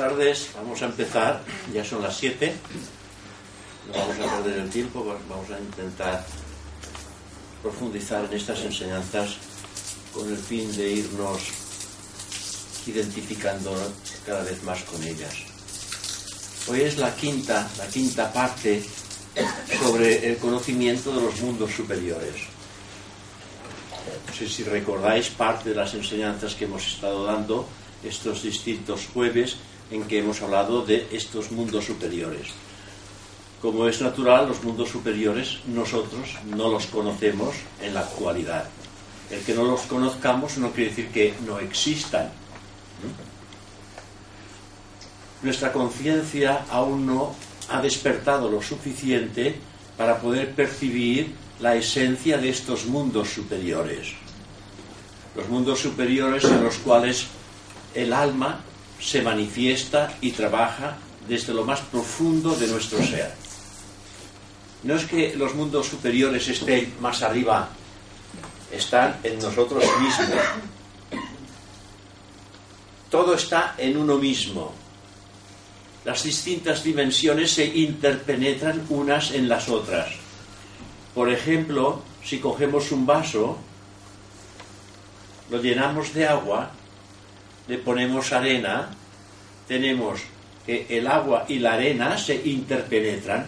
tardes, 0.00 0.48
vamos 0.56 0.80
a 0.80 0.86
empezar, 0.86 1.42
ya 1.74 1.84
son 1.84 2.00
las 2.00 2.16
7, 2.16 2.54
no 3.86 3.92
vamos 3.92 4.16
a 4.18 4.42
perder 4.42 4.60
el 4.60 4.70
tiempo, 4.70 5.04
vamos 5.28 5.50
a 5.50 5.60
intentar 5.60 6.24
profundizar 7.60 8.24
en 8.24 8.32
estas 8.32 8.60
enseñanzas 8.60 9.36
con 10.14 10.26
el 10.26 10.38
fin 10.38 10.74
de 10.74 10.90
irnos 10.90 11.40
identificando 12.86 13.76
cada 14.24 14.42
vez 14.42 14.62
más 14.62 14.82
con 14.84 15.02
ellas. 15.02 15.34
Hoy 16.66 16.80
es 16.80 16.96
la 16.96 17.14
quinta, 17.14 17.68
la 17.76 17.86
quinta 17.86 18.32
parte 18.32 18.82
sobre 19.82 20.30
el 20.30 20.38
conocimiento 20.38 21.14
de 21.14 21.20
los 21.20 21.38
mundos 21.42 21.72
superiores. 21.72 22.36
No 24.26 24.32
sé 24.32 24.48
si 24.48 24.64
recordáis 24.64 25.28
parte 25.28 25.68
de 25.68 25.74
las 25.74 25.92
enseñanzas 25.92 26.54
que 26.54 26.64
hemos 26.64 26.86
estado 26.86 27.26
dando 27.26 27.68
estos 28.02 28.42
distintos 28.42 29.06
jueves 29.12 29.58
en 29.90 30.04
que 30.04 30.18
hemos 30.18 30.40
hablado 30.42 30.84
de 30.84 31.08
estos 31.12 31.50
mundos 31.50 31.84
superiores. 31.84 32.48
Como 33.60 33.86
es 33.86 34.00
natural, 34.00 34.48
los 34.48 34.62
mundos 34.62 34.88
superiores 34.88 35.58
nosotros 35.66 36.36
no 36.46 36.70
los 36.70 36.86
conocemos 36.86 37.54
en 37.82 37.92
la 37.92 38.00
actualidad. 38.00 38.68
El 39.30 39.40
que 39.42 39.54
no 39.54 39.64
los 39.64 39.82
conozcamos 39.82 40.56
no 40.58 40.70
quiere 40.72 40.90
decir 40.90 41.08
que 41.08 41.34
no 41.46 41.58
existan. 41.58 42.30
Nuestra 45.42 45.72
conciencia 45.72 46.64
aún 46.70 47.06
no 47.06 47.34
ha 47.68 47.80
despertado 47.80 48.50
lo 48.50 48.62
suficiente 48.62 49.56
para 49.96 50.18
poder 50.18 50.54
percibir 50.54 51.34
la 51.60 51.76
esencia 51.76 52.38
de 52.38 52.48
estos 52.48 52.86
mundos 52.86 53.28
superiores. 53.28 54.08
Los 55.36 55.48
mundos 55.48 55.80
superiores 55.80 56.44
en 56.44 56.64
los 56.64 56.76
cuales 56.78 57.26
el 57.94 58.12
alma 58.12 58.64
se 59.00 59.22
manifiesta 59.22 60.14
y 60.20 60.32
trabaja 60.32 60.96
desde 61.26 61.54
lo 61.54 61.64
más 61.64 61.80
profundo 61.80 62.54
de 62.54 62.68
nuestro 62.68 62.98
ser. 63.04 63.32
No 64.82 64.94
es 64.94 65.04
que 65.04 65.34
los 65.36 65.54
mundos 65.54 65.86
superiores 65.86 66.48
estén 66.48 66.94
más 67.00 67.22
arriba, 67.22 67.68
están 68.72 69.18
en 69.22 69.38
nosotros 69.38 69.84
mismos. 70.00 70.40
Todo 73.10 73.34
está 73.34 73.74
en 73.76 73.96
uno 73.96 74.16
mismo. 74.16 74.72
Las 76.04 76.22
distintas 76.22 76.82
dimensiones 76.82 77.50
se 77.52 77.66
interpenetran 77.66 78.86
unas 78.88 79.32
en 79.32 79.48
las 79.48 79.68
otras. 79.68 80.08
Por 81.14 81.30
ejemplo, 81.30 82.02
si 82.24 82.38
cogemos 82.38 82.90
un 82.92 83.04
vaso, 83.04 83.58
lo 85.50 85.60
llenamos 85.60 86.14
de 86.14 86.26
agua 86.26 86.70
le 87.70 87.78
ponemos 87.78 88.32
arena, 88.32 88.90
tenemos 89.68 90.20
que 90.66 90.86
el 90.90 91.06
agua 91.06 91.44
y 91.46 91.60
la 91.60 91.74
arena 91.74 92.18
se 92.18 92.34
interpenetran. 92.34 93.46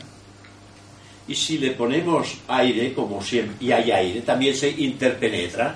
Y 1.27 1.35
si 1.35 1.59
le 1.59 1.73
ponemos 1.73 2.37
aire, 2.47 2.95
como 2.95 3.21
siempre, 3.21 3.57
y 3.59 3.73
hay 3.73 3.91
aire, 3.91 4.21
también 4.21 4.55
se 4.55 4.71
interpenetra. 4.71 5.75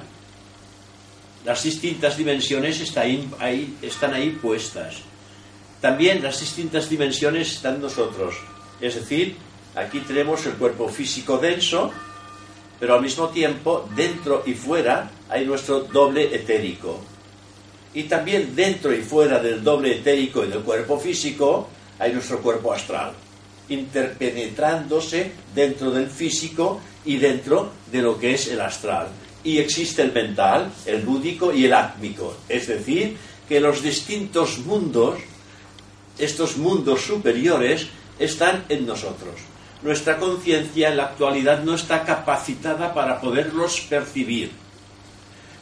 Las 1.45 1.61
distintas 1.65 2.17
dimensiones 2.17 2.81
están 2.81 3.33
ahí, 3.41 3.77
están 3.83 4.15
ahí 4.15 4.31
puestas. 4.31 4.99
También 5.81 6.23
las 6.23 6.39
distintas 6.39 6.89
dimensiones 6.89 7.51
están 7.51 7.81
nosotros. 7.81 8.37
Es 8.81 8.95
decir, 8.95 9.37
aquí 9.75 9.99
tenemos 10.01 10.47
el 10.47 10.53
cuerpo 10.53 10.89
físico 10.89 11.39
denso, 11.39 11.93
pero 12.79 12.95
al 12.95 13.03
mismo 13.03 13.29
tiempo, 13.29 13.89
dentro 13.97 14.45
y 14.47 14.55
fuera, 14.55 15.11
hay 15.29 15.45
nuestro 15.45 15.81
doble 15.81 16.33
etérico 16.33 17.16
y 17.97 18.03
también 18.03 18.55
dentro 18.55 18.95
y 18.95 19.01
fuera 19.01 19.39
del 19.39 19.65
doble 19.65 19.93
etérico 19.93 20.45
y 20.45 20.49
del 20.49 20.61
cuerpo 20.61 21.01
físico 21.01 21.67
hay 21.99 22.13
nuestro 22.13 22.43
cuerpo 22.43 22.75
astral, 22.75 23.13
interpenetrándose 23.71 25.33
dentro 25.55 25.91
del 25.91 26.11
físico 26.11 26.79
y 27.07 27.17
dentro 27.17 27.71
de 27.91 28.03
lo 28.03 28.19
que 28.19 28.35
es 28.35 28.49
el 28.49 28.61
astral. 28.61 29.09
Y 29.43 29.57
existe 29.57 30.03
el 30.03 30.13
mental, 30.13 30.71
el 30.85 31.01
búdico 31.01 31.55
y 31.55 31.65
el 31.65 31.73
átmico, 31.73 32.37
es 32.51 32.67
decir, 32.67 33.17
que 33.49 33.61
los 33.61 33.83
distintos 33.83 34.59
mundos, 34.59 35.19
estos 36.19 36.59
mundos 36.59 37.01
superiores, 37.01 37.87
están 38.19 38.67
en 38.69 38.85
nosotros. 38.85 39.37
Nuestra 39.83 40.19
conciencia 40.19 40.91
en 40.91 40.99
la 40.99 41.05
actualidad 41.05 41.65
no 41.65 41.75
está 41.75 42.05
capacitada 42.05 42.93
para 42.93 43.23
poderlos 43.23 43.81
percibir 43.89 44.66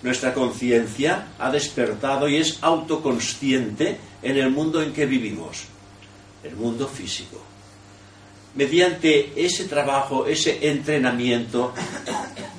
nuestra 0.04 0.34
conciencia 0.34 1.28
ha 1.38 1.50
despertado 1.50 2.28
y 2.28 2.36
es 2.36 2.58
autoconsciente 2.60 3.98
en 4.22 4.36
el 4.36 4.50
mundo 4.50 4.82
en 4.82 4.92
que 4.92 5.06
vivimos, 5.06 5.64
el 6.44 6.54
mundo 6.56 6.86
físico. 6.86 7.40
Mediante 8.54 9.32
ese 9.34 9.64
trabajo, 9.64 10.26
ese 10.26 10.68
entrenamiento, 10.68 11.72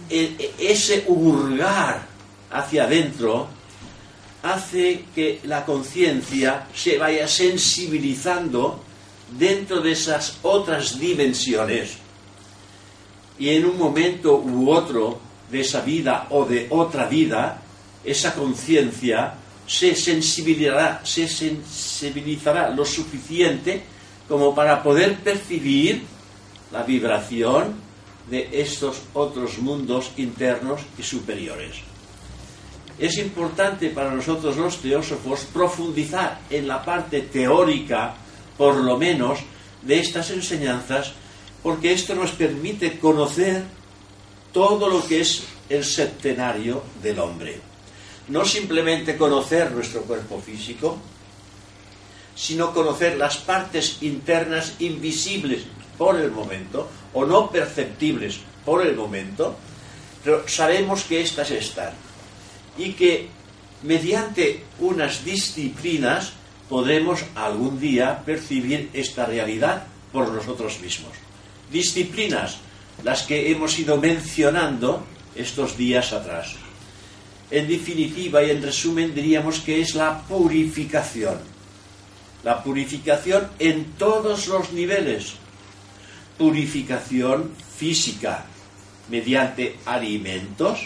e, 0.10 0.36
e, 0.40 0.72
ese 0.72 1.06
hurgar 1.08 2.08
hacia 2.50 2.86
adentro, 2.86 3.48
hace 4.42 5.06
que 5.14 5.40
la 5.44 5.66
conciencia 5.66 6.66
se 6.74 6.98
vaya 6.98 7.28
sensibilizando 7.28 8.84
dentro 9.38 9.82
de 9.82 9.92
esas 9.92 10.40
otras 10.42 11.00
dimensiones. 11.00 11.98
Y 13.38 13.50
en 13.50 13.66
un 13.66 13.78
momento 13.78 14.36
u 14.36 14.72
otro 14.72 15.25
de 15.52 15.62
esa 15.62 15.82
vida 15.82 16.28
o 16.30 16.46
de 16.46 16.68
otra 16.70 17.08
vida, 17.08 17.62
esa 18.04 18.34
conciencia 18.34 19.34
se 19.68 19.96
sensibilizará, 19.96 21.02
se 21.04 21.28
sensibilizará 21.28 22.70
lo 22.70 22.86
suficiente 22.86 23.84
como 24.28 24.54
para 24.54 24.82
poder 24.82 25.18
percibir 25.18 26.04
la 26.72 26.84
vibración 26.84 27.76
de 28.30 28.50
estos 28.52 29.02
otros 29.14 29.60
mundos 29.60 30.12
internos 30.18 30.82
y 30.98 31.04
superiores. 31.04 31.78
Es 32.98 33.18
importante 33.18 33.90
para 33.90 34.12
nosotros 34.12 34.56
los 34.58 34.78
teósofos 34.78 35.46
profundizar 35.54 36.40
en 36.50 36.68
la 36.68 36.84
parte 36.84 37.22
teórica, 37.22 38.16
por 38.58 38.76
lo 38.76 38.98
menos, 38.98 39.40
de 39.82 40.00
estas 40.00 40.32
enseñanzas, 40.32 41.12
porque 41.62 41.92
esto 41.92 42.16
nos 42.16 42.32
permite 42.32 42.98
conocer 43.00 43.64
todo 44.56 44.88
lo 44.88 45.06
que 45.06 45.20
es 45.20 45.44
el 45.68 45.84
septenario 45.84 46.82
del 47.04 47.20
hombre. 47.20 47.60
No 48.30 48.46
simplemente 48.46 49.18
conocer 49.18 49.70
nuestro 49.74 50.04
cuerpo 50.04 50.40
físico, 50.40 50.98
sino 52.34 52.74
conocer 52.74 53.18
las 53.18 53.36
partes 53.36 53.98
internas 54.00 54.76
invisibles 54.80 55.64
por 55.98 56.16
el 56.16 56.32
momento, 56.32 56.88
o 57.14 57.26
no 57.26 57.52
perceptibles 57.52 58.40
por 58.64 58.88
el 58.88 58.96
momento, 58.96 59.58
pero 60.24 60.48
sabemos 60.48 61.04
que 61.04 61.20
éstas 61.20 61.52
están. 61.52 61.92
Y 62.78 62.94
que 62.94 63.28
mediante 63.84 64.64
unas 64.80 65.26
disciplinas 65.26 66.32
podremos 66.70 67.26
algún 67.36 67.78
día 67.78 68.24
percibir 68.26 68.90
esta 68.94 69.26
realidad 69.26 69.86
por 70.14 70.30
nosotros 70.30 70.80
mismos. 70.80 71.12
Disciplinas 71.70 72.60
las 73.04 73.24
que 73.24 73.52
hemos 73.52 73.78
ido 73.78 73.98
mencionando 73.98 75.06
estos 75.36 75.78
días 75.78 76.14
atrás. 76.14 76.56
En 77.52 77.68
definitiva 77.68 78.44
y 78.44 78.50
en 78.50 78.62
resumen 78.62 79.14
diríamos 79.14 79.60
que 79.60 79.82
es 79.82 79.96
la 79.96 80.22
purificación. 80.22 81.38
La 82.44 82.64
purificación 82.64 83.48
en 83.60 83.94
todos 83.98 84.48
los 84.48 84.72
niveles. 84.72 85.34
Purificación 86.38 87.52
física 87.78 88.46
mediante 89.10 89.78
alimentos 89.86 90.80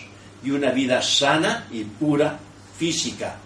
y 0.44 0.52
una 0.52 0.72
vida 0.72 1.02
sana 1.02 1.68
y 1.72 1.84
pura 1.84 2.40
física. 2.78 3.38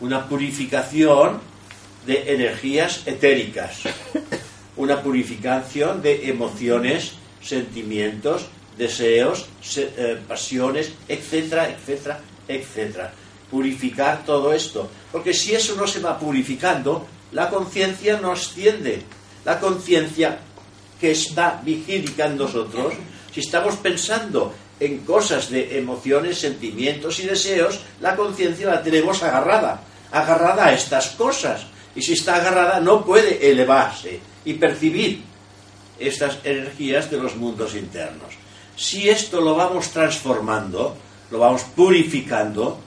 Una 0.00 0.28
purificación 0.28 1.40
de 2.06 2.34
energías 2.34 3.06
etéricas. 3.06 3.82
Una 4.76 5.00
purificación 5.02 6.02
de 6.02 6.28
emociones 6.28 7.14
sentimientos, 7.44 8.46
deseos, 8.76 9.46
eh, 9.76 10.18
pasiones, 10.26 10.92
etcétera, 11.08 11.68
etcétera, 11.70 12.20
etcétera. 12.48 13.12
Purificar 13.50 14.24
todo 14.24 14.52
esto. 14.52 14.88
Porque 15.12 15.34
si 15.34 15.54
eso 15.54 15.76
no 15.76 15.86
se 15.86 16.00
va 16.00 16.18
purificando, 16.18 17.06
la 17.32 17.50
conciencia 17.50 18.18
no 18.18 18.32
asciende. 18.32 19.02
La 19.44 19.60
conciencia 19.60 20.38
que 21.00 21.12
está 21.12 21.60
vigílica 21.62 22.26
en 22.26 22.38
nosotros, 22.38 22.94
si 23.32 23.40
estamos 23.40 23.76
pensando 23.76 24.54
en 24.80 24.98
cosas 24.98 25.50
de 25.50 25.78
emociones, 25.78 26.38
sentimientos 26.38 27.20
y 27.20 27.26
deseos, 27.26 27.80
la 28.00 28.16
conciencia 28.16 28.66
la 28.66 28.82
tenemos 28.82 29.22
agarrada, 29.22 29.82
agarrada 30.10 30.66
a 30.66 30.72
estas 30.72 31.10
cosas. 31.10 31.66
Y 31.94 32.02
si 32.02 32.14
está 32.14 32.36
agarrada 32.36 32.80
no 32.80 33.04
puede 33.04 33.50
elevarse 33.50 34.18
y 34.44 34.54
percibir 34.54 35.33
estas 35.98 36.38
energías 36.44 37.10
de 37.10 37.18
los 37.18 37.36
mundos 37.36 37.74
internos. 37.74 38.34
Si 38.76 39.08
esto 39.08 39.40
lo 39.40 39.54
vamos 39.54 39.90
transformando, 39.90 40.96
lo 41.30 41.38
vamos 41.38 41.62
purificando, 41.74 42.80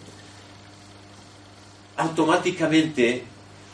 automáticamente 1.98 3.24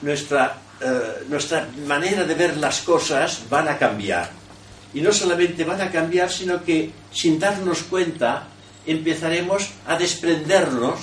nuestra 0.02 0.64
eh, 0.84 1.24
nuestra 1.30 1.70
manera 1.88 2.26
de 2.26 2.34
ver 2.34 2.58
las 2.58 2.82
cosas 2.82 3.44
van 3.50 3.70
a 3.70 3.78
cambiar. 3.78 4.30
Y 4.94 5.00
no 5.00 5.14
solamente 5.14 5.64
van 5.64 5.80
a 5.80 5.90
cambiar, 5.90 6.30
sino 6.30 6.64
que 6.64 6.92
sin 7.12 7.40
darnos 7.40 7.84
cuenta 7.84 8.48
empezaremos 8.86 9.70
a 9.88 9.98
desprendernos 9.98 11.00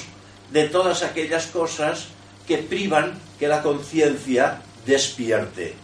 de 0.53 0.69
todas 0.69 1.03
aquellas 1.03 1.47
cosas 1.47 2.09
que 2.47 2.59
privan 2.59 3.19
que 3.39 3.49
la 3.49 3.63
conciencia 3.63 4.61
despierte. 4.85 5.75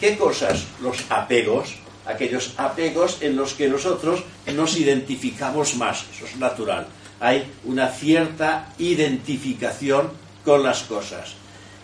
¿Qué 0.00 0.16
cosas? 0.16 0.64
Los 0.80 1.04
apegos, 1.08 1.76
aquellos 2.06 2.52
apegos 2.56 3.18
en 3.20 3.36
los 3.36 3.54
que 3.54 3.68
nosotros 3.68 4.24
nos 4.54 4.76
identificamos 4.76 5.76
más, 5.76 6.04
eso 6.14 6.26
es 6.26 6.36
natural. 6.36 6.86
Hay 7.20 7.44
una 7.64 7.88
cierta 7.88 8.72
identificación 8.78 10.10
con 10.44 10.62
las 10.62 10.82
cosas. 10.82 11.34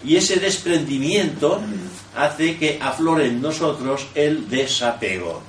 Y 0.04 0.16
ese 0.16 0.36
desprendimiento 0.36 1.60
hace 2.16 2.56
que 2.56 2.78
aflore 2.80 3.26
en 3.26 3.40
nosotros 3.40 4.06
el 4.14 4.48
desapego. 4.48 5.42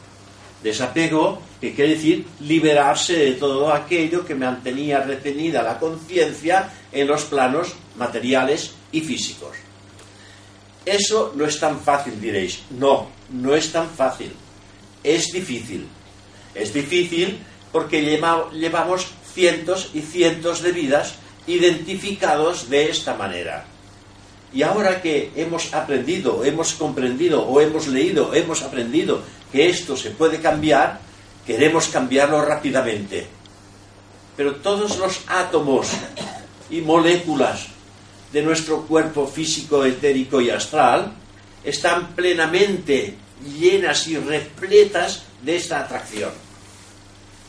Desapego 0.61 1.41
que 1.59 1.73
quiere 1.73 1.95
decir 1.95 2.25
liberarse 2.41 3.15
de 3.15 3.31
todo 3.33 3.73
aquello 3.73 4.25
que 4.25 4.35
mantenía 4.35 5.01
retenida 5.01 5.63
la 5.63 5.79
conciencia 5.79 6.69
en 6.91 7.07
los 7.07 7.23
planos 7.23 7.73
materiales 7.97 8.73
y 8.91 9.01
físicos. 9.01 9.70
Eso 10.86 11.33
no 11.36 11.45
es 11.45 11.60
tan 11.60 11.80
fácil, 11.80 12.19
diréis. 12.19 12.63
No, 12.72 13.07
no 13.30 13.56
es 13.56 13.72
tan 13.72 13.89
fácil. 13.89 14.31
Es 15.04 15.31
difícil. 15.31 15.88
Es 16.56 16.74
difícil 16.74 17.39
porque 17.72 18.01
llevamos 18.54 19.07
cientos 19.33 19.92
y 19.94 20.01
cientos 20.01 20.62
de 20.62 20.72
vidas 20.72 21.16
identificados 21.48 22.69
de 22.69 22.89
esta 22.89 23.16
manera. 23.16 23.66
Y 24.54 24.63
ahora 24.63 25.01
que 25.01 25.31
hemos 25.36 25.74
aprendido, 25.74 26.44
hemos 26.44 26.74
comprendido 26.74 27.48
o 27.48 27.62
hemos 27.62 27.88
leído, 27.88 28.33
hemos 28.33 28.62
aprendido 28.63 29.22
que 29.51 29.69
esto 29.69 29.95
se 29.95 30.12
puede 30.12 30.42
cambiar, 30.42 31.00
queremos 31.48 31.88
cambiarlo 31.88 32.44
rápidamente. 32.44 33.28
Pero 34.36 34.56
todos 34.56 34.98
los 34.98 35.22
átomos 35.28 35.88
y 36.69 36.81
moléculas 36.81 37.68
de 38.31 38.42
nuestro 38.42 38.83
cuerpo 38.83 39.28
físico, 39.28 39.83
etérico 39.86 40.39
y 40.42 40.50
astral 40.50 41.13
están 41.63 42.16
plenamente 42.16 43.16
llenas 43.60 44.07
y 44.07 44.18
repletas 44.18 45.24
de 45.42 45.56
esta 45.56 45.81
atracción. 45.81 46.31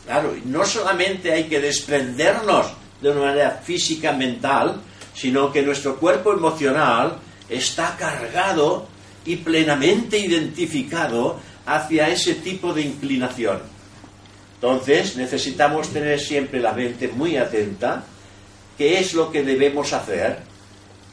Claro, 0.05 0.35
no 0.45 0.65
solamente 0.65 1.31
hay 1.31 1.45
que 1.45 1.59
desprendernos 1.59 2.67
de 3.01 3.09
una 3.09 3.21
manera 3.21 3.61
física, 3.63 4.11
mental, 4.11 4.81
sino 5.13 5.51
que 5.51 5.61
nuestro 5.61 5.97
cuerpo 5.97 6.33
emocional 6.33 7.17
está 7.49 7.95
cargado 7.97 8.87
y 9.25 9.37
plenamente 9.37 10.17
identificado 10.17 11.39
hacia 11.65 12.09
ese 12.09 12.35
tipo 12.35 12.73
de 12.73 12.81
inclinación. 12.81 13.61
Entonces 14.55 15.15
necesitamos 15.15 15.89
tener 15.89 16.19
siempre 16.19 16.59
la 16.59 16.73
mente 16.73 17.07
muy 17.07 17.37
atenta, 17.37 18.03
qué 18.77 18.99
es 18.99 19.13
lo 19.13 19.31
que 19.31 19.43
debemos 19.43 19.93
hacer, 19.93 20.39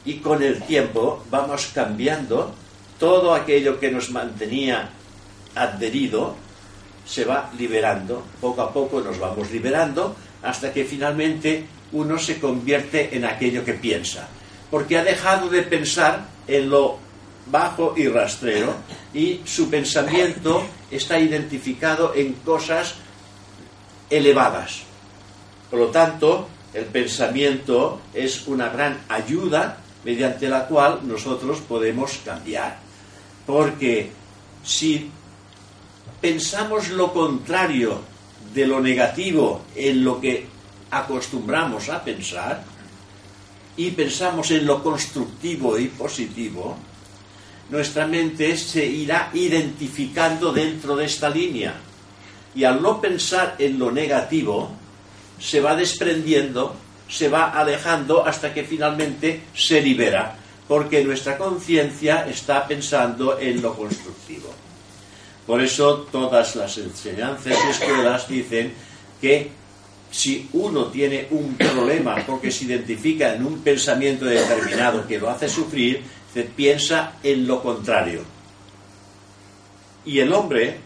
y 0.05 0.15
con 0.15 0.43
el 0.43 0.63
tiempo 0.63 1.25
vamos 1.31 1.71
cambiando. 1.75 2.55
Todo 2.99 3.35
aquello 3.35 3.81
que 3.81 3.91
nos 3.91 4.11
mantenía 4.11 4.91
adherido, 5.55 6.37
se 7.07 7.25
va 7.25 7.51
liberando, 7.59 8.23
poco 8.41 8.63
a 8.63 8.73
poco 8.73 9.01
nos 9.01 9.19
vamos 9.19 9.51
liberando, 9.51 10.15
hasta 10.43 10.73
que 10.73 10.85
finalmente 10.85 11.65
uno 11.93 12.19
se 12.19 12.39
convierte 12.39 13.17
en 13.17 13.25
aquello 13.25 13.65
que 13.65 13.75
piensa, 13.75 14.29
porque 14.71 14.99
ha 14.99 15.05
dejado 15.05 15.49
de 15.49 15.63
pensar 15.63 16.27
en 16.47 16.71
lo 16.71 16.99
bajo 17.51 17.95
y 17.97 18.07
rastrero 18.07 18.75
y 19.13 19.41
su 19.45 19.69
pensamiento 19.69 20.63
está 20.91 21.19
identificado 21.19 22.15
en 22.15 22.35
cosas 22.35 22.95
elevadas. 24.09 24.83
Por 25.71 25.81
lo 25.81 25.87
tanto, 25.87 26.49
el 26.75 26.85
pensamiento 26.85 28.01
es 28.15 28.47
una 28.47 28.69
gran 28.69 29.01
ayuda 29.09 29.79
mediante 30.05 30.49
la 30.49 30.67
cual 30.67 31.01
nosotros 31.05 31.61
podemos 31.61 32.19
cambiar. 32.25 32.79
Porque 33.47 34.11
si 34.63 35.11
pensamos 36.21 36.89
lo 36.91 37.13
contrario 37.13 38.01
de 38.55 38.67
lo 38.67 38.81
negativo 38.81 39.63
en 39.75 40.05
lo 40.05 40.21
que 40.21 40.47
acostumbramos 40.91 41.89
a 41.89 42.03
pensar 42.03 42.65
y 43.77 43.91
pensamos 43.91 44.51
en 44.51 44.67
lo 44.67 44.83
constructivo 44.83 45.79
y 45.79 45.87
positivo, 45.89 46.77
nuestra 47.71 48.07
mente 48.07 48.57
se 48.57 48.85
irá 48.85 49.31
identificando 49.33 50.53
dentro 50.53 50.97
de 50.97 51.05
esta 51.05 51.31
línea. 51.31 51.75
Y 52.55 52.65
al 52.65 52.83
no 52.83 53.01
pensar 53.01 53.55
en 53.59 53.79
lo 53.79 53.93
negativo, 53.93 54.71
se 55.39 55.61
va 55.61 55.77
desprendiendo, 55.77 56.75
se 57.11 57.29
va 57.29 57.51
alejando 57.51 58.25
hasta 58.25 58.55
que 58.55 58.65
finalmente 58.65 59.43
se 59.53 59.83
libera, 59.83 60.37
porque 60.69 61.05
nuestra 61.05 61.37
conciencia 61.37 62.27
está 62.29 62.67
pensando 62.67 63.39
en 63.39 63.61
lo 63.61 63.75
constructivo. 63.75 64.55
Por 65.47 65.61
eso 65.61 66.07
todas 66.13 66.55
las 66.55 66.79
enseñanzas 66.79 67.59
y 67.67 67.71
escuelas 67.71 68.29
dicen 68.29 68.73
que 69.21 69.51
si 70.11 70.49
uno 70.53 70.87
tiene 70.87 71.27
un 71.31 71.55
problema 71.57 72.17
porque 72.27 72.53
se 72.53 72.65
identifica 72.65 73.35
en 73.35 73.45
un 73.45 73.61
pensamiento 73.61 74.25
determinado 74.25 75.07
que 75.07 75.19
lo 75.19 75.29
hace 75.29 75.49
sufrir, 75.49 76.03
se 76.33 76.45
piensa 76.45 77.15
en 77.23 77.47
lo 77.47 77.61
contrario. 77.61 78.23
Y 80.05 80.21
el 80.21 80.33
hombre, 80.33 80.79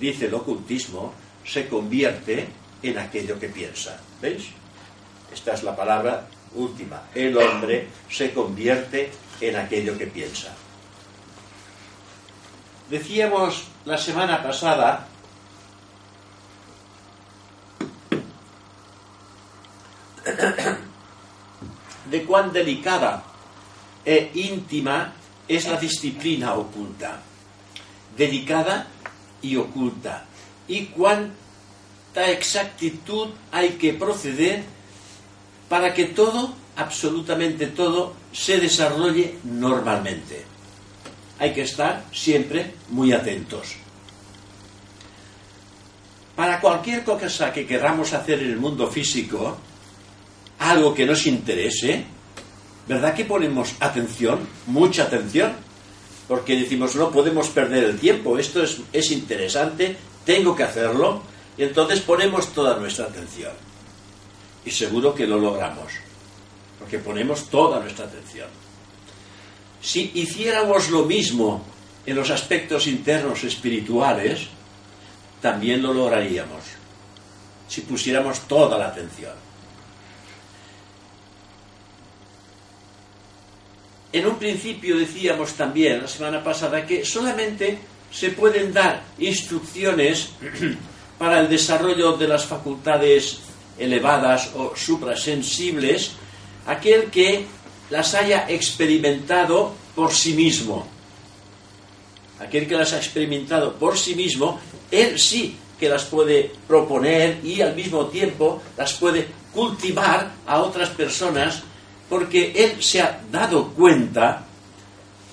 dice 0.00 0.26
el 0.26 0.34
ocultismo, 0.34 1.14
se 1.44 1.68
convierte 1.68 2.46
en 2.82 2.98
aquello 2.98 3.38
que 3.38 3.48
piensa. 3.48 4.00
¿Veis? 4.20 4.44
Esta 5.34 5.52
es 5.52 5.64
la 5.64 5.74
palabra 5.74 6.28
última. 6.54 7.02
El 7.12 7.36
hombre 7.36 7.88
se 8.08 8.32
convierte 8.32 9.10
en 9.40 9.56
aquello 9.56 9.98
que 9.98 10.06
piensa. 10.06 10.54
Decíamos 12.88 13.64
la 13.84 13.98
semana 13.98 14.40
pasada 14.44 15.08
de 22.10 22.24
cuán 22.24 22.52
delicada 22.52 23.24
e 24.04 24.30
íntima 24.34 25.14
es 25.48 25.66
la 25.66 25.78
disciplina 25.78 26.54
oculta. 26.54 27.18
Delicada 28.16 28.86
y 29.42 29.56
oculta. 29.56 30.26
Y 30.68 30.86
cuánta 30.86 32.30
exactitud 32.30 33.30
hay 33.50 33.70
que 33.70 33.94
proceder 33.94 34.73
para 35.68 35.94
que 35.94 36.06
todo, 36.06 36.54
absolutamente 36.76 37.68
todo, 37.68 38.14
se 38.32 38.58
desarrolle 38.58 39.38
normalmente. 39.44 40.44
Hay 41.38 41.52
que 41.52 41.62
estar 41.62 42.04
siempre 42.12 42.74
muy 42.90 43.12
atentos. 43.12 43.76
Para 46.36 46.60
cualquier 46.60 47.04
cosa 47.04 47.52
que 47.52 47.66
queramos 47.66 48.12
hacer 48.12 48.42
en 48.42 48.50
el 48.50 48.56
mundo 48.56 48.88
físico, 48.88 49.56
algo 50.58 50.94
que 50.94 51.06
nos 51.06 51.26
interese, 51.26 52.04
¿verdad 52.88 53.14
que 53.14 53.24
ponemos 53.24 53.74
atención, 53.80 54.40
mucha 54.66 55.04
atención? 55.04 55.52
Porque 56.26 56.56
decimos, 56.56 56.96
no 56.96 57.10
podemos 57.10 57.48
perder 57.48 57.84
el 57.84 57.98
tiempo, 57.98 58.38
esto 58.38 58.62
es, 58.62 58.80
es 58.92 59.10
interesante, 59.12 59.96
tengo 60.24 60.56
que 60.56 60.64
hacerlo, 60.64 61.22
y 61.56 61.62
entonces 61.62 62.00
ponemos 62.00 62.52
toda 62.52 62.78
nuestra 62.78 63.06
atención. 63.06 63.52
Y 64.64 64.70
seguro 64.70 65.14
que 65.14 65.26
lo 65.26 65.38
logramos, 65.38 65.92
porque 66.78 66.98
ponemos 66.98 67.48
toda 67.50 67.80
nuestra 67.80 68.06
atención. 68.06 68.48
Si 69.80 70.12
hiciéramos 70.14 70.88
lo 70.88 71.04
mismo 71.04 71.64
en 72.06 72.16
los 72.16 72.30
aspectos 72.30 72.86
internos 72.86 73.44
espirituales, 73.44 74.48
también 75.40 75.82
lo 75.82 75.92
lograríamos, 75.92 76.62
si 77.68 77.82
pusiéramos 77.82 78.40
toda 78.48 78.78
la 78.78 78.88
atención. 78.88 79.44
En 84.14 84.26
un 84.26 84.36
principio 84.36 84.96
decíamos 84.96 85.54
también 85.54 86.00
la 86.00 86.08
semana 86.08 86.42
pasada 86.42 86.86
que 86.86 87.04
solamente 87.04 87.78
se 88.12 88.30
pueden 88.30 88.72
dar 88.72 89.02
instrucciones 89.18 90.30
para 91.18 91.40
el 91.40 91.48
desarrollo 91.48 92.12
de 92.16 92.28
las 92.28 92.46
facultades 92.46 93.40
elevadas 93.78 94.50
o 94.54 94.74
suprasensibles 94.76 96.12
aquel 96.66 97.10
que 97.10 97.46
las 97.90 98.14
haya 98.14 98.46
experimentado 98.48 99.74
por 99.94 100.12
sí 100.12 100.32
mismo. 100.32 100.86
Aquel 102.40 102.66
que 102.66 102.76
las 102.76 102.92
ha 102.92 102.98
experimentado 102.98 103.74
por 103.74 103.98
sí 103.98 104.14
mismo, 104.14 104.58
él 104.90 105.18
sí 105.18 105.56
que 105.78 105.88
las 105.88 106.04
puede 106.04 106.52
proponer 106.66 107.40
y 107.44 107.60
al 107.60 107.74
mismo 107.74 108.06
tiempo 108.06 108.62
las 108.76 108.94
puede 108.94 109.28
cultivar 109.52 110.32
a 110.46 110.60
otras 110.60 110.90
personas 110.90 111.62
porque 112.08 112.52
él 112.56 112.82
se 112.82 113.00
ha 113.00 113.20
dado 113.30 113.68
cuenta 113.68 114.44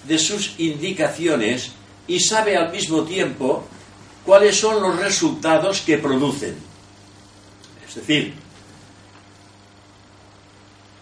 de 0.07 0.17
sus 0.17 0.55
indicaciones 0.57 1.71
y 2.07 2.19
sabe 2.19 2.57
al 2.57 2.71
mismo 2.71 3.03
tiempo 3.03 3.65
cuáles 4.25 4.59
son 4.59 4.81
los 4.81 4.97
resultados 4.97 5.81
que 5.81 5.97
producen. 5.97 6.70
Es 7.91 7.95
decir, 7.95 8.33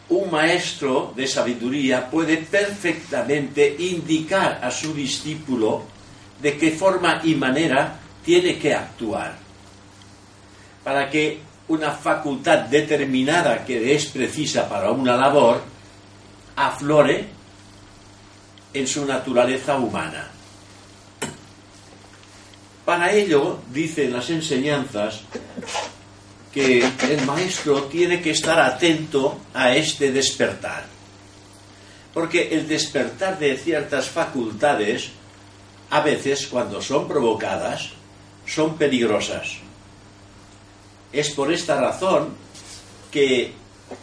un 0.10 0.32
maestro 0.32 1.14
de 1.16 1.28
sabiduría 1.28 2.10
puede 2.10 2.38
perfectamente 2.38 3.76
indicar 3.78 4.60
a 4.64 4.72
su 4.72 4.92
discípulo 4.92 5.84
de 6.42 6.58
qué 6.58 6.72
forma 6.72 7.22
y 7.24 7.36
manera 7.36 8.00
tiene 8.26 8.58
que 8.58 8.74
actuar 8.74 9.38
para 10.84 11.12
que 11.12 11.40
una 11.68 11.92
facultad 11.92 12.62
determinada 12.62 13.64
que 13.64 13.94
es 13.94 14.08
precisa 14.08 14.68
para 14.68 14.90
una 14.90 15.16
labor 15.16 15.62
aflore 16.56 17.28
en 18.74 18.88
su 18.88 19.06
naturaleza 19.06 19.78
humana. 19.78 20.28
Para 22.84 23.12
ello, 23.12 23.60
dicen 23.72 24.12
las 24.12 24.32
enseñanzas, 24.32 25.22
que 26.54 26.80
el 26.80 27.26
maestro 27.26 27.84
tiene 27.84 28.22
que 28.22 28.32
estar 28.32 28.60
atento 28.60 29.40
a 29.54 29.76
este 29.76 30.12
despertar. 30.12 30.86
Porque 32.14 32.50
el 32.50 32.68
despertar 32.68 33.38
de 33.38 33.56
ciertas 33.58 34.10
facultades, 34.10 35.12
a 35.92 36.02
veces 36.02 36.48
cuando 36.48 36.82
son 36.82 37.08
provocadas, 37.08 37.92
son 38.46 38.78
peligrosas. 38.78 39.58
Es 41.14 41.30
por 41.32 41.54
esta 41.54 41.80
razón 41.80 42.30
que 43.12 43.54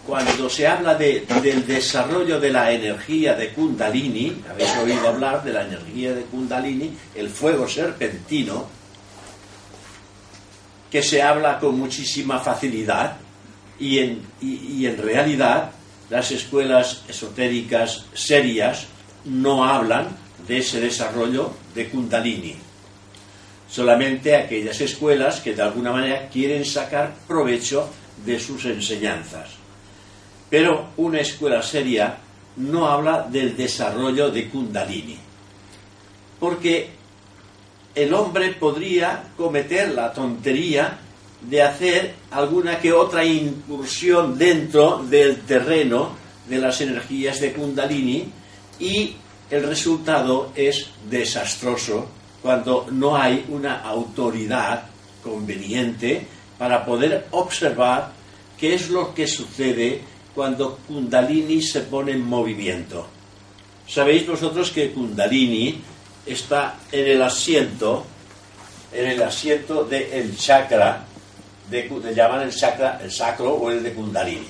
cuando 0.06 0.48
se 0.48 0.66
habla 0.66 0.94
de, 0.94 1.26
del 1.42 1.66
desarrollo 1.66 2.40
de 2.40 2.50
la 2.50 2.72
energía 2.72 3.34
de 3.34 3.52
Kundalini, 3.52 4.42
habéis 4.48 4.76
oído 4.76 5.08
hablar 5.08 5.44
de 5.44 5.52
la 5.52 5.62
energía 5.62 6.12
de 6.12 6.22
Kundalini, 6.22 6.96
el 7.14 7.28
fuego 7.28 7.68
serpentino, 7.68 8.68
que 10.90 11.02
se 11.02 11.22
habla 11.22 11.58
con 11.58 11.78
muchísima 11.78 12.38
facilidad 12.38 13.16
y 13.78 13.98
en, 13.98 14.22
y 14.40 14.86
en 14.86 14.96
realidad 14.96 15.70
las 16.08 16.30
escuelas 16.30 17.02
esotéricas 17.08 18.06
serias 18.14 18.86
no 19.24 19.64
hablan 19.64 20.08
de 20.46 20.58
ese 20.58 20.80
desarrollo 20.80 21.52
de 21.74 21.88
Kundalini. 21.88 22.56
Solamente 23.68 24.36
aquellas 24.36 24.80
escuelas 24.80 25.40
que 25.40 25.54
de 25.54 25.62
alguna 25.62 25.92
manera 25.92 26.28
quieren 26.28 26.64
sacar 26.64 27.14
provecho 27.26 27.90
de 28.24 28.38
sus 28.38 28.64
enseñanzas. 28.64 29.50
Pero 30.48 30.90
una 30.96 31.20
escuela 31.20 31.62
seria 31.62 32.18
no 32.56 32.86
habla 32.86 33.26
del 33.28 33.56
desarrollo 33.56 34.30
de 34.30 34.48
Kundalini. 34.48 35.18
Porque 36.38 36.90
el 37.96 38.12
hombre 38.12 38.52
podría 38.52 39.24
cometer 39.36 39.92
la 39.92 40.12
tontería 40.12 40.98
de 41.40 41.62
hacer 41.62 42.14
alguna 42.30 42.78
que 42.78 42.92
otra 42.92 43.24
incursión 43.24 44.38
dentro 44.38 45.02
del 45.08 45.40
terreno 45.40 46.10
de 46.46 46.58
las 46.58 46.80
energías 46.82 47.40
de 47.40 47.54
Kundalini 47.54 48.30
y 48.78 49.16
el 49.50 49.62
resultado 49.62 50.52
es 50.54 50.90
desastroso 51.08 52.06
cuando 52.42 52.86
no 52.90 53.16
hay 53.16 53.46
una 53.48 53.80
autoridad 53.80 54.84
conveniente 55.22 56.26
para 56.58 56.84
poder 56.84 57.26
observar 57.30 58.12
qué 58.58 58.74
es 58.74 58.90
lo 58.90 59.14
que 59.14 59.26
sucede 59.26 60.02
cuando 60.34 60.78
Kundalini 60.86 61.62
se 61.62 61.80
pone 61.80 62.12
en 62.12 62.26
movimiento. 62.26 63.06
Sabéis 63.88 64.26
vosotros 64.26 64.70
que 64.70 64.92
Kundalini 64.92 65.80
está 66.26 66.76
en 66.90 67.06
el 67.06 67.22
asiento, 67.22 68.04
en 68.92 69.06
el 69.06 69.22
asiento 69.22 69.84
del 69.84 70.36
chakra, 70.36 71.04
de, 71.70 71.88
le 71.88 72.14
llaman 72.14 72.42
el 72.42 72.54
chakra, 72.54 73.00
el 73.02 73.12
sacro 73.12 73.54
o 73.54 73.70
el 73.70 73.82
de 73.82 73.92
Kundalini. 73.92 74.48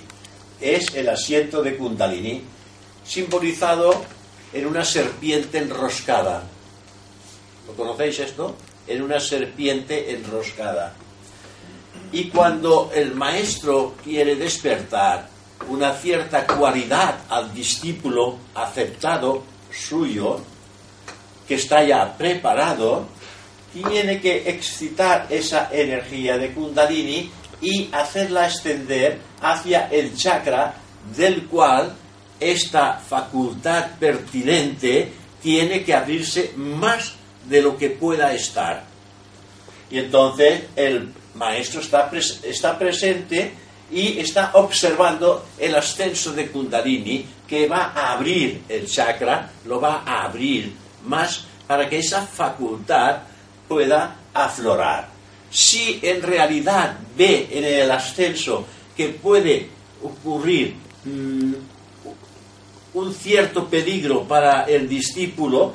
Es 0.60 0.94
el 0.94 1.08
asiento 1.08 1.62
de 1.62 1.76
Kundalini, 1.76 2.42
simbolizado 3.04 4.04
en 4.52 4.66
una 4.66 4.84
serpiente 4.84 5.58
enroscada. 5.58 6.42
¿Lo 7.66 7.74
conocéis 7.74 8.20
esto? 8.20 8.56
En 8.86 9.02
una 9.02 9.20
serpiente 9.20 10.14
enroscada. 10.14 10.94
Y 12.12 12.28
cuando 12.28 12.90
el 12.94 13.14
maestro 13.14 13.94
quiere 14.02 14.36
despertar 14.36 15.28
una 15.68 15.92
cierta 15.94 16.46
cualidad 16.46 17.18
al 17.28 17.52
discípulo 17.52 18.38
aceptado 18.54 19.42
suyo, 19.70 20.40
que 21.46 21.54
está 21.54 21.84
ya 21.84 22.16
preparado, 22.16 23.06
tiene 23.72 24.20
que 24.20 24.48
excitar 24.48 25.26
esa 25.30 25.68
energía 25.72 26.38
de 26.38 26.52
Kundalini 26.52 27.30
y 27.60 27.88
hacerla 27.92 28.46
extender 28.46 29.18
hacia 29.40 29.88
el 29.88 30.16
chakra 30.16 30.74
del 31.14 31.46
cual 31.46 31.94
esta 32.40 32.94
facultad 32.94 33.92
pertinente 33.98 35.12
tiene 35.42 35.84
que 35.84 35.94
abrirse 35.94 36.52
más 36.56 37.14
de 37.48 37.62
lo 37.62 37.76
que 37.76 37.90
pueda 37.90 38.34
estar. 38.34 38.84
Y 39.90 39.98
entonces 39.98 40.64
el 40.74 41.12
maestro 41.34 41.80
está, 41.80 42.10
está 42.42 42.78
presente 42.78 43.52
y 43.90 44.18
está 44.18 44.50
observando 44.54 45.46
el 45.58 45.74
ascenso 45.74 46.32
de 46.32 46.48
Kundalini 46.48 47.24
que 47.46 47.68
va 47.68 47.92
a 47.94 48.12
abrir 48.12 48.62
el 48.68 48.86
chakra, 48.86 49.50
lo 49.64 49.80
va 49.80 50.02
a 50.04 50.24
abrir 50.24 50.85
más 51.06 51.44
para 51.66 51.88
que 51.88 51.98
esa 51.98 52.26
facultad 52.26 53.18
pueda 53.68 54.16
aflorar. 54.32 55.08
Si 55.50 56.00
en 56.02 56.22
realidad 56.22 56.96
ve 57.16 57.48
en 57.50 57.64
el 57.64 57.90
ascenso 57.90 58.66
que 58.96 59.08
puede 59.08 59.68
ocurrir 60.02 60.74
mm, 61.04 61.52
un 62.94 63.14
cierto 63.14 63.66
peligro 63.66 64.24
para 64.24 64.64
el 64.64 64.88
discípulo, 64.88 65.74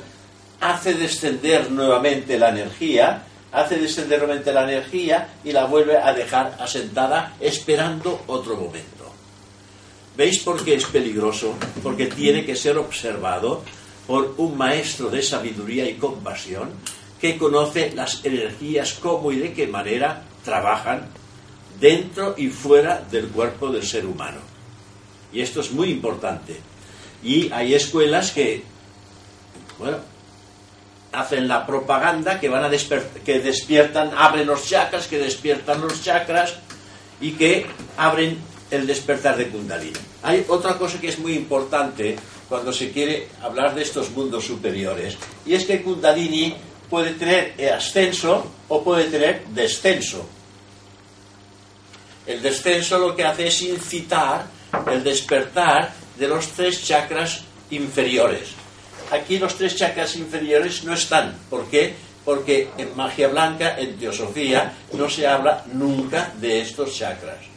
hace 0.60 0.94
descender 0.94 1.70
nuevamente 1.70 2.38
la 2.38 2.50
energía, 2.50 3.24
hace 3.52 3.76
descender 3.76 4.20
nuevamente 4.20 4.52
la 4.52 4.64
energía 4.64 5.28
y 5.44 5.52
la 5.52 5.66
vuelve 5.66 5.96
a 5.96 6.12
dejar 6.12 6.56
asentada 6.58 7.34
esperando 7.40 8.22
otro 8.26 8.56
momento. 8.56 9.12
¿Veis 10.16 10.38
por 10.40 10.62
qué 10.64 10.74
es 10.74 10.84
peligroso? 10.86 11.54
Porque 11.82 12.06
tiene 12.06 12.44
que 12.44 12.54
ser 12.54 12.76
observado 12.78 13.62
por 14.06 14.34
un 14.38 14.56
maestro 14.56 15.10
de 15.10 15.22
sabiduría 15.22 15.88
y 15.88 15.94
compasión 15.94 16.70
que 17.20 17.38
conoce 17.38 17.92
las 17.94 18.24
energías, 18.24 18.94
cómo 18.94 19.30
y 19.30 19.38
de 19.38 19.52
qué 19.52 19.66
manera 19.66 20.24
trabajan 20.44 21.06
dentro 21.80 22.34
y 22.36 22.48
fuera 22.48 23.00
del 23.10 23.28
cuerpo 23.28 23.68
del 23.68 23.86
ser 23.86 24.06
humano. 24.06 24.40
Y 25.32 25.40
esto 25.40 25.60
es 25.60 25.70
muy 25.70 25.90
importante. 25.90 26.58
Y 27.22 27.50
hay 27.52 27.74
escuelas 27.74 28.32
que, 28.32 28.64
bueno, 29.78 29.98
hacen 31.12 31.46
la 31.46 31.66
propaganda 31.66 32.40
que 32.40 32.48
van 32.48 32.64
a 32.64 32.70
que 33.24 33.38
despiertan, 33.40 34.10
abren 34.16 34.46
los 34.46 34.66
chakras, 34.68 35.06
que 35.06 35.18
despiertan 35.18 35.80
los 35.80 36.02
chakras 36.02 36.54
y 37.20 37.32
que 37.32 37.66
abren 37.96 38.38
el 38.70 38.86
despertar 38.86 39.36
de 39.36 39.48
Kundalini. 39.48 39.98
Hay 40.22 40.44
otra 40.48 40.78
cosa 40.78 41.00
que 41.00 41.08
es 41.08 41.18
muy 41.18 41.34
importante 41.34 42.16
cuando 42.52 42.70
se 42.70 42.90
quiere 42.90 43.28
hablar 43.40 43.74
de 43.74 43.80
estos 43.80 44.10
mundos 44.10 44.44
superiores. 44.44 45.16
Y 45.46 45.54
es 45.54 45.64
que 45.64 45.80
Kundalini 45.80 46.54
puede 46.90 47.12
tener 47.12 47.54
ascenso 47.72 48.44
o 48.68 48.84
puede 48.84 49.04
tener 49.04 49.46
descenso. 49.46 50.28
El 52.26 52.42
descenso 52.42 52.98
lo 52.98 53.16
que 53.16 53.24
hace 53.24 53.46
es 53.46 53.62
incitar 53.62 54.44
el 54.92 55.02
despertar 55.02 55.94
de 56.18 56.28
los 56.28 56.48
tres 56.48 56.84
chakras 56.84 57.40
inferiores. 57.70 58.50
Aquí 59.10 59.38
los 59.38 59.54
tres 59.54 59.74
chakras 59.74 60.14
inferiores 60.16 60.84
no 60.84 60.92
están. 60.92 61.34
¿Por 61.48 61.70
qué? 61.70 61.94
Porque 62.22 62.68
en 62.76 62.94
magia 62.94 63.28
blanca, 63.28 63.78
en 63.78 63.96
teosofía, 63.96 64.74
no 64.92 65.08
se 65.08 65.26
habla 65.26 65.64
nunca 65.72 66.34
de 66.38 66.60
estos 66.60 66.94
chakras. 66.94 67.51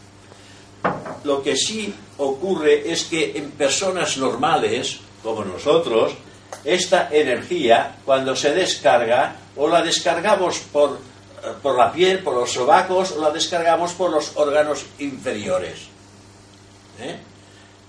Lo 1.24 1.42
que 1.42 1.56
sí 1.56 1.94
ocurre 2.18 2.92
es 2.92 3.06
que 3.06 3.38
en 3.38 3.52
personas 3.52 4.18
normales, 4.18 5.00
como 5.24 5.44
nosotros, 5.44 6.14
esta 6.64 7.10
energía, 7.12 7.98
cuando 8.06 8.36
se 8.36 8.54
descarga, 8.54 9.36
o 9.56 9.68
la 9.68 9.82
descargamos 9.82 10.60
por, 10.72 10.92
eh, 10.92 11.48
por 11.62 11.78
la 11.78 11.92
piel, 11.92 12.20
por 12.20 12.36
los 12.36 12.52
sobacos, 12.52 13.12
o 13.12 13.22
la 13.22 13.32
descargamos 13.32 13.94
por 13.94 14.12
los 14.12 14.32
órganos 14.36 14.86
inferiores. 15.00 15.88
¿Eh? 17.00 17.18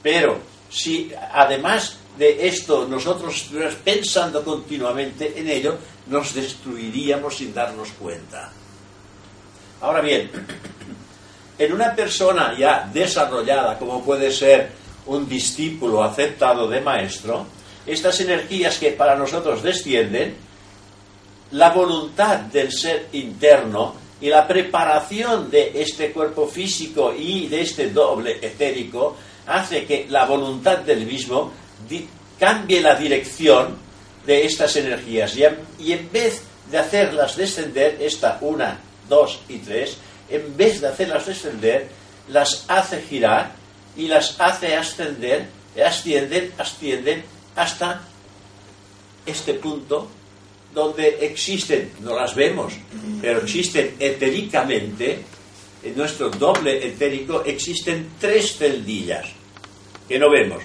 Pero 0.02 0.38
si 0.70 1.12
además 1.32 1.98
de 2.18 2.48
esto 2.48 2.86
nosotros 2.88 3.36
estuviéramos 3.36 3.78
pensando 3.84 4.44
continuamente 4.44 5.38
en 5.38 5.48
ello, 5.48 5.76
nos 6.06 6.34
destruiríamos 6.34 7.36
sin 7.36 7.52
darnos 7.52 7.90
cuenta. 7.98 8.50
Ahora 9.80 10.00
bien, 10.00 10.30
en 11.58 11.72
una 11.72 11.94
persona 11.94 12.54
ya 12.58 12.88
desarrollada, 12.92 13.78
como 13.78 14.02
puede 14.02 14.30
ser 14.30 14.70
un 15.06 15.28
discípulo 15.28 16.02
aceptado 16.02 16.68
de 16.68 16.80
maestro, 16.80 17.46
estas 17.86 18.20
energías 18.20 18.78
que 18.78 18.90
para 18.92 19.16
nosotros 19.16 19.62
descienden, 19.62 20.36
la 21.52 21.70
voluntad 21.70 22.38
del 22.40 22.72
ser 22.72 23.08
interno 23.12 23.94
y 24.20 24.28
la 24.28 24.46
preparación 24.46 25.50
de 25.50 25.80
este 25.80 26.10
cuerpo 26.10 26.46
físico 26.46 27.14
y 27.16 27.46
de 27.46 27.60
este 27.60 27.90
doble 27.90 28.38
etérico 28.42 29.16
hace 29.46 29.84
que 29.84 30.06
la 30.08 30.24
voluntad 30.24 30.78
del 30.78 31.06
mismo 31.06 31.52
cambie 32.38 32.80
la 32.80 32.96
dirección 32.96 33.76
de 34.26 34.44
estas 34.44 34.74
energías. 34.76 35.36
Y 35.78 35.92
en 35.92 36.10
vez 36.10 36.42
de 36.70 36.78
hacerlas 36.78 37.36
descender, 37.36 37.98
esta 38.00 38.38
una, 38.40 38.80
dos 39.08 39.40
y 39.48 39.58
tres, 39.58 39.98
en 40.28 40.56
vez 40.56 40.80
de 40.80 40.88
hacerlas 40.88 41.26
descender, 41.26 41.88
las 42.28 42.64
hace 42.68 43.02
girar 43.02 43.52
y 43.96 44.08
las 44.08 44.40
hace 44.40 44.76
ascender, 44.76 45.46
ascienden, 45.84 46.52
ascienden 46.58 47.24
hasta 47.54 48.02
este 49.24 49.54
punto 49.54 50.08
donde 50.74 51.18
existen, 51.22 51.90
no 52.00 52.14
las 52.14 52.34
vemos, 52.34 52.74
pero 53.22 53.40
existen 53.40 53.94
etéricamente, 53.98 55.20
en 55.82 55.96
nuestro 55.96 56.28
doble 56.30 56.86
etérico 56.86 57.42
existen 57.44 58.10
tres 58.20 58.56
celdillas 58.56 59.26
que 60.08 60.18
no 60.18 60.30
vemos. 60.30 60.62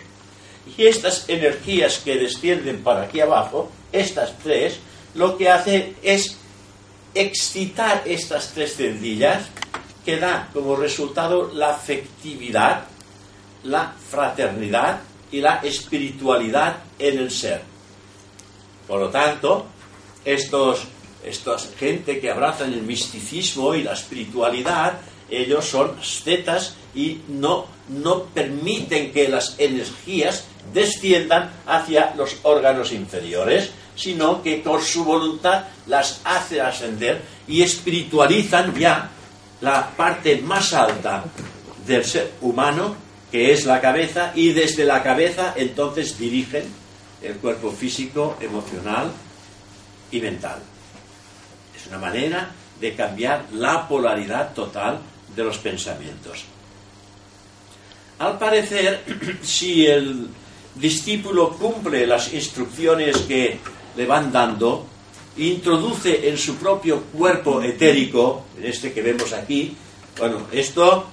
Y 0.77 0.85
estas 0.85 1.29
energías 1.29 1.99
que 1.99 2.17
descienden 2.17 2.83
para 2.83 3.03
aquí 3.03 3.19
abajo, 3.21 3.71
estas 3.91 4.37
tres, 4.39 4.79
lo 5.15 5.37
que 5.37 5.49
hace 5.49 5.93
es 6.03 6.37
excitar 7.13 8.03
estas 8.05 8.53
tres 8.53 8.75
celdillas 8.75 9.47
que 10.05 10.17
da 10.17 10.49
como 10.53 10.75
resultado 10.75 11.51
la 11.53 11.71
afectividad, 11.71 12.85
la 13.63 13.93
fraternidad 14.09 15.01
y 15.31 15.41
la 15.41 15.57
espiritualidad 15.57 16.77
en 16.97 17.19
el 17.19 17.31
ser. 17.31 17.61
Por 18.87 18.99
lo 18.99 19.09
tanto, 19.09 19.67
estos, 20.25 20.83
estos 21.23 21.69
gente 21.77 22.19
que 22.19 22.31
abrazan 22.31 22.73
el 22.73 22.81
misticismo 22.81 23.73
y 23.75 23.83
la 23.83 23.93
espiritualidad, 23.93 24.99
ellos 25.29 25.65
son 25.65 25.97
ascetas 25.99 26.75
y 26.93 27.21
no, 27.29 27.67
no 27.87 28.23
permiten 28.23 29.13
que 29.13 29.29
las 29.29 29.55
energías 29.57 30.45
desciendan 30.73 31.51
hacia 31.65 32.13
los 32.15 32.37
órganos 32.43 32.91
inferiores, 32.91 33.71
sino 33.95 34.41
que 34.41 34.61
con 34.61 34.81
su 34.81 35.03
voluntad 35.03 35.65
las 35.87 36.21
hace 36.23 36.61
ascender 36.61 37.21
y 37.47 37.61
espiritualizan 37.61 38.73
ya 38.75 39.09
la 39.61 39.89
parte 39.89 40.41
más 40.41 40.73
alta 40.73 41.23
del 41.85 42.03
ser 42.05 42.33
humano, 42.41 42.95
que 43.31 43.51
es 43.51 43.65
la 43.65 43.79
cabeza, 43.79 44.31
y 44.35 44.51
desde 44.51 44.85
la 44.85 45.03
cabeza 45.03 45.53
entonces 45.55 46.17
dirigen 46.17 46.63
el 47.21 47.35
cuerpo 47.35 47.71
físico, 47.71 48.37
emocional 48.41 49.11
y 50.11 50.19
mental. 50.19 50.59
Es 51.75 51.87
una 51.87 51.99
manera 51.99 52.51
de 52.79 52.95
cambiar 52.95 53.45
la 53.53 53.87
polaridad 53.87 54.53
total 54.53 54.99
de 55.35 55.43
los 55.43 55.57
pensamientos. 55.59 56.43
Al 58.19 58.37
parecer, 58.37 59.03
si 59.41 59.85
el 59.85 60.27
discípulo 60.75 61.51
cumple 61.53 62.05
las 62.07 62.33
instrucciones 62.33 63.17
que 63.17 63.59
le 63.95 64.05
van 64.05 64.31
dando, 64.31 64.85
introduce 65.37 66.29
en 66.29 66.37
su 66.37 66.55
propio 66.55 67.03
cuerpo 67.03 67.61
etérico, 67.61 68.45
en 68.57 68.65
este 68.65 68.91
que 68.91 69.01
vemos 69.01 69.33
aquí, 69.33 69.75
bueno, 70.17 70.47
esto, 70.51 71.05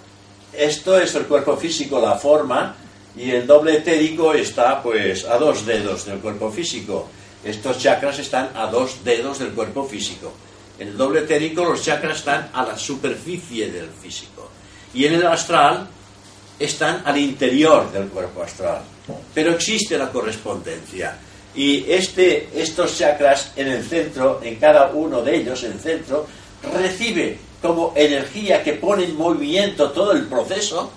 esto 0.53 0.99
es 0.99 1.15
el 1.15 1.27
cuerpo 1.27 1.57
físico, 1.57 2.01
la 2.01 2.17
forma, 2.17 2.77
y 3.17 3.31
el 3.31 3.47
doble 3.47 3.79
etérico 3.79 4.33
está 4.33 4.83
pues 4.83 5.25
a 5.25 5.39
dos 5.39 5.67
dedos 5.67 6.07
del 6.07 6.19
cuerpo 6.19 6.51
físico. 6.51 7.09
Estos 7.43 7.79
chakras 7.79 8.19
están 8.19 8.51
a 8.55 8.67
dos 8.67 9.05
dedos 9.05 9.39
del 9.39 9.51
cuerpo 9.51 9.85
físico. 9.85 10.33
En 10.79 10.89
el 10.89 10.97
doble 10.97 11.21
etérico 11.21 11.65
los 11.65 11.83
chakras 11.83 12.19
están 12.19 12.51
a 12.53 12.65
la 12.65 12.79
superficie 12.79 13.71
del 13.71 13.89
físico. 13.89 14.51
Y 14.95 15.07
en 15.07 15.15
el 15.15 15.27
astral 15.27 15.89
están 16.59 17.03
al 17.05 17.19
interior 17.19 17.91
del 17.91 18.09
cuerpo 18.09 18.43
astral. 18.43 18.83
Pero 19.35 19.53
existe 19.53 19.99
la 19.99 20.11
correspondencia. 20.11 21.19
Y 21.59 21.85
este, 21.89 22.49
estos 22.55 22.97
chakras 22.97 23.51
en 23.57 23.67
el 23.67 23.83
centro, 23.85 24.41
en 24.45 24.61
cada 24.61 24.93
uno 24.93 25.23
de 25.23 25.39
ellos, 25.39 25.65
en 25.65 25.73
el 25.73 25.81
centro, 25.81 26.25
recibe 26.73 27.37
como 27.61 27.93
energía 27.97 28.63
que 28.63 28.75
pone 28.75 29.07
en 29.07 29.17
movimiento 29.17 29.91
todo 29.91 30.13
el 30.13 30.29
proceso, 30.29 30.93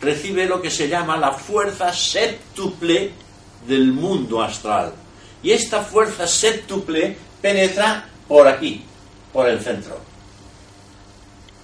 recibe 0.00 0.46
lo 0.46 0.62
que 0.62 0.70
se 0.70 0.88
llama 0.88 1.18
la 1.18 1.32
fuerza 1.32 1.92
séptuple 1.92 3.10
del 3.68 3.92
mundo 3.92 4.40
astral. 4.40 4.94
Y 5.42 5.50
esta 5.50 5.82
fuerza 5.82 6.26
séptuple 6.26 7.14
penetra 7.42 8.08
por 8.26 8.48
aquí, 8.48 8.86
por 9.34 9.46
el 9.46 9.60
centro. 9.60 9.98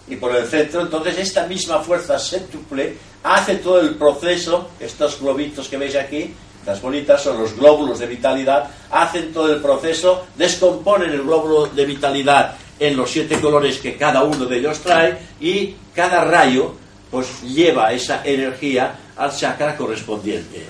Y 0.09 0.17
por 0.17 0.37
el 0.37 0.47
centro, 0.47 0.83
entonces, 0.83 1.17
esta 1.17 1.47
misma 1.47 1.81
fuerza 1.81 2.19
séptuple 2.19 2.99
hace 3.23 3.55
todo 3.55 3.81
el 3.81 3.95
proceso, 3.95 4.69
estos 4.79 5.19
globitos 5.23 5.71
que 5.71 5.79
veis 5.79 5.97
aquí, 5.97 6.35
las 6.67 6.81
bolitas 6.81 7.23
son 7.23 7.39
los 7.39 7.57
glóbulos 7.57 7.99
de 7.99 8.07
vitalidad, 8.07 8.71
hacen 8.91 9.33
todo 9.33 9.53
el 9.53 9.61
proceso, 9.61 10.27
descomponen 10.37 11.11
el 11.11 11.23
glóbulo 11.23 11.67
de 11.67 11.85
vitalidad 11.85 12.55
en 12.79 12.97
los 12.97 13.11
siete 13.11 13.41
colores 13.41 13.79
que 13.79 13.97
cada 13.97 14.23
uno 14.23 14.45
de 14.47 14.59
ellos 14.59 14.79
trae 14.81 15.19
y 15.41 15.75
cada 15.95 16.25
rayo 16.25 16.75
pues 17.11 17.43
lleva 17.43 17.93
esa 17.93 18.23
energía 18.25 18.95
al 19.17 19.37
chakra 19.37 19.77
correspondiente. 19.77 20.67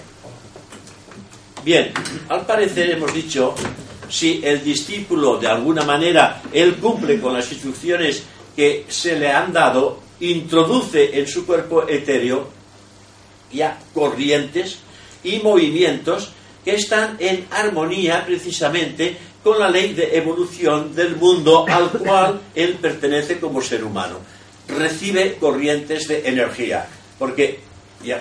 Bien, 1.64 1.92
al 2.28 2.44
parecer 2.44 2.90
hemos 2.90 3.14
dicho, 3.14 3.54
si 4.08 4.40
el 4.42 4.64
discípulo 4.64 5.38
de 5.38 5.46
alguna 5.46 5.84
manera 5.84 6.42
él 6.52 6.76
cumple 6.76 7.20
con 7.20 7.34
las 7.34 7.50
instrucciones 7.52 8.24
que 8.56 8.84
se 8.88 9.18
le 9.18 9.30
han 9.30 9.52
dado, 9.52 10.00
introduce 10.20 11.18
en 11.18 11.26
su 11.26 11.46
cuerpo 11.46 11.88
etéreo 11.88 12.48
ya 13.52 13.78
corrientes 13.94 14.78
y 15.24 15.38
movimientos 15.38 16.32
que 16.64 16.74
están 16.74 17.16
en 17.18 17.46
armonía 17.50 18.24
precisamente 18.24 19.16
con 19.42 19.58
la 19.58 19.68
ley 19.68 19.92
de 19.94 20.16
evolución 20.16 20.94
del 20.94 21.16
mundo 21.16 21.66
al 21.68 21.90
cual 21.90 22.40
él 22.54 22.78
pertenece 22.80 23.40
como 23.40 23.60
ser 23.60 23.82
humano. 23.82 24.18
Recibe 24.68 25.34
corrientes 25.34 26.06
de 26.06 26.28
energía, 26.28 26.86
porque, 27.18 27.60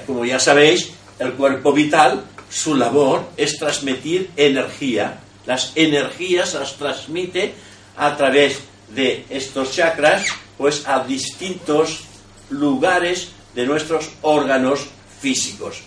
como 0.07 0.25
ya 0.25 0.39
sabéis, 0.39 0.91
el 1.19 1.33
cuerpo 1.33 1.71
vital, 1.71 2.23
su 2.49 2.75
labor 2.75 3.29
es 3.37 3.57
transmitir 3.57 4.31
energía. 4.35 5.19
Las 5.45 5.71
energías 5.75 6.55
las 6.55 6.75
transmite 6.75 7.53
a 7.95 8.17
través 8.17 8.59
de 8.89 9.25
estos 9.29 9.73
chakras, 9.73 10.25
pues 10.57 10.87
a 10.87 11.03
distintos 11.03 12.01
lugares 12.49 13.29
de 13.53 13.65
nuestros 13.65 14.09
órganos 14.21 14.87
físicos 15.21 15.83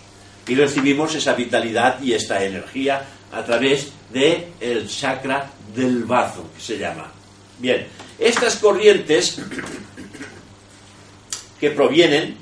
y 0.47 0.55
recibimos 0.55 1.15
esa 1.15 1.33
vitalidad 1.33 2.01
y 2.01 2.13
esta 2.13 2.43
energía 2.43 3.05
a 3.31 3.43
través 3.43 3.89
del 4.11 4.45
el 4.59 4.87
chakra 4.87 5.51
del 5.75 6.03
bazo, 6.05 6.49
que 6.55 6.61
se 6.61 6.77
llama. 6.77 7.11
Bien, 7.59 7.87
estas 8.19 8.57
corrientes 8.57 9.39
que 11.59 11.71
provienen 11.71 12.37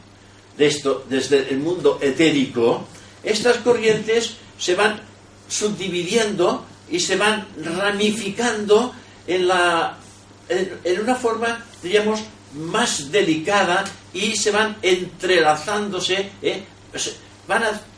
de 0.57 0.67
esto, 0.67 1.05
desde 1.09 1.49
el 1.49 1.59
mundo 1.59 1.99
etérico, 2.01 2.87
estas 3.23 3.57
corrientes 3.57 4.35
se 4.57 4.75
van 4.75 4.99
subdividiendo 5.47 6.65
y 6.89 6.99
se 6.99 7.15
van 7.15 7.47
ramificando 7.63 8.93
en, 9.25 9.47
la, 9.47 9.97
en 10.49 10.99
una 10.99 11.15
forma, 11.15 11.65
diríamos, 11.81 12.19
más 12.55 13.11
delicada 13.11 13.83
y 14.13 14.35
se 14.35 14.51
van 14.51 14.77
entrelazándose, 14.81 16.29
¿eh? 16.41 16.63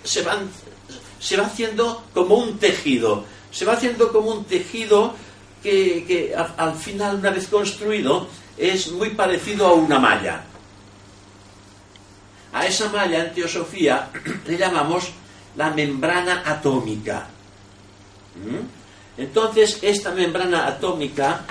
Se, 0.04 0.22
va 0.22 1.46
haciendo 1.46 2.04
como 2.14 2.36
un 2.36 2.58
tejido, 2.58 3.26
se 3.52 3.66
va 3.66 3.74
haciendo 3.74 4.12
como 4.12 4.32
un 4.32 4.46
tejido 4.46 5.16
que, 5.62 6.36
al, 6.58 6.76
final, 6.76 7.16
una 7.16 7.32
vez 7.32 7.48
construido, 7.48 8.28
es 8.58 8.92
muy 8.92 9.12
parecido 9.12 9.68
a 9.68 9.74
una 9.74 10.00
malla. 10.00 10.44
A 12.54 12.66
esa 12.66 12.90
malla 12.90 13.26
en 13.26 13.34
teosofía 13.34 14.10
le 14.48 14.58
llamamos 14.58 15.10
la 15.58 15.72
membrana 15.72 16.44
atómica. 16.46 17.28
¿Mm? 18.36 19.22
Entonces, 19.22 19.80
esta 19.82 20.12
membrana 20.12 20.68
atómica 20.68 21.46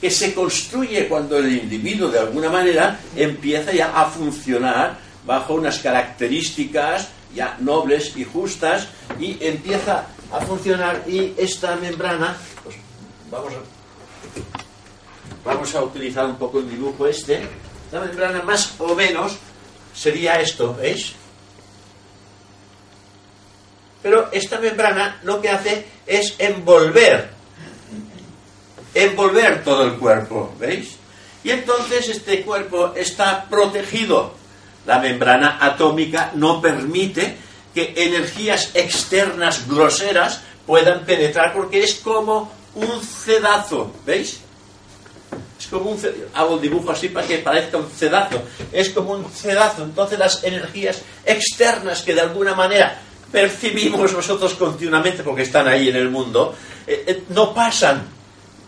que 0.00 0.10
se 0.10 0.34
construye 0.34 1.08
cuando 1.08 1.38
el 1.38 1.52
individuo 1.52 2.08
de 2.08 2.18
alguna 2.18 2.50
manera 2.50 3.00
empieza 3.16 3.72
ya 3.72 3.92
a 3.98 4.06
funcionar 4.06 4.98
bajo 5.26 5.54
unas 5.54 5.78
características 5.78 7.08
ya 7.34 7.56
nobles 7.60 8.16
y 8.16 8.24
justas 8.24 8.88
y 9.18 9.44
empieza 9.44 10.06
a 10.32 10.40
funcionar 10.40 11.04
y 11.06 11.34
esta 11.36 11.76
membrana, 11.76 12.36
pues 12.62 12.76
vamos 13.30 13.52
a, 13.52 13.58
vamos 15.44 15.74
a 15.74 15.82
utilizar 15.82 16.26
un 16.26 16.36
poco 16.36 16.60
el 16.60 16.70
dibujo 16.70 17.06
este, 17.06 17.46
la 17.92 18.00
membrana 18.00 18.42
más 18.42 18.74
o 18.78 18.94
menos 18.94 19.36
sería 19.94 20.40
esto, 20.40 20.74
¿veis? 20.74 21.12
Pero 24.02 24.28
esta 24.32 24.58
membrana 24.58 25.20
lo 25.22 25.40
que 25.40 25.48
hace 25.48 25.86
es 26.06 26.34
envolver, 26.38 27.30
envolver 28.94 29.64
todo 29.64 29.84
el 29.84 29.94
cuerpo, 29.94 30.52
¿veis? 30.58 30.96
Y 31.42 31.50
entonces 31.50 32.08
este 32.08 32.42
cuerpo 32.42 32.94
está 32.96 33.44
protegido. 33.48 34.34
La 34.86 34.98
membrana 34.98 35.58
atómica 35.60 36.32
no 36.34 36.60
permite 36.60 37.36
que 37.74 37.94
energías 37.96 38.70
externas 38.74 39.66
groseras 39.68 40.42
puedan 40.66 41.04
penetrar 41.04 41.52
porque 41.52 41.82
es 41.82 41.94
como 41.96 42.52
un 42.74 43.00
cedazo, 43.00 43.92
¿veis? 44.06 44.40
Es 45.58 45.66
como 45.66 45.90
un 45.90 45.98
cedazo. 45.98 46.20
Hago 46.34 46.54
el 46.56 46.60
dibujo 46.60 46.90
así 46.90 47.08
para 47.08 47.26
que 47.26 47.38
parezca 47.38 47.78
un 47.78 47.90
cedazo. 47.90 48.42
Es 48.72 48.90
como 48.90 49.12
un 49.12 49.24
cedazo. 49.30 49.84
Entonces 49.84 50.18
las 50.18 50.44
energías 50.44 51.02
externas 51.24 52.02
que 52.02 52.14
de 52.14 52.20
alguna 52.20 52.54
manera 52.54 52.98
percibimos 53.32 54.12
nosotros 54.12 54.54
continuamente 54.54 55.24
porque 55.24 55.42
están 55.42 55.66
ahí 55.66 55.88
en 55.88 55.96
el 55.96 56.08
mundo, 56.08 56.54
eh, 56.86 57.04
eh, 57.06 57.22
no 57.30 57.52
pasan. 57.52 58.14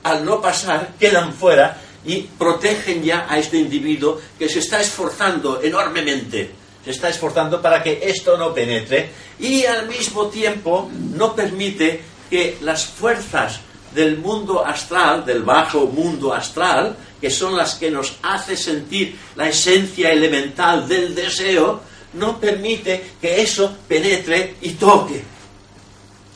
Al 0.02 0.24
no 0.24 0.40
pasar, 0.40 0.90
quedan 0.98 1.33
fuera 1.33 1.81
y 2.07 2.23
protegen 2.23 3.03
ya 3.03 3.27
a 3.29 3.38
este 3.38 3.59
individuo 3.59 4.21
que 4.38 4.49
se 4.49 4.61
está 4.61 4.81
esforzando 4.81 5.61
enormemente. 5.62 6.51
Se 6.85 6.92
está 6.92 7.09
esforzando 7.09 7.61
para 7.61 7.83
que 7.83 8.01
esto 8.03 8.38
no 8.38 8.55
penetre 8.55 9.11
y 9.40 9.64
al 9.64 9.88
mismo 9.88 10.29
tiempo 10.29 10.88
no 11.14 11.35
permite 11.35 12.01
que 12.31 12.59
las 12.61 12.87
fuerzas 12.87 13.61
del 13.92 14.19
mundo 14.19 14.64
astral, 14.64 15.25
del 15.25 15.42
bajo 15.42 15.87
mundo 15.87 16.33
astral, 16.33 16.97
que 17.21 17.31
son 17.31 17.57
las 17.57 17.75
que 17.75 17.90
nos 17.90 18.16
hace 18.23 18.57
sentir 18.57 19.16
la 19.35 19.49
esencia 19.49 20.12
elemental 20.12 20.87
del 20.87 21.14
deseo, 21.14 21.81
no 22.12 22.38
permite 22.38 23.12
que 23.21 23.42
eso 23.42 23.77
penetre 23.88 24.55
y 24.61 24.71
toque 24.73 25.23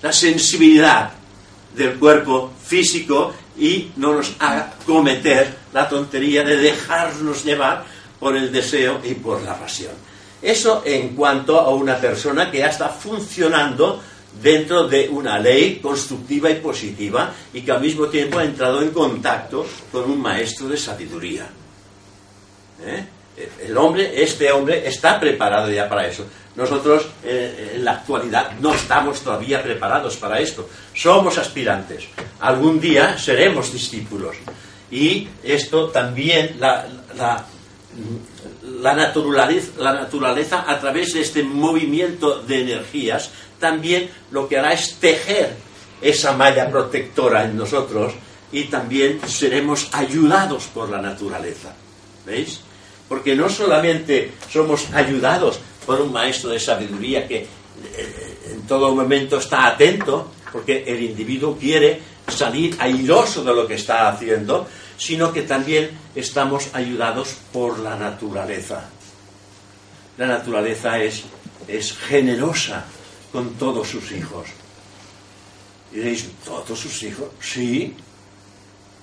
la 0.02 0.12
sensibilidad 0.12 1.12
del 1.76 1.98
cuerpo 1.98 2.50
físico 2.64 3.32
y 3.58 3.92
no 3.96 4.14
nos 4.14 4.32
haga 4.38 4.74
cometer 4.86 5.59
la 5.72 5.88
tontería 5.88 6.42
de 6.42 6.56
dejarnos 6.56 7.44
llevar 7.44 7.84
por 8.18 8.36
el 8.36 8.52
deseo 8.52 9.00
y 9.04 9.14
por 9.14 9.42
la 9.42 9.58
pasión. 9.58 9.92
Eso 10.42 10.82
en 10.84 11.14
cuanto 11.14 11.58
a 11.60 11.70
una 11.70 11.96
persona 11.96 12.50
que 12.50 12.58
ya 12.58 12.68
está 12.68 12.88
funcionando 12.88 14.00
dentro 14.42 14.86
de 14.86 15.08
una 15.08 15.38
ley 15.38 15.80
constructiva 15.82 16.50
y 16.50 16.56
positiva 16.56 17.32
y 17.52 17.62
que 17.62 17.72
al 17.72 17.80
mismo 17.80 18.06
tiempo 18.06 18.38
ha 18.38 18.44
entrado 18.44 18.80
en 18.82 18.90
contacto 18.90 19.66
con 19.90 20.10
un 20.10 20.20
maestro 20.20 20.68
de 20.68 20.76
sabiduría. 20.76 21.46
¿Eh? 22.82 23.04
El 23.62 23.76
hombre, 23.76 24.22
este 24.22 24.52
hombre, 24.52 24.86
está 24.86 25.18
preparado 25.18 25.70
ya 25.70 25.88
para 25.88 26.06
eso. 26.06 26.26
Nosotros 26.56 27.06
eh, 27.24 27.72
en 27.76 27.84
la 27.84 27.92
actualidad 27.92 28.52
no 28.60 28.74
estamos 28.74 29.20
todavía 29.20 29.62
preparados 29.62 30.16
para 30.16 30.38
esto. 30.40 30.68
Somos 30.94 31.38
aspirantes. 31.38 32.04
Algún 32.40 32.80
día 32.80 33.18
seremos 33.18 33.72
discípulos. 33.72 34.36
Y 34.90 35.28
esto 35.42 35.88
también, 35.88 36.56
la, 36.58 36.86
la, 37.16 37.44
la, 38.80 38.94
naturaleza, 38.94 39.70
la 39.78 39.92
naturaleza 39.92 40.64
a 40.66 40.80
través 40.80 41.14
de 41.14 41.20
este 41.20 41.42
movimiento 41.42 42.42
de 42.42 42.62
energías, 42.62 43.30
también 43.58 44.10
lo 44.30 44.48
que 44.48 44.58
hará 44.58 44.72
es 44.72 44.94
tejer 44.94 45.54
esa 46.00 46.32
malla 46.32 46.68
protectora 46.70 47.44
en 47.44 47.56
nosotros 47.56 48.14
y 48.52 48.64
también 48.64 49.20
seremos 49.26 49.88
ayudados 49.92 50.64
por 50.64 50.88
la 50.88 51.00
naturaleza. 51.00 51.72
¿Veis? 52.26 52.60
Porque 53.08 53.34
no 53.34 53.48
solamente 53.48 54.32
somos 54.50 54.86
ayudados 54.92 55.60
por 55.86 56.00
un 56.00 56.12
maestro 56.12 56.50
de 56.50 56.60
sabiduría 56.60 57.26
que 57.26 57.38
eh, 57.38 58.38
en 58.52 58.62
todo 58.62 58.94
momento 58.94 59.38
está 59.38 59.66
atento, 59.66 60.30
porque 60.52 60.84
el 60.86 61.02
individuo 61.02 61.56
quiere 61.56 62.00
salir 62.28 62.76
airoso 62.78 63.42
de 63.42 63.54
lo 63.54 63.66
que 63.66 63.74
está 63.74 64.08
haciendo, 64.08 64.66
sino 65.00 65.32
que 65.32 65.42
también 65.42 65.90
estamos 66.14 66.68
ayudados 66.74 67.38
por 67.54 67.78
la 67.78 67.96
naturaleza. 67.96 68.84
La 70.18 70.26
naturaleza 70.26 70.98
es, 70.98 71.24
es 71.66 71.96
generosa 71.96 72.84
con 73.32 73.54
todos 73.54 73.88
sus 73.88 74.12
hijos. 74.12 74.48
Y 75.90 75.96
diréis, 75.96 76.28
¿todos 76.44 76.78
sus 76.78 77.02
hijos? 77.02 77.28
Sí, 77.40 77.96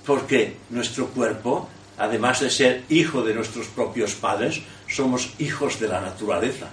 porque 0.06 0.56
nuestro 0.70 1.08
cuerpo, 1.08 1.68
además 1.98 2.40
de 2.40 2.50
ser 2.50 2.84
hijo 2.88 3.22
de 3.22 3.34
nuestros 3.34 3.66
propios 3.66 4.14
padres, 4.14 4.60
somos 4.86 5.30
hijos 5.40 5.80
de 5.80 5.88
la 5.88 6.00
naturaleza. 6.00 6.68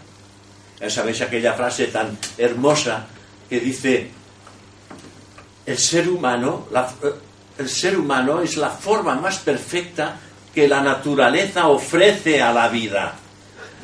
Sabéis 0.87 1.21
aquella 1.21 1.53
frase 1.53 1.87
tan 1.87 2.15
hermosa 2.37 3.07
que 3.49 3.59
dice, 3.59 4.11
el 5.65 5.77
ser 5.79 6.09
humano, 6.09 6.67
el 7.57 7.69
ser 7.69 7.97
humano 7.97 8.41
es 8.41 8.57
la 8.57 8.69
forma 8.69 9.15
más 9.15 9.37
perfecta 9.39 10.17
que 10.53 10.67
la 10.67 10.81
naturaleza 10.81 11.67
ofrece 11.67 12.41
a 12.41 12.53
la 12.53 12.67
vida. 12.69 13.15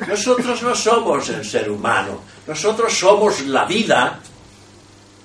Nosotros 0.06 0.62
no 0.62 0.74
somos 0.74 1.28
el 1.28 1.44
ser 1.44 1.70
humano, 1.70 2.20
nosotros 2.46 2.92
somos 2.92 3.42
la 3.42 3.64
vida 3.64 4.18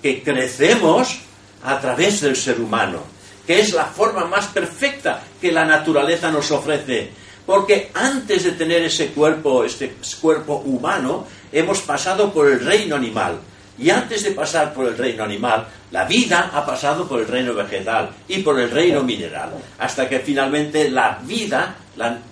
que 0.02 0.22
crecemos 0.22 1.20
a 1.64 1.80
través 1.80 2.22
del 2.22 2.36
ser 2.36 2.60
humano, 2.60 3.02
que 3.46 3.60
es 3.60 3.74
la 3.74 3.86
forma 3.86 4.26
más 4.26 4.48
perfecta 4.48 5.22
que 5.42 5.52
la 5.52 5.66
naturaleza 5.66 6.32
nos 6.32 6.52
ofrece. 6.52 7.12
Porque 7.46 7.92
antes 7.94 8.44
de 8.44 8.52
tener 8.52 8.84
ese 8.84 9.08
cuerpo, 9.08 9.64
este 9.64 9.96
cuerpo 10.22 10.58
humano, 10.66 11.26
hemos 11.52 11.82
pasado 11.82 12.32
por 12.32 12.48
el 12.48 12.60
reino 12.60 12.96
animal. 12.96 13.40
Y 13.80 13.90
antes 13.90 14.24
de 14.24 14.32
pasar 14.32 14.74
por 14.74 14.88
el 14.88 14.98
reino 14.98 15.24
animal, 15.24 15.68
la 15.92 16.06
vida 16.06 16.52
ha 16.54 16.66
pasado 16.66 17.08
por 17.08 17.20
el 17.20 17.28
reino 17.28 17.54
vegetal 17.54 18.10
y 18.28 18.40
por 18.40 18.60
el 18.60 18.72
reino 18.72 19.04
mineral, 19.04 19.52
hasta 19.78 20.10
que 20.10 20.20
finalmente 20.20 20.90
la 20.90 21.20
vida 21.24 21.76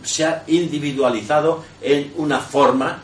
se 0.03 0.25
ha 0.25 0.43
individualizado 0.47 1.63
en 1.81 2.13
una 2.17 2.39
forma 2.39 3.01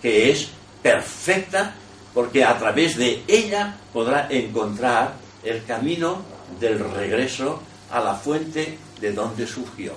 que 0.00 0.30
es 0.30 0.48
perfecta, 0.82 1.74
porque 2.14 2.44
a 2.44 2.56
través 2.58 2.96
de 2.96 3.22
ella 3.26 3.76
podrá 3.92 4.26
encontrar 4.30 5.14
el 5.42 5.64
camino 5.64 6.22
del 6.58 6.78
regreso 6.78 7.62
a 7.90 8.00
la 8.00 8.14
fuente 8.14 8.78
de 9.00 9.12
donde 9.12 9.46
surgió, 9.46 9.94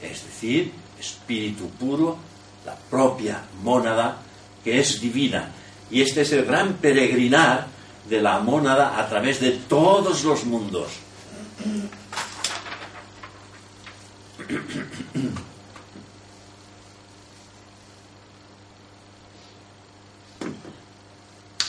es 0.00 0.24
decir, 0.24 0.72
espíritu 0.98 1.68
puro, 1.70 2.16
la 2.64 2.76
propia 2.76 3.42
mónada 3.62 4.18
que 4.62 4.80
es 4.80 5.00
divina. 5.00 5.50
Y 5.90 6.02
este 6.02 6.22
es 6.22 6.32
el 6.32 6.44
gran 6.44 6.74
peregrinar 6.74 7.66
de 8.08 8.20
la 8.20 8.38
mónada 8.40 8.98
a 8.98 9.08
través 9.08 9.40
de 9.40 9.52
todos 9.52 10.24
los 10.24 10.44
mundos. 10.44 10.88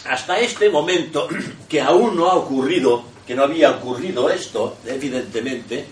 Hasta 0.09 0.39
este 0.39 0.69
momento, 0.69 1.27
que 1.69 1.81
aún 1.81 2.15
no 2.15 2.27
ha 2.27 2.35
ocurrido, 2.35 3.03
que 3.25 3.35
no 3.35 3.43
había 3.43 3.71
ocurrido 3.71 4.29
esto, 4.29 4.77
evidentemente, 4.85 5.85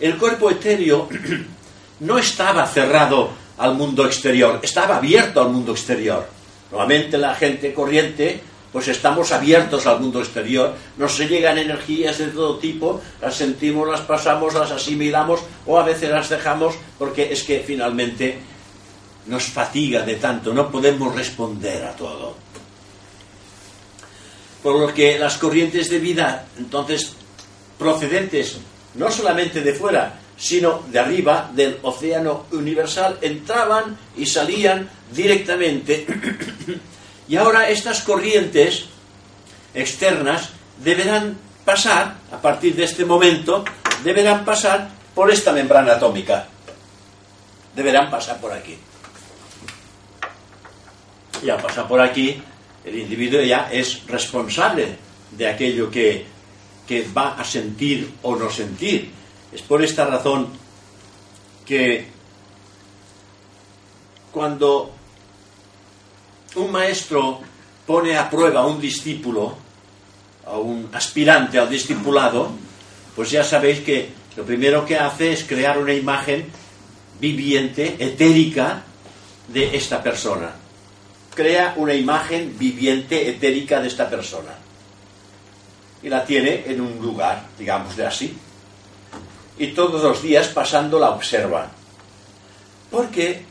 el 0.00 0.18
cuerpo 0.18 0.50
etéreo 0.50 1.08
no 2.00 2.18
estaba 2.18 2.66
cerrado 2.66 3.30
al 3.58 3.74
mundo 3.74 4.04
exterior, 4.06 4.58
estaba 4.62 4.96
abierto 4.96 5.40
al 5.40 5.50
mundo 5.50 5.72
exterior. 5.72 6.41
Normalmente 6.72 7.18
la 7.18 7.34
gente 7.34 7.74
corriente, 7.74 8.40
pues 8.72 8.88
estamos 8.88 9.30
abiertos 9.30 9.86
al 9.86 10.00
mundo 10.00 10.20
exterior, 10.20 10.74
nos 10.96 11.18
llegan 11.18 11.58
energías 11.58 12.16
de 12.16 12.28
todo 12.28 12.56
tipo, 12.56 13.02
las 13.20 13.36
sentimos, 13.36 13.86
las 13.86 14.00
pasamos, 14.00 14.54
las 14.54 14.70
asimilamos 14.70 15.40
o 15.66 15.78
a 15.78 15.84
veces 15.84 16.08
las 16.08 16.30
dejamos 16.30 16.74
porque 16.98 17.30
es 17.30 17.42
que 17.42 17.60
finalmente 17.60 18.38
nos 19.26 19.44
fatiga 19.44 20.00
de 20.00 20.14
tanto, 20.14 20.54
no 20.54 20.70
podemos 20.70 21.14
responder 21.14 21.84
a 21.84 21.94
todo. 21.94 22.34
Por 24.62 24.80
lo 24.80 24.94
que 24.94 25.18
las 25.18 25.36
corrientes 25.36 25.90
de 25.90 25.98
vida, 25.98 26.46
entonces, 26.56 27.14
procedentes 27.78 28.58
no 28.94 29.10
solamente 29.10 29.60
de 29.60 29.74
fuera, 29.74 30.20
sino 30.42 30.82
de 30.90 30.98
arriba 30.98 31.52
del 31.54 31.78
océano 31.82 32.46
universal, 32.50 33.16
entraban 33.20 33.96
y 34.16 34.26
salían 34.26 34.90
directamente. 35.14 36.04
y 37.28 37.36
ahora 37.36 37.68
estas 37.68 38.00
corrientes 38.00 38.86
externas 39.72 40.50
deberán 40.82 41.38
pasar, 41.64 42.16
a 42.32 42.42
partir 42.42 42.74
de 42.74 42.82
este 42.82 43.04
momento, 43.04 43.64
deberán 44.02 44.44
pasar 44.44 44.90
por 45.14 45.30
esta 45.30 45.52
membrana 45.52 45.92
atómica. 45.92 46.48
Deberán 47.76 48.10
pasar 48.10 48.40
por 48.40 48.52
aquí. 48.52 48.76
Y 51.40 51.50
al 51.50 51.62
pasar 51.62 51.86
por 51.86 52.00
aquí, 52.00 52.42
el 52.84 52.98
individuo 52.98 53.42
ya 53.42 53.68
es 53.70 54.04
responsable 54.08 54.88
de 55.30 55.46
aquello 55.46 55.88
que, 55.88 56.26
que 56.84 57.06
va 57.16 57.36
a 57.36 57.44
sentir 57.44 58.14
o 58.22 58.34
no 58.34 58.50
sentir 58.50 59.21
es 59.52 59.62
por 59.62 59.82
esta 59.82 60.04
razón 60.04 60.48
que 61.66 62.06
cuando 64.30 64.92
un 66.56 66.72
maestro 66.72 67.40
pone 67.86 68.16
a 68.16 68.28
prueba 68.30 68.60
a 68.60 68.66
un 68.66 68.80
discípulo, 68.80 69.56
a 70.46 70.56
un 70.56 70.88
aspirante 70.92 71.58
al 71.58 71.68
discipulado, 71.68 72.50
pues 73.14 73.30
ya 73.30 73.44
sabéis 73.44 73.80
que 73.80 74.10
lo 74.36 74.44
primero 74.44 74.84
que 74.86 74.96
hace 74.96 75.32
es 75.32 75.44
crear 75.44 75.78
una 75.78 75.92
imagen 75.92 76.46
viviente, 77.20 77.96
etérica, 77.98 78.84
de 79.48 79.76
esta 79.76 80.02
persona. 80.02 80.52
Crea 81.34 81.74
una 81.76 81.94
imagen 81.94 82.56
viviente, 82.58 83.28
etérica 83.28 83.80
de 83.80 83.88
esta 83.88 84.08
persona. 84.08 84.54
Y 86.02 86.08
la 86.08 86.24
tiene 86.24 86.64
en 86.66 86.80
un 86.80 86.98
lugar, 87.00 87.46
digamos 87.58 87.96
de 87.96 88.06
así. 88.06 88.36
Y 89.62 89.68
todos 89.68 90.02
los 90.02 90.20
días 90.20 90.48
pasando 90.48 90.98
la 90.98 91.10
observa. 91.10 91.70
Porque 92.90 93.44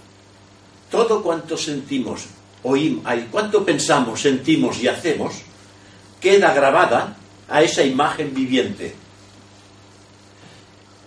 todo 0.89 1.24
cuanto 1.24 1.56
sentimos, 1.56 2.26
oímos, 2.63 3.06
cuanto 3.32 3.63
pensamos, 3.63 4.19
sentimos 4.19 4.78
y 4.84 4.89
hacemos, 4.89 5.36
queda 6.19 6.54
grabada 6.54 7.15
a 7.47 7.62
esa 7.63 7.82
imagen 7.84 8.34
viviente. 8.34 8.93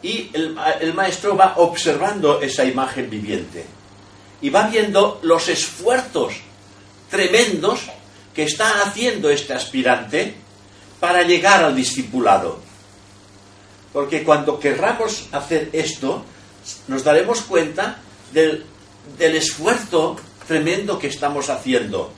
Y 0.01 0.31
el, 0.33 0.57
el, 0.81 0.95
maestro 0.95 1.37
va 1.37 1.57
observando 1.59 2.40
esa 2.40 2.64
imagen 2.64 3.11
viviente 3.11 3.67
y 4.40 4.49
va 4.49 4.69
viendo 4.69 5.21
los 5.23 5.49
esfuerzos 5.49 6.33
tremendos 7.11 7.90
que 8.35 8.45
está 8.45 8.81
haciendo 8.81 9.29
este 9.29 9.53
aspirante 9.53 10.35
para 10.99 11.25
llegar 11.25 11.62
al 11.62 11.77
discipulado. 11.77 12.63
Porque 13.94 14.24
cuando 14.24 14.59
querramos 14.59 15.28
hacer 15.30 15.70
esto, 15.72 16.24
nos 16.88 17.04
daremos 17.04 17.42
cuenta 17.42 17.98
del, 18.33 18.66
esfuerzo 19.20 20.16
tremendo 20.48 20.98
que 20.98 21.07
estamos 21.07 21.48
haciendo. 21.48 22.11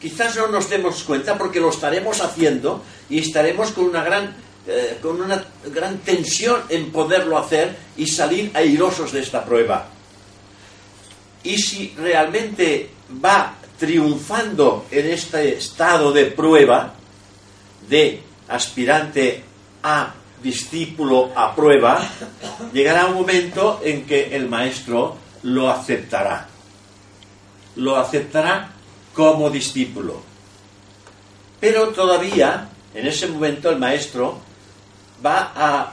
Quizás 0.00 0.36
no 0.36 0.46
nos 0.46 0.70
demos 0.70 1.02
cuenta 1.02 1.36
porque 1.36 1.58
lo 1.58 1.70
estaremos 1.70 2.20
haciendo 2.20 2.84
y 3.10 3.18
estaremos 3.18 3.72
con 3.72 3.86
una 3.86 4.04
gran, 4.04 4.36
eh, 4.68 4.98
con 5.02 5.20
una 5.20 5.44
gran 5.64 5.98
tensión 5.98 6.62
en 6.68 6.92
poderlo 6.92 7.36
hacer 7.36 7.76
y 7.96 8.06
salir 8.06 8.52
airosos 8.54 9.10
de 9.10 9.20
esta 9.20 9.44
prueba. 9.44 9.88
Y 11.42 11.58
si 11.58 11.96
realmente 11.98 12.90
va 13.22 13.56
triunfando 13.76 14.86
en 14.88 15.10
este 15.10 15.56
estado 15.56 16.12
de 16.12 16.26
prueba, 16.26 16.94
de 17.88 18.22
aspirante 18.46 19.42
a 19.82 20.14
discípulo 20.44 21.32
a 21.34 21.56
prueba, 21.56 21.98
llegará 22.72 23.06
un 23.06 23.14
momento 23.14 23.80
en 23.82 24.04
que 24.04 24.36
el 24.36 24.48
maestro 24.48 25.16
lo 25.42 25.70
aceptará. 25.70 26.46
Lo 27.76 27.96
aceptará 27.96 28.70
como 29.14 29.48
discípulo. 29.48 30.22
Pero 31.58 31.88
todavía, 31.88 32.68
en 32.94 33.06
ese 33.06 33.26
momento, 33.26 33.70
el 33.70 33.78
maestro 33.78 34.38
va 35.24 35.52
a, 35.56 35.92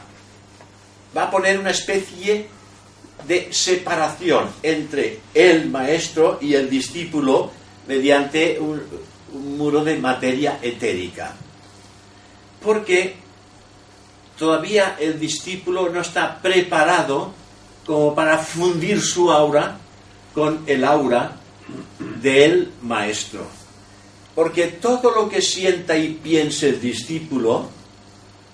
va 1.16 1.24
a 1.24 1.32
poner 1.32 1.58
una 1.58 1.72
especie 1.72 2.48
de 3.26 3.54
separación 3.54 4.50
entre 4.62 5.22
el 5.34 5.70
maestro 5.70 6.40
y 6.42 6.56
el 6.56 6.70
discípulo 6.70 7.52
mediante 7.88 8.60
un, 8.60 8.82
un 9.34 9.58
muro 9.58 9.84
de 9.84 9.98
materia 9.98 10.60
etérica. 10.62 11.34
Porque 12.62 13.21
todavía 14.42 14.98
el 15.00 15.20
discípulo 15.20 15.90
no 15.90 16.02
está 16.02 16.42
preparado 16.42 17.32
como 17.86 18.16
para 18.16 18.40
fundir 18.40 19.00
su 19.00 19.32
aura 19.32 19.78
con 20.34 20.64
el 20.66 20.84
aura 20.84 21.38
del 22.20 22.72
maestro. 22.82 23.46
Porque 24.34 24.66
todo 24.66 25.12
lo 25.12 25.30
que 25.30 25.44
sienta 25.44 25.96
y 25.96 26.16
piense 26.16 26.70
el 26.70 26.82
discípulo 26.82 27.70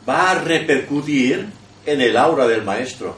va 0.08 0.32
a 0.32 0.39
repercutir 0.41 1.47
en 1.86 2.02
el 2.02 2.17
aura 2.17 2.50
del 2.50 2.63
maestro. 2.63 3.15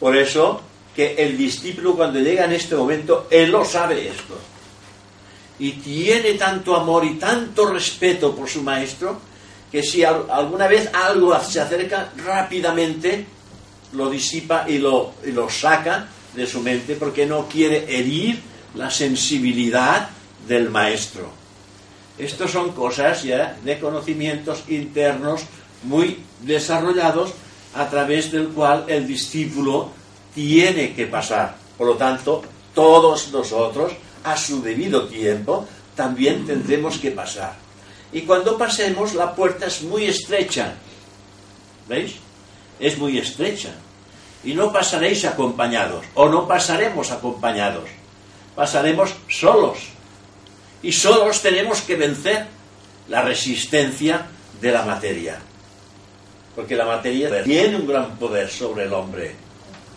Por 0.00 0.16
eso 0.16 0.60
que 0.96 1.14
el 1.18 1.38
discípulo 1.38 1.94
cuando 1.94 2.18
llega 2.18 2.46
en 2.46 2.52
este 2.54 2.74
momento, 2.74 3.28
él 3.30 3.52
lo 3.52 3.64
sabe 3.64 4.08
esto. 4.08 4.36
Y 5.60 5.74
tiene 5.74 6.34
tanto 6.34 6.74
amor 6.74 7.04
y 7.04 7.14
tanto 7.14 7.66
respeto 7.66 8.34
por 8.34 8.48
su 8.48 8.64
maestro 8.64 9.27
que 9.70 9.82
si 9.82 10.04
alguna 10.04 10.66
vez 10.66 10.90
algo 10.94 11.38
se 11.40 11.60
acerca 11.60 12.12
rápidamente, 12.24 13.26
lo 13.92 14.08
disipa 14.10 14.64
y 14.68 14.78
lo, 14.78 15.14
y 15.24 15.32
lo 15.32 15.48
saca 15.50 16.08
de 16.34 16.46
su 16.46 16.60
mente 16.60 16.94
porque 16.94 17.26
no 17.26 17.48
quiere 17.48 17.84
herir 17.88 18.40
la 18.74 18.90
sensibilidad 18.90 20.10
del 20.46 20.70
maestro. 20.70 21.30
Estos 22.18 22.50
son 22.50 22.72
cosas 22.72 23.22
ya 23.22 23.56
de 23.62 23.78
conocimientos 23.78 24.64
internos 24.68 25.42
muy 25.84 26.18
desarrollados 26.40 27.32
a 27.74 27.88
través 27.88 28.32
del 28.32 28.48
cual 28.48 28.84
el 28.88 29.06
discípulo 29.06 29.90
tiene 30.34 30.94
que 30.94 31.06
pasar. 31.06 31.56
Por 31.76 31.86
lo 31.86 31.94
tanto, 31.94 32.42
todos 32.74 33.30
nosotros, 33.32 33.92
a 34.24 34.36
su 34.36 34.62
debido 34.62 35.06
tiempo, 35.06 35.66
también 35.94 36.44
tendremos 36.46 36.98
que 36.98 37.10
pasar. 37.10 37.67
Y 38.12 38.22
cuando 38.22 38.56
pasemos, 38.56 39.14
la 39.14 39.34
puerta 39.34 39.66
es 39.66 39.82
muy 39.82 40.06
estrecha. 40.06 40.74
¿Veis? 41.88 42.14
Es 42.80 42.96
muy 42.98 43.18
estrecha 43.18 43.74
y 44.44 44.54
no 44.54 44.72
pasaréis 44.72 45.24
acompañados, 45.24 46.04
o 46.14 46.28
no 46.28 46.46
pasaremos 46.46 47.10
acompañados, 47.10 47.88
pasaremos 48.54 49.14
solos. 49.28 49.78
Y 50.82 50.92
solos 50.92 51.42
tenemos 51.42 51.80
que 51.82 51.96
vencer 51.96 52.46
la 53.08 53.22
resistencia 53.22 54.26
de 54.60 54.72
la 54.72 54.84
materia. 54.84 55.38
Porque 56.54 56.76
la 56.76 56.86
materia 56.86 57.42
tiene 57.42 57.76
un 57.76 57.86
gran 57.86 58.16
poder 58.16 58.48
sobre 58.48 58.84
el 58.84 58.92
hombre, 58.92 59.34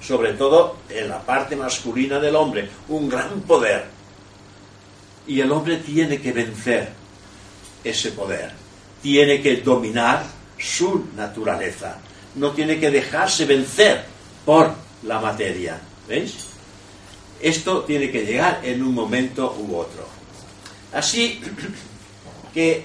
sobre 0.01 0.33
todo 0.33 0.77
en 0.89 1.07
la 1.07 1.21
parte 1.21 1.55
masculina 1.55 2.19
del 2.19 2.35
hombre, 2.35 2.69
un 2.87 3.09
gran 3.09 3.41
poder. 3.41 3.85
Y 5.27 5.39
el 5.39 5.51
hombre 5.51 5.77
tiene 5.77 6.19
que 6.19 6.31
vencer 6.31 6.89
ese 7.83 8.11
poder, 8.11 8.51
tiene 9.01 9.41
que 9.41 9.57
dominar 9.57 10.25
su 10.57 11.07
naturaleza, 11.15 11.97
no 12.35 12.51
tiene 12.51 12.79
que 12.79 12.91
dejarse 12.91 13.45
vencer 13.45 14.03
por 14.45 14.73
la 15.03 15.19
materia. 15.19 15.79
¿Veis? 16.07 16.33
Esto 17.41 17.81
tiene 17.81 18.11
que 18.11 18.25
llegar 18.25 18.61
en 18.63 18.83
un 18.83 18.93
momento 18.93 19.55
u 19.59 19.75
otro. 19.75 20.07
Así 20.93 21.41
que 22.53 22.83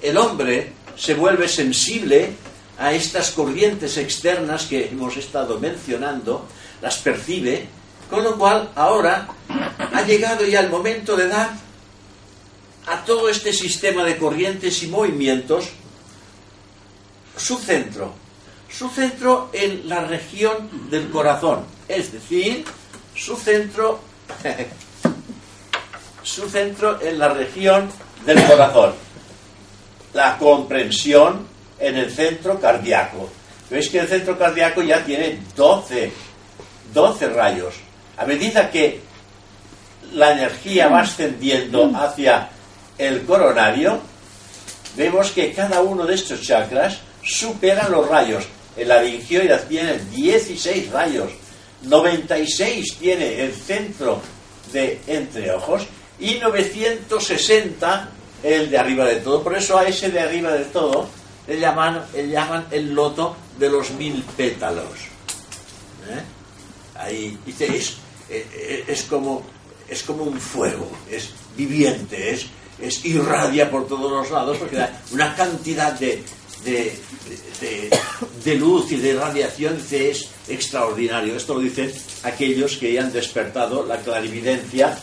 el 0.00 0.16
hombre 0.16 0.72
se 0.96 1.14
vuelve 1.14 1.48
sensible 1.48 2.30
a 2.78 2.92
estas 2.92 3.30
corrientes 3.30 3.96
externas 3.96 4.64
que 4.64 4.88
hemos 4.88 5.16
estado 5.16 5.58
mencionando, 5.60 6.48
las 6.80 6.98
percibe, 6.98 7.66
con 8.10 8.24
lo 8.24 8.36
cual 8.36 8.70
ahora 8.74 9.28
ha 9.92 10.02
llegado 10.02 10.44
ya 10.46 10.60
el 10.60 10.70
momento 10.70 11.16
de 11.16 11.28
dar 11.28 11.50
a 12.86 13.04
todo 13.04 13.28
este 13.28 13.52
sistema 13.52 14.04
de 14.04 14.16
corrientes 14.16 14.82
y 14.82 14.88
movimientos 14.88 15.70
su 17.36 17.58
centro, 17.58 18.12
su 18.68 18.88
centro 18.88 19.50
en 19.52 19.88
la 19.88 20.04
región 20.04 20.90
del 20.90 21.10
corazón, 21.10 21.64
es 21.88 22.12
decir, 22.12 22.64
su 23.14 23.36
centro, 23.36 24.00
su 26.22 26.48
centro 26.48 27.00
en 27.00 27.18
la 27.18 27.28
región 27.28 27.90
del 28.26 28.42
corazón, 28.44 28.94
la 30.14 30.36
comprensión 30.38 31.46
en 31.78 31.96
el 31.96 32.10
centro 32.10 32.60
cardíaco. 32.60 33.28
Veis 33.70 33.88
que 33.88 34.00
el 34.00 34.08
centro 34.08 34.38
cardíaco 34.38 34.82
ya 34.82 35.02
tiene 35.02 35.40
12, 35.56 36.12
12 36.92 37.28
rayos. 37.30 37.74
A 38.18 38.26
medida 38.26 38.70
que 38.70 39.00
la 40.12 40.32
energía 40.32 40.88
va 40.88 41.00
ascendiendo 41.00 41.90
hacia 41.96 42.50
el 43.06 43.24
coronario, 43.24 44.00
vemos 44.96 45.30
que 45.30 45.52
cada 45.52 45.80
uno 45.80 46.06
de 46.06 46.14
estos 46.14 46.42
chakras 46.42 46.98
supera 47.22 47.88
los 47.88 48.08
rayos 48.08 48.44
el 48.76 48.88
laringioide 48.88 49.58
tiene 49.68 49.98
16 50.10 50.90
rayos, 50.90 51.30
96 51.82 52.96
tiene 52.96 53.44
el 53.44 53.52
centro 53.52 54.20
de 54.72 55.00
entre 55.06 55.52
ojos 55.52 55.82
y 56.18 56.34
960 56.34 58.08
el 58.42 58.70
de 58.70 58.78
arriba 58.78 59.04
de 59.04 59.16
todo. 59.16 59.42
Por 59.42 59.56
eso 59.56 59.78
a 59.78 59.86
ese 59.86 60.10
de 60.10 60.20
arriba 60.20 60.52
de 60.52 60.64
todo 60.66 61.08
le 61.46 61.58
llaman, 61.58 62.04
le 62.14 62.28
llaman 62.28 62.66
el 62.70 62.94
loto 62.94 63.36
de 63.58 63.68
los 63.68 63.90
mil 63.92 64.22
pétalos. 64.36 65.10
¿Eh? 66.08 66.22
Ahí 66.96 67.38
dice, 67.44 67.76
es, 67.76 67.90
eh, 68.30 68.46
eh, 68.54 68.84
es, 68.88 69.02
como, 69.02 69.42
es 69.88 70.02
como 70.02 70.24
un 70.24 70.40
fuego, 70.40 70.90
es 71.10 71.30
viviente, 71.56 72.30
es, 72.30 72.46
es 72.80 73.04
irradia 73.04 73.70
por 73.70 73.86
todos 73.86 74.10
los 74.10 74.30
lados 74.30 74.58
porque 74.58 74.76
da 74.76 75.02
una 75.12 75.34
cantidad 75.34 75.92
de, 75.92 76.22
de, 78.44 78.54
luz 78.56 78.92
y 78.92 78.96
de 78.96 79.14
radiación 79.14 79.78
es 79.90 80.28
extraordinario. 80.48 81.36
Esto 81.36 81.54
lo 81.54 81.60
dicen 81.60 81.92
aquellos 82.22 82.76
que 82.76 82.98
han 82.98 83.12
despertado 83.12 83.84
la 83.86 83.98
clarividencia 83.98 84.96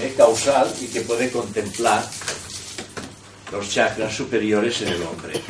eh, 0.00 0.14
causal 0.16 0.72
y 0.80 0.86
que 0.86 1.00
puede 1.02 1.30
contemplar 1.30 2.08
los 3.52 3.70
chakras 3.70 4.14
superiores 4.14 4.82
en 4.82 4.88
el 4.88 5.02
hombre. 5.02 5.40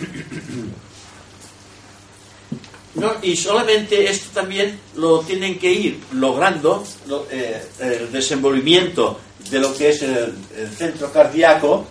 No, 2.95 3.15
y 3.23 3.37
solamente 3.37 4.11
esto 4.11 4.41
también 4.41 4.79
lo 4.97 5.21
tienen 5.21 5.59
que 5.59 5.73
ir 5.73 6.01
logrando 6.13 6.85
eh, 7.31 7.63
el 7.79 8.11
desenvolvimiento 8.11 9.21
de 9.51 9.59
lo 9.61 9.75
que 9.75 9.91
es 9.91 10.03
el, 10.03 10.35
centro 10.77 11.13
cardíaco, 11.13 11.87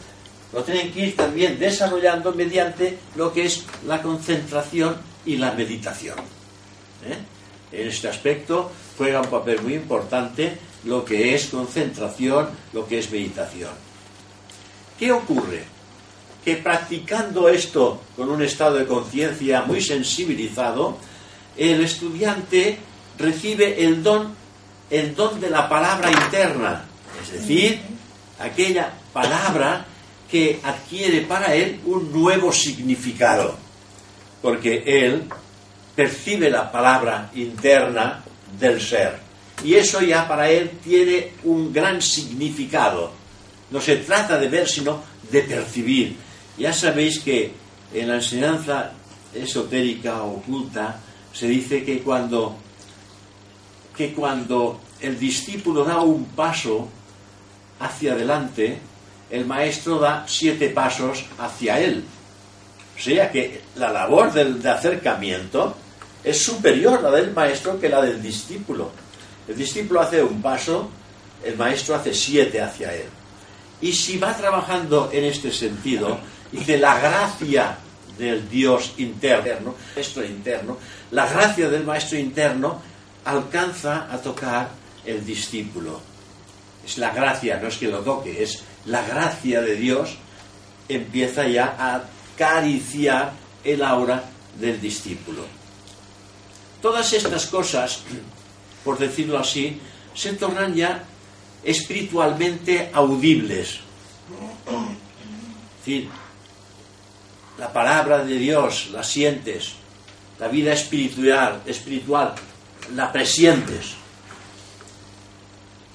lo 0.54 0.64
tienen 0.64 0.92
que 0.92 1.08
ir 1.08 1.16
también 1.16 1.60
desarrollando 1.60 2.34
mediante 2.34 2.98
lo 3.16 3.34
que 3.34 3.46
es 3.46 3.64
la 3.86 4.02
concentración 4.02 4.96
y 5.26 5.38
la 5.38 5.52
meditación. 5.52 6.18
¿eh? 7.06 7.18
En 7.72 7.88
este 7.88 8.08
aspecto 8.08 8.72
juega 8.98 9.22
un 9.22 9.28
papel 9.28 9.62
muy 9.62 9.74
importante 9.74 10.58
lo 10.86 11.04
que 11.04 11.36
es 11.36 11.48
concentración, 11.48 12.50
lo 12.74 12.88
que 12.88 13.00
es 13.00 13.12
meditación. 13.12 13.72
¿Qué 14.98 15.12
ocurre? 15.12 15.64
Que 16.44 16.56
practicando 16.58 17.50
esto 17.50 18.02
con 18.16 18.30
un 18.30 18.42
estado 18.42 18.78
de 18.78 18.86
conciencia 18.86 19.64
muy 19.64 19.82
sensibilizado, 19.82 20.98
el 21.58 21.84
estudiante 21.84 22.78
recibe 23.18 23.84
el 23.84 24.02
don, 24.02 24.34
el 24.90 25.14
don 25.14 25.40
de 25.40 25.50
la 25.50 25.68
palabra 25.68 26.10
interna, 26.10 26.86
es 27.28 27.42
decir, 27.42 27.80
aquella 28.40 28.94
palabra 29.14 29.86
que 30.30 30.60
adquiere 30.64 31.22
para 31.22 31.54
él 31.56 31.80
un 31.86 32.12
nuevo 32.12 32.52
significado, 32.52 33.58
porque 34.42 34.84
él 34.86 35.24
percibe 35.96 36.50
la 36.50 36.72
palabra 36.72 37.32
interna 37.36 38.24
del 38.60 38.82
ser. 38.82 39.20
Y 39.64 39.74
eso 39.74 40.02
ya 40.02 40.28
para 40.28 40.50
él 40.50 40.72
tiene 40.84 41.34
un 41.44 41.74
gran 41.74 42.02
significado. 42.02 43.12
No 43.72 43.82
se 43.82 43.98
trata 43.98 44.38
de 44.38 44.48
ver, 44.48 44.68
sino 44.68 45.02
de 45.32 45.42
percibir. 45.42 46.16
Ya 46.58 46.72
sabéis 46.72 47.20
que 47.20 47.52
en 47.94 48.08
la 48.08 48.16
enseñanza 48.16 48.92
esotérica 49.34 50.24
oculta 50.24 51.00
se 51.34 51.48
dice 51.48 51.84
que 51.84 52.00
cuando, 52.00 52.56
que 53.96 54.14
cuando 54.14 54.80
el 55.02 55.20
discípulo 55.20 55.84
da 55.84 56.00
un 56.00 56.26
paso 56.26 56.88
hacia 57.80 58.14
adelante, 58.14 58.80
el 59.30 59.46
maestro 59.46 60.00
da 60.00 60.26
siete 60.28 60.70
pasos 60.70 61.26
hacia 61.38 61.80
él. 61.80 62.04
O 62.98 63.00
sea 63.00 63.32
que 63.32 63.62
la 63.76 63.92
labor 63.92 64.34
del, 64.34 64.62
de 64.62 64.70
acercamiento 64.70 65.76
es 66.24 66.42
superior 66.42 67.02
la 67.02 67.12
del 67.12 67.32
maestro 67.34 67.80
que 67.80 67.90
la 67.90 68.02
del 68.02 68.22
discípulo. 68.22 68.92
El 69.48 69.56
discípulo 69.56 70.02
hace 70.02 70.24
un 70.24 70.42
paso, 70.42 70.90
el 71.44 71.56
maestro 71.58 71.96
hace 71.96 72.14
siete 72.14 72.62
hacia 72.62 72.94
él. 72.94 73.08
Y 73.82 73.94
si 73.94 74.18
va 74.18 74.36
trabajando 74.36 75.10
en 75.14 75.26
este 75.26 75.52
sentido, 75.52 76.20
dice 76.52 76.78
la 76.78 77.00
gracia 77.00 77.78
del 78.18 78.50
Dios 78.50 78.94
interno, 78.98 79.76
maestro 79.96 80.26
interno, 80.26 80.78
la 81.12 81.28
gracia 81.28 81.70
del 81.70 81.84
maestro 81.84 82.18
interno 82.18 82.82
alcanza 83.26 84.08
a 84.12 84.18
tocar 84.18 84.70
el 85.06 85.24
discípulo. 85.24 86.02
Es 86.88 86.98
la 86.98 87.12
gracia, 87.12 87.60
no 87.62 87.68
es 87.68 87.78
que 87.78 87.90
lo 87.90 88.00
toque, 88.00 88.42
es 88.42 88.64
la 88.86 89.06
gracia 89.06 89.62
de 89.62 89.76
Dios 89.76 90.16
empieza 90.88 91.46
ya 91.46 91.76
a 91.78 92.04
acariciar 92.34 93.34
el 93.64 93.84
aura 93.84 94.24
del 94.58 94.80
discípulo. 94.80 95.44
Todas 96.82 97.12
estas 97.12 97.48
cosas 97.48 98.04
por 98.88 98.98
decirlo 98.98 99.38
así, 99.38 99.78
se 100.16 100.32
tornan 100.34 100.74
ya 100.74 101.04
espiritualmente 101.62 102.90
audibles. 102.94 103.74
Es 103.74 103.80
decir, 105.86 106.10
la 107.60 107.74
palabra 107.74 108.24
de 108.24 108.38
Dios 108.38 108.88
la 108.94 109.04
sientes, 109.04 109.74
la 110.40 110.48
vida 110.48 110.72
espiritual, 110.72 111.64
espiritual 111.66 112.34
la 112.96 113.12
presientes. 113.12 113.88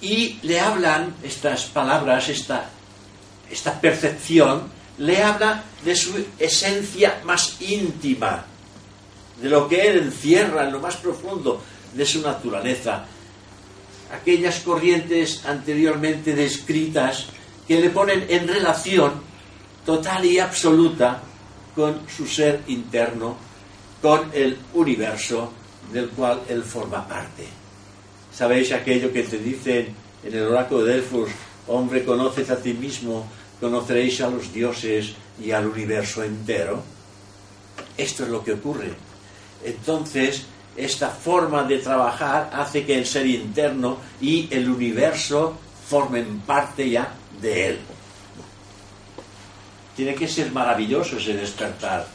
Y 0.02 0.40
le 0.42 0.58
hablan 0.58 1.14
estas 1.22 1.66
palabras, 1.66 2.28
esta, 2.28 2.68
esta 3.48 3.80
percepción, 3.80 4.64
le 4.98 5.22
habla 5.22 5.62
de 5.84 5.94
su 5.94 6.12
esencia 6.38 7.20
más 7.24 7.60
íntima, 7.60 8.44
de 9.40 9.48
lo 9.48 9.68
que 9.68 9.86
él 9.86 9.98
encierra 9.98 10.64
en 10.64 10.72
lo 10.72 10.80
más 10.80 10.96
profundo 10.96 11.62
de 11.94 12.04
su 12.04 12.20
naturaleza. 12.20 13.04
Aquellas 14.12 14.60
corrientes 14.60 15.44
anteriormente 15.46 16.34
descritas 16.34 17.28
que 17.66 17.80
le 17.80 17.90
ponen 17.90 18.26
en 18.28 18.48
relación 18.48 19.12
total 19.86 20.24
y 20.24 20.38
absoluta 20.38 21.22
con 21.74 22.02
su 22.08 22.26
ser 22.26 22.62
interno, 22.66 23.36
con 24.02 24.30
el 24.34 24.58
universo 24.74 25.52
del 25.92 26.08
cual 26.10 26.42
él 26.48 26.62
forma 26.62 27.06
parte. 27.06 27.61
¿Sabéis 28.34 28.72
aquello 28.72 29.12
que 29.12 29.22
te 29.24 29.38
dicen 29.38 29.94
en 30.24 30.34
el 30.34 30.42
oráculo 30.44 30.84
de 30.84 30.94
Delfos? 30.94 31.30
Hombre, 31.68 32.04
conoces 32.04 32.50
a 32.50 32.56
ti 32.56 32.72
mismo, 32.72 33.26
conoceréis 33.60 34.20
a 34.22 34.30
los 34.30 34.52
dioses 34.52 35.12
y 35.42 35.50
al 35.50 35.66
universo 35.66 36.24
entero. 36.24 36.82
Esto 37.96 38.24
es 38.24 38.30
lo 38.30 38.42
que 38.42 38.54
ocurre. 38.54 38.92
Entonces, 39.64 40.46
esta 40.76 41.10
forma 41.10 41.64
de 41.64 41.78
trabajar 41.78 42.50
hace 42.54 42.84
que 42.84 42.98
el 42.98 43.06
ser 43.06 43.26
interno 43.26 43.98
y 44.20 44.48
el 44.50 44.68
universo 44.68 45.58
formen 45.88 46.40
parte 46.40 46.88
ya 46.88 47.12
de 47.40 47.68
él. 47.68 47.78
Tiene 49.94 50.14
que 50.14 50.26
ser 50.26 50.50
maravilloso 50.50 51.18
ese 51.18 51.34
despertar. 51.34 52.06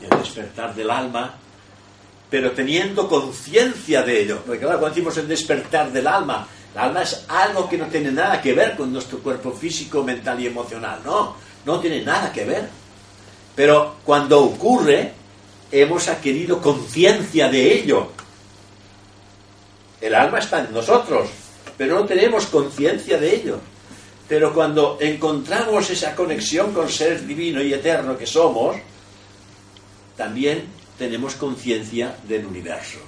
El 0.00 0.18
despertar 0.18 0.74
del 0.74 0.90
alma, 0.90 1.34
pero 2.30 2.52
teniendo 2.52 3.08
conciencia 3.08 4.02
de 4.02 4.22
ello. 4.22 4.42
Porque 4.44 4.60
claro, 4.60 4.78
cuando 4.78 4.94
decimos 4.94 5.16
el 5.18 5.28
despertar 5.28 5.92
del 5.92 6.06
alma, 6.06 6.46
el 6.74 6.80
alma 6.80 7.02
es 7.02 7.24
algo 7.28 7.68
que 7.68 7.78
no 7.78 7.86
tiene 7.86 8.10
nada 8.12 8.40
que 8.40 8.52
ver 8.52 8.76
con 8.76 8.92
nuestro 8.92 9.18
cuerpo 9.18 9.52
físico, 9.52 10.02
mental 10.02 10.40
y 10.40 10.46
emocional. 10.46 11.00
No, 11.04 11.36
no 11.64 11.80
tiene 11.80 12.02
nada 12.02 12.32
que 12.32 12.44
ver 12.44 12.68
pero 13.56 13.96
cuando 14.04 14.44
ocurre, 14.44 15.12
hemos 15.72 16.06
adquirido 16.08 16.60
conciencia 16.60 17.48
de 17.48 17.74
ello. 17.74 18.12
El 19.98 20.14
alma 20.14 20.38
está 20.38 20.60
en 20.60 20.74
nosotros, 20.74 21.30
pero 21.78 21.98
no 21.98 22.04
tenemos 22.04 22.46
conciencia 22.46 23.18
de 23.18 23.34
ello. 23.34 23.58
Pero 24.28 24.52
cuando 24.52 24.98
encontramos 25.00 25.88
esa 25.88 26.14
conexión 26.14 26.74
con 26.74 26.90
ser 26.90 27.26
divino 27.26 27.62
y 27.62 27.72
eterno 27.72 28.18
que 28.18 28.26
somos, 28.26 28.76
también 30.18 30.66
tenemos 30.98 31.34
conciencia 31.34 32.16
del 32.26 32.46
universo. 32.46 32.98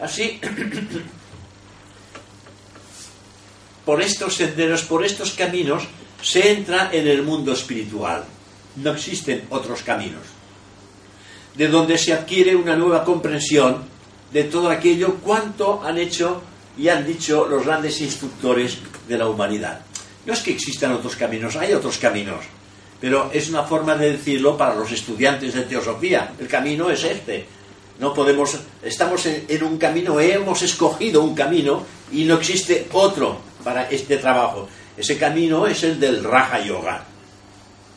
Así, 0.00 0.40
por 3.84 4.02
estos 4.02 4.34
senderos, 4.34 4.82
por 4.82 5.04
estos 5.04 5.32
caminos, 5.32 5.84
se 6.22 6.52
entra 6.52 6.90
en 6.92 7.08
el 7.08 7.22
mundo 7.22 7.52
espiritual 7.52 8.24
no 8.76 8.92
existen 8.92 9.46
otros 9.50 9.82
caminos, 9.82 10.22
de 11.54 11.68
donde 11.68 11.98
se 11.98 12.12
adquiere 12.12 12.54
una 12.54 12.76
nueva 12.76 13.04
comprensión 13.04 13.84
de 14.32 14.44
todo 14.44 14.70
aquello 14.70 15.16
cuanto 15.16 15.82
han 15.82 15.98
hecho 15.98 16.42
y 16.78 16.88
han 16.88 17.06
dicho 17.06 17.46
los 17.46 17.66
grandes 17.66 18.00
instructores 18.00 18.78
de 19.08 19.18
la 19.18 19.28
humanidad. 19.28 19.80
No 20.24 20.32
es 20.32 20.40
que 20.40 20.52
existan 20.52 20.92
otros 20.92 21.16
caminos, 21.16 21.56
hay 21.56 21.72
otros 21.72 21.98
caminos, 21.98 22.44
pero 23.00 23.30
es 23.32 23.48
una 23.48 23.62
forma 23.62 23.94
de 23.94 24.12
decirlo 24.12 24.56
para 24.56 24.74
los 24.74 24.90
estudiantes 24.92 25.54
de 25.54 25.62
teosofía. 25.62 26.32
El 26.38 26.48
camino 26.48 26.90
es 26.90 27.04
este. 27.04 27.46
No 27.98 28.14
podemos, 28.14 28.58
estamos 28.82 29.26
en, 29.26 29.62
un 29.62 29.78
camino, 29.78 30.18
hemos 30.20 30.62
escogido 30.62 31.22
un 31.22 31.34
camino 31.34 31.84
y 32.12 32.24
no 32.24 32.36
existe 32.36 32.88
otro 32.92 33.38
para 33.62 33.88
este 33.90 34.16
trabajo. 34.16 34.68
Ese 34.96 35.18
camino 35.18 35.66
es 35.66 35.82
el 35.82 36.00
del 36.00 36.24
Raja 36.24 36.60
Yoga 36.60 37.04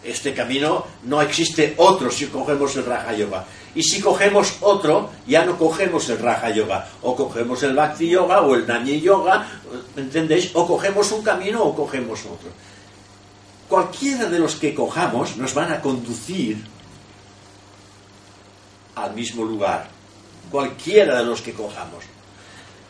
este 0.03 0.33
camino 0.33 0.85
no 1.03 1.21
existe 1.21 1.73
otro 1.77 2.11
si 2.11 2.27
cogemos 2.27 2.75
el 2.75 2.85
Raja 2.85 3.13
Yoga. 3.13 3.45
Y 3.75 3.81
si 3.81 4.01
cogemos 4.01 4.57
otro, 4.61 5.09
ya 5.25 5.45
no 5.45 5.57
cogemos 5.57 6.07
el 6.09 6.19
Raja 6.19 6.51
Yoga, 6.51 6.87
o 7.01 7.15
cogemos 7.15 7.63
el 7.63 7.73
Bhakti 7.73 8.07
Yoga 8.07 8.41
o 8.41 8.53
el 8.53 8.67
Nani 8.67 9.01
Yoga, 9.01 9.47
¿entendéis? 9.97 10.51
O 10.53 10.67
cogemos 10.67 11.11
un 11.11 11.23
camino 11.23 11.63
o 11.63 11.75
cogemos 11.75 12.19
otro. 12.19 12.49
Cualquiera 13.67 14.29
de 14.29 14.39
los 14.39 14.55
que 14.55 14.73
cojamos 14.73 15.37
nos 15.37 15.53
van 15.53 15.71
a 15.71 15.81
conducir 15.81 16.57
al 18.95 19.13
mismo 19.13 19.43
lugar. 19.43 19.89
Cualquiera 20.51 21.17
de 21.17 21.25
los 21.25 21.41
que 21.41 21.53
cojamos. 21.53 22.03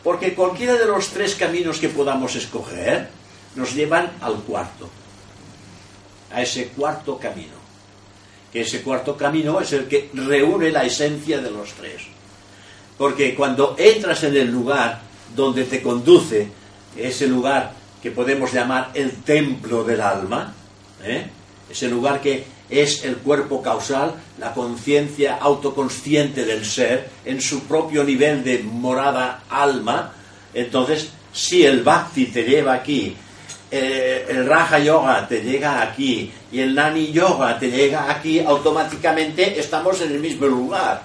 Porque 0.02 0.34
cualquiera 0.34 0.74
de 0.74 0.86
los 0.86 1.08
tres 1.08 1.34
caminos 1.34 1.78
que 1.78 1.88
podamos 1.88 2.34
escoger 2.36 3.08
nos 3.54 3.74
llevan 3.74 4.12
al 4.20 4.36
cuarto 4.42 4.88
a 6.34 6.42
ese 6.42 6.68
cuarto 6.68 7.18
camino. 7.18 7.54
Que 8.52 8.62
ese 8.62 8.82
cuarto 8.82 9.16
camino 9.16 9.60
es 9.60 9.72
el 9.72 9.88
que 9.88 10.10
reúne 10.12 10.70
la 10.70 10.84
esencia 10.84 11.40
de 11.40 11.50
los 11.50 11.72
tres. 11.72 12.02
Porque 12.98 13.34
cuando 13.34 13.74
entras 13.78 14.22
en 14.24 14.36
el 14.36 14.50
lugar 14.50 15.00
donde 15.34 15.64
te 15.64 15.82
conduce, 15.82 16.48
ese 16.96 17.26
lugar 17.26 17.72
que 18.02 18.10
podemos 18.10 18.52
llamar 18.52 18.90
el 18.94 19.22
templo 19.22 19.82
del 19.82 20.00
alma, 20.00 20.54
¿eh? 21.04 21.26
ese 21.70 21.88
lugar 21.88 22.20
que 22.20 22.44
es 22.68 23.04
el 23.04 23.16
cuerpo 23.16 23.62
causal, 23.62 24.14
la 24.38 24.52
conciencia 24.52 25.36
autoconsciente 25.36 26.44
del 26.44 26.64
ser, 26.64 27.08
en 27.24 27.40
su 27.40 27.64
propio 27.64 28.04
nivel 28.04 28.42
de 28.42 28.60
morada 28.60 29.44
alma, 29.48 30.12
entonces 30.52 31.10
si 31.32 31.64
el 31.64 31.82
bhakti 31.82 32.26
te 32.26 32.44
lleva 32.44 32.74
aquí, 32.74 33.14
eh, 33.70 34.26
el 34.28 34.46
raja 34.46 34.78
yoga 34.78 35.26
te 35.26 35.42
llega 35.42 35.82
aquí 35.82 36.30
y 36.52 36.60
el 36.60 36.74
nani 36.74 37.10
yoga 37.10 37.58
te 37.58 37.70
llega 37.70 38.10
aquí, 38.10 38.38
automáticamente 38.40 39.58
estamos 39.58 40.00
en 40.00 40.12
el 40.12 40.20
mismo 40.20 40.46
lugar. 40.46 41.02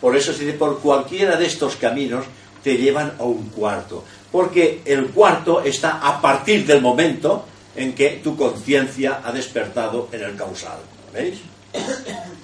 Por 0.00 0.16
eso, 0.16 0.32
si 0.32 0.50
por 0.52 0.80
cualquiera 0.80 1.36
de 1.36 1.46
estos 1.46 1.76
caminos 1.76 2.24
te 2.62 2.76
llevan 2.76 3.12
a 3.18 3.24
un 3.24 3.50
cuarto. 3.50 4.04
Porque 4.32 4.80
el 4.84 5.06
cuarto 5.10 5.60
está 5.60 6.00
a 6.02 6.20
partir 6.20 6.66
del 6.66 6.80
momento 6.80 7.44
en 7.76 7.94
que 7.94 8.20
tu 8.22 8.36
conciencia 8.36 9.20
ha 9.24 9.32
despertado 9.32 10.08
en 10.12 10.22
el 10.22 10.36
causal. 10.36 10.80
¿Veis? 11.12 11.40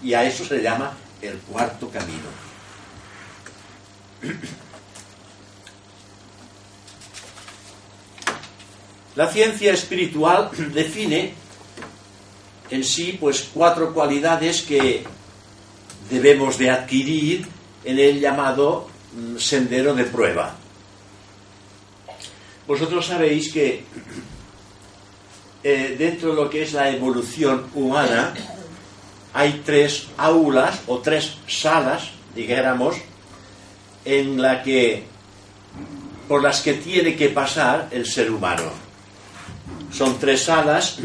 Y 0.02 0.14
a 0.14 0.24
eso 0.24 0.44
se 0.44 0.62
llama 0.62 0.96
el 1.20 1.38
cuarto 1.38 1.88
camino. 1.90 2.46
La 9.16 9.28
ciencia 9.28 9.72
espiritual 9.72 10.50
define 10.74 11.32
en 12.70 12.84
sí 12.84 13.16
pues 13.18 13.48
cuatro 13.52 13.94
cualidades 13.94 14.62
que 14.62 15.04
debemos 16.10 16.58
de 16.58 16.70
adquirir 16.70 17.46
en 17.84 17.98
el 17.98 18.20
llamado 18.20 18.88
mm, 19.14 19.38
sendero 19.38 19.94
de 19.94 20.04
prueba. 20.04 20.54
Vosotros 22.66 23.06
sabéis 23.06 23.52
que 23.52 23.84
eh, 25.68 25.96
dentro 25.98 26.28
de 26.28 26.36
lo 26.36 26.48
que 26.48 26.62
es 26.62 26.74
la 26.74 26.90
evolución 26.90 27.66
humana 27.74 28.32
hay 29.34 29.62
tres 29.66 30.06
aulas 30.16 30.78
o 30.86 30.98
tres 30.98 31.38
salas, 31.48 32.10
dijéramos, 32.36 32.94
en 34.04 34.40
la 34.40 34.62
que 34.62 35.02
por 36.28 36.40
las 36.40 36.60
que 36.60 36.74
tiene 36.74 37.16
que 37.16 37.30
pasar 37.30 37.88
el 37.90 38.06
ser 38.06 38.30
humano. 38.30 38.70
Son 39.92 40.16
tres 40.20 40.44
salas. 40.44 40.98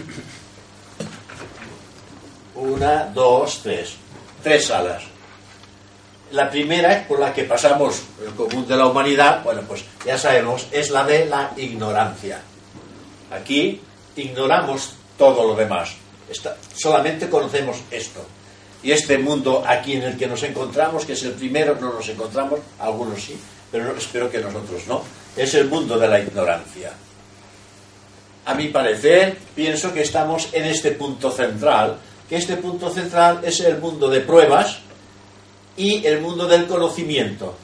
Una, 2.54 3.06
dos, 3.06 3.62
tres. 3.64 3.96
Tres 4.44 4.68
salas. 4.68 5.02
La 6.34 6.52
primera, 6.52 7.08
por 7.08 7.20
la 7.20 7.34
que 7.34 7.46
pasamos 7.46 8.04
el 8.24 8.32
común 8.36 8.68
de 8.68 8.78
la 8.78 8.86
humanidad, 8.86 9.44
bueno, 9.44 9.64
pues 9.68 9.84
ya 10.06 10.20
sabemos, 10.20 10.68
es 10.72 10.92
la 10.92 11.04
de 11.04 11.26
la 11.26 11.52
ignorancia. 11.58 12.44
Aquí 13.32 13.82
ignoramos 14.16 14.94
todo 15.18 15.48
lo 15.48 15.56
demás. 15.56 15.96
solamente 16.76 17.30
conocemos 17.30 17.78
esto. 17.92 18.26
Y 18.84 18.92
este 18.92 19.18
mundo 19.18 19.64
aquí 19.66 19.94
en 19.94 20.04
el 20.04 20.18
que 20.18 20.28
nos 20.28 20.42
encontramos, 20.44 21.06
que 21.06 21.14
es 21.14 21.24
el 21.24 21.34
primero, 21.34 21.78
no 21.80 21.94
nos 21.94 22.10
encontramos, 22.10 22.60
algunos 22.80 23.22
sí, 23.22 23.40
pero 23.72 23.96
espero 23.96 24.32
que 24.32 24.40
nosotros 24.40 24.88
no, 24.88 25.04
es 25.36 25.54
el 25.54 25.68
mundo 25.68 26.00
de 26.00 26.08
la 26.08 26.20
ignorancia. 26.20 26.92
A 28.46 28.56
mi 28.56 28.70
parecer, 28.70 29.38
pienso 29.54 29.94
que 29.94 30.02
estamos 30.02 30.50
en 30.52 30.66
este 30.66 30.92
punto 30.92 31.30
central, 31.30 31.98
que 32.28 32.38
este 32.38 32.58
punto 32.58 32.90
central 32.90 33.42
es 33.44 33.60
el 33.60 33.78
mundo 33.78 34.10
de 34.10 34.22
pruebas, 34.22 34.80
y 35.78 36.06
el 36.06 36.22
mundo 36.22 36.48
del 36.48 36.68
conocimiento. 36.68 37.56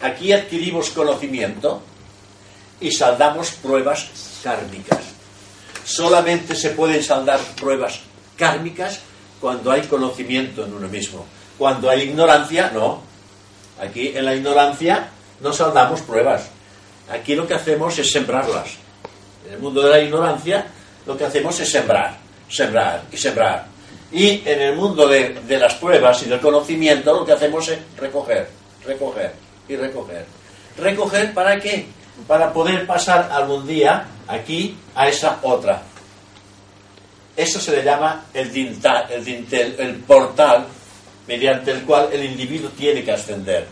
Aquí 0.00 0.32
adquirimos 0.32 0.90
conocimiento 0.90 1.80
y 2.80 2.90
saldamos 2.90 3.50
pruebas 3.52 4.08
kármicas. 4.42 5.00
Solamente 5.84 6.54
se 6.54 6.70
pueden 6.70 7.02
saldar 7.02 7.40
pruebas 7.60 8.00
kármicas 8.36 9.00
cuando 9.40 9.70
hay 9.70 9.82
conocimiento 9.82 10.64
en 10.64 10.74
uno 10.74 10.88
mismo. 10.88 11.24
Cuando 11.58 11.88
hay 11.88 12.02
ignorancia, 12.02 12.70
no. 12.72 13.02
Aquí 13.80 14.12
en 14.14 14.24
la 14.24 14.34
ignorancia 14.34 15.08
no 15.40 15.52
saldamos 15.52 16.00
pruebas. 16.02 16.48
Aquí 17.10 17.34
lo 17.34 17.46
que 17.46 17.54
hacemos 17.54 17.98
es 17.98 18.10
sembrarlas. 18.10 18.70
En 19.46 19.54
el 19.54 19.58
mundo 19.60 19.82
de 19.82 19.90
la 19.90 20.00
ignorancia 20.00 20.66
lo 21.06 21.16
que 21.16 21.24
hacemos 21.24 21.58
es 21.60 21.70
sembrar, 21.70 22.16
sembrar 22.48 23.04
y 23.12 23.16
sembrar. 23.16 23.66
Y 24.12 24.42
en 24.44 24.60
el 24.60 24.76
mundo 24.76 25.06
de, 25.06 25.40
las 25.48 25.74
pruebas 25.74 26.22
y 26.22 26.28
del 26.28 26.40
conocimiento 26.40 27.12
lo 27.12 27.24
que 27.24 27.32
hacemos 27.32 27.68
es 27.68 27.78
recoger, 27.96 28.48
recoger 28.84 29.32
y 29.68 29.76
recoger. 29.76 30.26
¿Recoger 30.78 31.34
para 31.34 31.58
qué? 31.60 31.86
Para 32.26 32.52
poder 32.52 32.86
pasar 32.86 33.30
algún 33.30 33.66
día 33.66 34.06
aquí 34.26 34.76
a 34.94 35.08
esa 35.08 35.38
otra. 35.42 35.82
Eso 37.36 37.60
se 37.60 37.76
le 37.76 37.84
llama 37.84 38.26
el 38.32 38.48
el, 38.48 39.24
dintel, 39.24 39.76
el 39.78 39.96
portal 39.96 40.66
mediante 41.26 41.70
el 41.72 41.82
cual 41.82 42.08
el 42.12 42.24
individuo 42.24 42.70
tiene 42.70 43.04
que 43.04 43.12
ascender. 43.12 43.66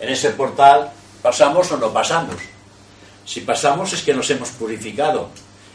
En 0.00 0.08
ese 0.08 0.30
portal 0.30 0.90
pasamos 1.22 1.70
o 1.70 1.76
no 1.76 1.92
pasamos. 1.92 2.36
Si 3.24 3.42
pasamos 3.42 3.92
es 3.92 4.02
que 4.02 4.14
nos 4.14 4.28
hemos 4.30 4.50
purificado. 4.50 5.28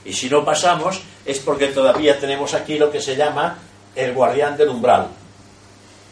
Y 0.03 0.13
si 0.13 0.29
no 0.29 0.43
pasamos 0.43 1.01
es 1.25 1.39
porque 1.39 1.67
todavía 1.67 2.19
tenemos 2.19 2.53
aquí 2.53 2.77
lo 2.77 2.91
que 2.91 3.01
se 3.01 3.15
llama 3.15 3.57
el 3.95 4.13
guardián 4.13 4.57
del 4.57 4.69
umbral, 4.69 5.07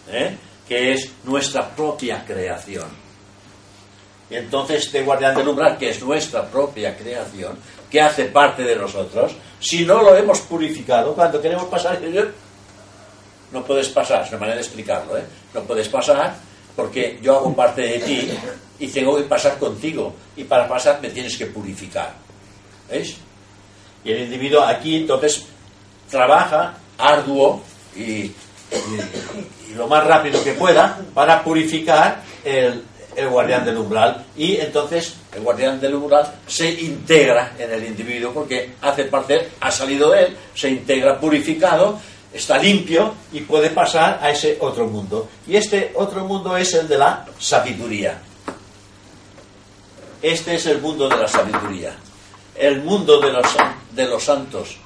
¿eh? 0.10 0.38
que 0.68 0.94
es 0.94 1.12
nuestra 1.26 1.76
propia 1.76 2.24
creación. 2.26 3.03
Entonces 4.34 4.86
este 4.86 5.04
guardián 5.04 5.36
del 5.36 5.48
umbral, 5.48 5.78
que 5.78 5.90
es 5.90 6.02
nuestra 6.02 6.46
propia 6.46 6.98
creación, 6.98 7.58
que 7.90 8.02
hace 8.02 8.26
parte 8.26 8.64
de 8.64 8.76
nosotros, 8.76 9.34
si 9.60 9.86
no 9.86 10.02
lo 10.02 10.16
hemos 10.16 10.40
purificado, 10.42 11.14
cuando 11.14 11.40
queremos 11.42 11.66
pasar, 11.66 12.00
no 13.52 13.64
puedes 13.64 13.90
pasar, 13.90 14.24
es 14.24 14.30
una 14.30 14.40
manera 14.40 14.56
de 14.56 14.64
explicarlo, 14.64 15.18
¿eh? 15.18 15.24
no 15.54 15.62
puedes 15.62 15.88
pasar 15.88 16.36
porque 16.76 17.20
yo 17.22 17.38
hago 17.38 17.56
parte 17.56 17.82
de 17.82 18.00
ti 18.00 18.30
y 18.80 18.88
tengo 18.88 19.16
que 19.16 19.24
pasar 19.24 19.58
contigo, 19.60 20.14
y 20.36 20.44
para 20.44 20.68
pasar 20.68 21.00
me 21.02 21.10
tienes 21.10 21.38
que 21.38 21.46
purificar. 21.46 22.14
¿Veis? 22.90 23.18
Y 24.04 24.12
el 24.12 24.24
individuo 24.24 24.62
aquí 24.62 24.98
entonces 24.98 25.46
trabaja 26.10 26.78
arduo 26.98 27.62
y, 27.96 28.32
lo 29.76 29.88
más 29.88 30.06
rápido 30.06 30.44
que 30.44 30.54
pueda 30.54 31.00
para 31.14 31.44
purificar 31.44 32.22
el, 32.44 32.84
guardián 33.30 33.66
del 33.66 33.78
umbral 33.78 34.26
y 34.36 34.58
entonces 34.58 35.16
el 35.34 35.42
guardián 35.42 35.80
del 35.80 35.96
umbral 35.96 36.34
se 36.48 36.70
integra 36.70 37.54
en 37.58 37.72
el 37.72 37.84
individuo 37.84 38.34
porque 38.34 38.74
hace 38.82 39.06
parte, 39.06 39.50
ha 39.60 39.72
salido 39.72 40.12
de 40.12 40.24
él, 40.24 40.38
se 40.54 40.70
integra 40.70 41.20
purificado, 41.20 42.00
está 42.34 42.58
limpio 42.58 43.14
y 43.32 43.42
puede 43.42 43.70
pasar 43.70 44.20
a 44.22 44.32
ese 44.32 44.58
otro 44.60 44.88
mundo. 44.88 45.30
Y 45.48 45.56
este 45.56 45.92
otro 45.96 46.26
mundo 46.26 46.56
es 46.58 46.74
el 46.74 46.88
de 46.88 46.98
la 46.98 47.26
sabiduría. 47.40 48.20
Este 50.22 50.56
es 50.56 50.66
el 50.68 50.80
mundo 50.80 51.10
de 51.10 51.18
la 51.18 51.28
sabiduría. 51.28 51.96
El 52.56 52.82
mundo 52.82 53.20
de 53.20 53.32
los, 53.32 53.46
de 53.92 54.06
los 54.06 54.24
santos 54.24 54.78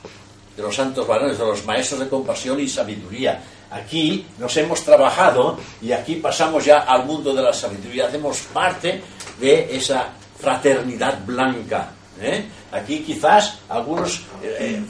de 0.57 0.63
los 0.63 0.75
santos 0.75 1.07
varones, 1.07 1.37
de 1.37 1.45
los 1.45 1.63
maestros 1.65 1.99
de 1.99 2.09
compasión 2.09 2.59
y 2.59 2.67
sabiduría. 2.67 3.41
Aquí 3.71 4.25
nos 4.37 4.55
hemos 4.57 4.83
trabajado 4.83 5.57
y 5.81 5.91
aquí 5.91 6.15
pasamos 6.15 6.63
ya 6.63 6.79
al 6.79 7.05
mundo 7.05 7.33
de 7.33 7.41
la 7.41 7.53
sabiduría, 7.53 8.07
hacemos 8.07 8.39
parte 8.53 9.01
de 9.39 9.75
esa 9.75 10.09
fraternidad 10.39 11.19
blanca. 11.25 11.91
¿eh? 12.21 12.45
Aquí 12.71 12.99
quizás 12.99 13.59
algunos 13.69 14.21
eh, 14.41 14.81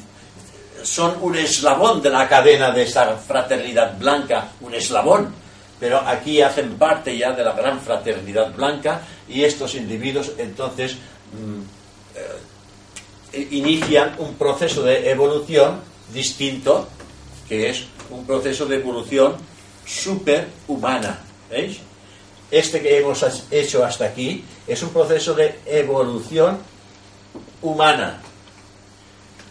son 0.84 1.18
un 1.22 1.36
eslabón 1.36 2.02
de 2.02 2.10
la 2.10 2.28
cadena 2.28 2.72
de 2.72 2.84
esa 2.84 3.16
fraternidad 3.18 3.98
blanca, 3.98 4.50
un 4.62 4.74
eslabón, 4.74 5.34
pero 5.80 6.00
aquí 6.00 6.42
hacen 6.42 6.78
parte 6.78 7.18
ya 7.18 7.32
de 7.32 7.44
la 7.44 7.54
gran 7.54 7.80
fraternidad 7.82 8.54
blanca 8.54 9.02
y 9.28 9.44
estos 9.44 9.76
individuos 9.76 10.32
entonces 10.38 10.96
mm, 11.34 11.62
eh, 13.34 13.48
inician 13.52 14.16
un 14.20 14.36
proceso 14.36 14.84
de 14.84 15.10
evolución 15.12 15.82
distinto, 16.14 16.88
que 17.48 17.70
es 17.70 17.86
un 18.10 18.26
proceso 18.26 18.66
de 18.66 18.78
evolución 18.78 19.36
superhumana. 19.86 21.20
¿Veis? 21.50 21.80
Este 22.50 22.82
que 22.82 23.00
hemos 23.00 23.26
hecho 23.52 23.84
hasta 23.84 24.06
aquí 24.06 24.44
es 24.66 24.82
un 24.84 24.90
proceso 24.90 25.34
de 25.34 25.60
evolución 25.66 26.60
humana. 27.62 28.22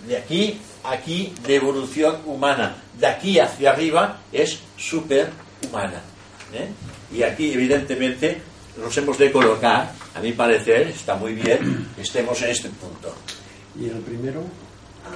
De 0.06 0.16
aquí 0.16 0.58
aquí 0.90 1.32
de 1.46 1.56
evolución 1.56 2.16
humana. 2.26 2.76
De 2.98 3.06
aquí 3.06 3.38
hacia 3.38 3.70
arriba 3.70 4.20
es 4.32 4.58
superhumana. 4.76 6.02
¿eh? 6.52 6.68
Y 7.12 7.22
aquí, 7.22 7.52
evidentemente, 7.52 8.40
nos 8.78 8.96
hemos 8.96 9.18
de 9.18 9.32
colocar, 9.32 9.92
a 10.14 10.20
mi 10.20 10.32
parecer, 10.32 10.88
está 10.88 11.16
muy 11.16 11.34
bien 11.34 11.88
que 11.94 12.02
estemos 12.02 12.40
en 12.42 12.50
este 12.50 12.68
punto. 12.70 13.14
Y 13.78 13.86
en 13.86 13.96
el 13.96 14.02
primero 14.02 14.42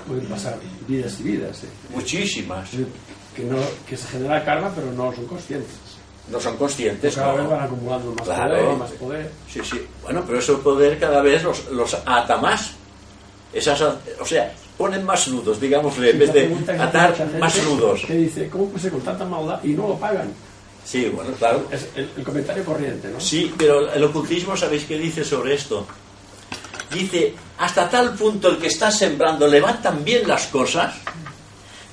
pueden 0.07 0.27
pasar 0.27 0.59
vidas 0.87 1.19
y 1.21 1.23
vidas. 1.23 1.65
¿eh? 1.65 1.69
Muchísimas. 1.95 2.71
Que, 3.35 3.45
no, 3.45 3.57
que 3.89 3.97
se 3.97 4.07
genera 4.09 4.45
karma, 4.45 4.73
pero 4.75 4.91
no 4.93 5.13
son 5.15 5.27
conscientes. 5.27 5.71
no 6.29 6.41
son 6.41 6.57
conscientes. 6.57 7.15
Cada 7.15 7.33
vez 7.35 7.45
no. 7.45 7.51
van 7.51 7.61
acumulando 7.63 8.13
más 8.13 8.25
Claro. 8.25 8.55
poder, 8.57 8.77
más 8.77 8.91
poder. 8.93 9.31
Sí, 9.53 9.61
sí. 9.65 9.81
Bueno, 10.03 10.23
pero 10.27 10.39
ese 10.39 10.53
poder 10.55 10.99
cada 10.99 11.23
vez 11.23 11.43
los, 11.45 11.71
los 11.71 11.97
ata 12.07 12.37
más. 12.39 12.73
Esas, 13.53 13.81
o 13.81 14.25
sea, 14.25 14.53
ponen 14.79 15.05
más 15.05 15.27
nudos, 15.29 15.61
digámosle, 15.61 16.11
en 16.11 16.19
vez 16.21 16.33
de 16.33 16.57
atar 16.79 17.15
más 17.41 17.57
nudos. 17.65 18.03
Que 18.07 18.15
dice, 18.15 18.49
¿cómo 18.49 18.67
puede 18.69 18.81
ser 18.83 18.93
con 18.93 19.01
tanta 19.01 19.25
maldad 19.25 19.61
y 19.65 19.69
no 19.71 19.89
lo 19.89 19.97
pagan? 19.97 20.33
Sí, 20.85 21.09
bueno, 21.09 21.31
claro. 21.39 21.67
Es 21.71 21.89
el, 21.97 22.11
el 22.17 22.25
comentario 22.25 22.65
corriente, 22.65 23.09
¿no? 23.09 23.21
Sí, 23.21 23.53
pero 23.59 23.93
el 23.93 24.03
ocultismo, 24.05 24.57
¿sabéis 24.57 24.85
qué 24.85 24.99
dice 24.99 25.25
sobre 25.25 25.55
esto? 25.55 25.87
Dice, 26.93 27.35
hasta 27.59 27.89
tal 27.89 28.15
punto 28.15 28.49
el 28.49 28.59
que 28.59 28.67
está 28.69 28.91
sembrando 28.91 29.47
le 29.47 29.61
van 29.61 29.81
tan 29.83 30.03
bien 30.05 30.27
las 30.27 30.47
cosas 30.49 30.95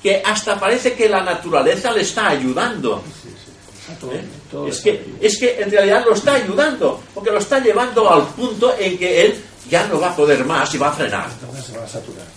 que 0.02 0.22
hasta 0.24 0.58
parece 0.58 0.94
que 0.94 1.08
la 1.08 1.22
naturaleza 1.22 1.92
le 1.92 2.02
está 2.02 2.28
ayudando. 2.28 3.02
¿eh? 4.12 4.24
Es, 4.68 4.80
que, 4.80 5.14
es 5.20 5.38
que 5.38 5.60
en 5.60 5.70
realidad 5.70 6.04
lo 6.06 6.14
está 6.14 6.34
ayudando, 6.34 7.02
porque 7.14 7.30
lo 7.30 7.38
está 7.38 7.58
llevando 7.58 8.10
al 8.10 8.26
punto 8.28 8.74
en 8.78 8.98
que 8.98 9.26
él 9.26 9.44
ya 9.68 9.86
no 9.86 10.00
va 10.00 10.10
a 10.10 10.16
poder 10.16 10.44
más 10.44 10.72
y 10.74 10.78
va 10.78 10.88
a 10.88 10.92
frenar. 10.92 11.28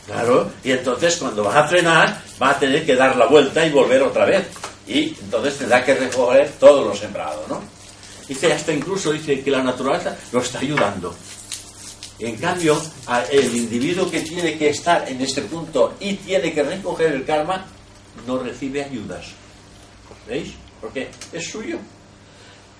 Claro, 0.06 0.52
y 0.64 0.72
entonces 0.72 1.16
cuando 1.18 1.44
va 1.44 1.60
a 1.60 1.68
frenar 1.68 2.22
va 2.42 2.52
a 2.52 2.60
tener 2.60 2.86
que 2.86 2.96
dar 2.96 3.16
la 3.16 3.28
vuelta 3.28 3.66
y 3.66 3.70
volver 3.70 4.02
otra 4.04 4.26
vez. 4.26 4.48
Y 4.88 5.16
entonces 5.22 5.58
tendrá 5.58 5.86
que 5.86 5.94
recoger 5.94 6.52
todo 6.60 6.84
lo 6.84 6.96
sembrado, 6.96 7.46
¿no? 7.48 7.62
Dice, 8.28 8.52
hasta 8.52 8.74
incluso 8.74 9.12
dice 9.12 9.42
que 9.42 9.52
la 9.52 9.62
naturaleza 9.62 10.16
lo 10.32 10.42
está 10.42 10.60
ayudando. 10.60 11.16
En 12.22 12.38
cambio, 12.38 12.80
el 13.32 13.56
individuo 13.56 14.10
que 14.10 14.22
tiene 14.22 14.58
que 14.58 14.70
estar 14.70 15.08
en 15.10 15.20
este 15.22 15.42
punto 15.44 15.96
y 16.00 16.14
tiene 16.16 16.54
que 16.54 16.64
recoger 16.64 17.14
el 17.14 17.26
karma, 17.26 17.66
no 18.28 18.38
recibe 18.40 18.84
ayudas. 18.84 19.26
¿Veis? 20.28 20.54
Porque 20.80 21.10
es 21.34 21.50
suyo. 21.50 21.78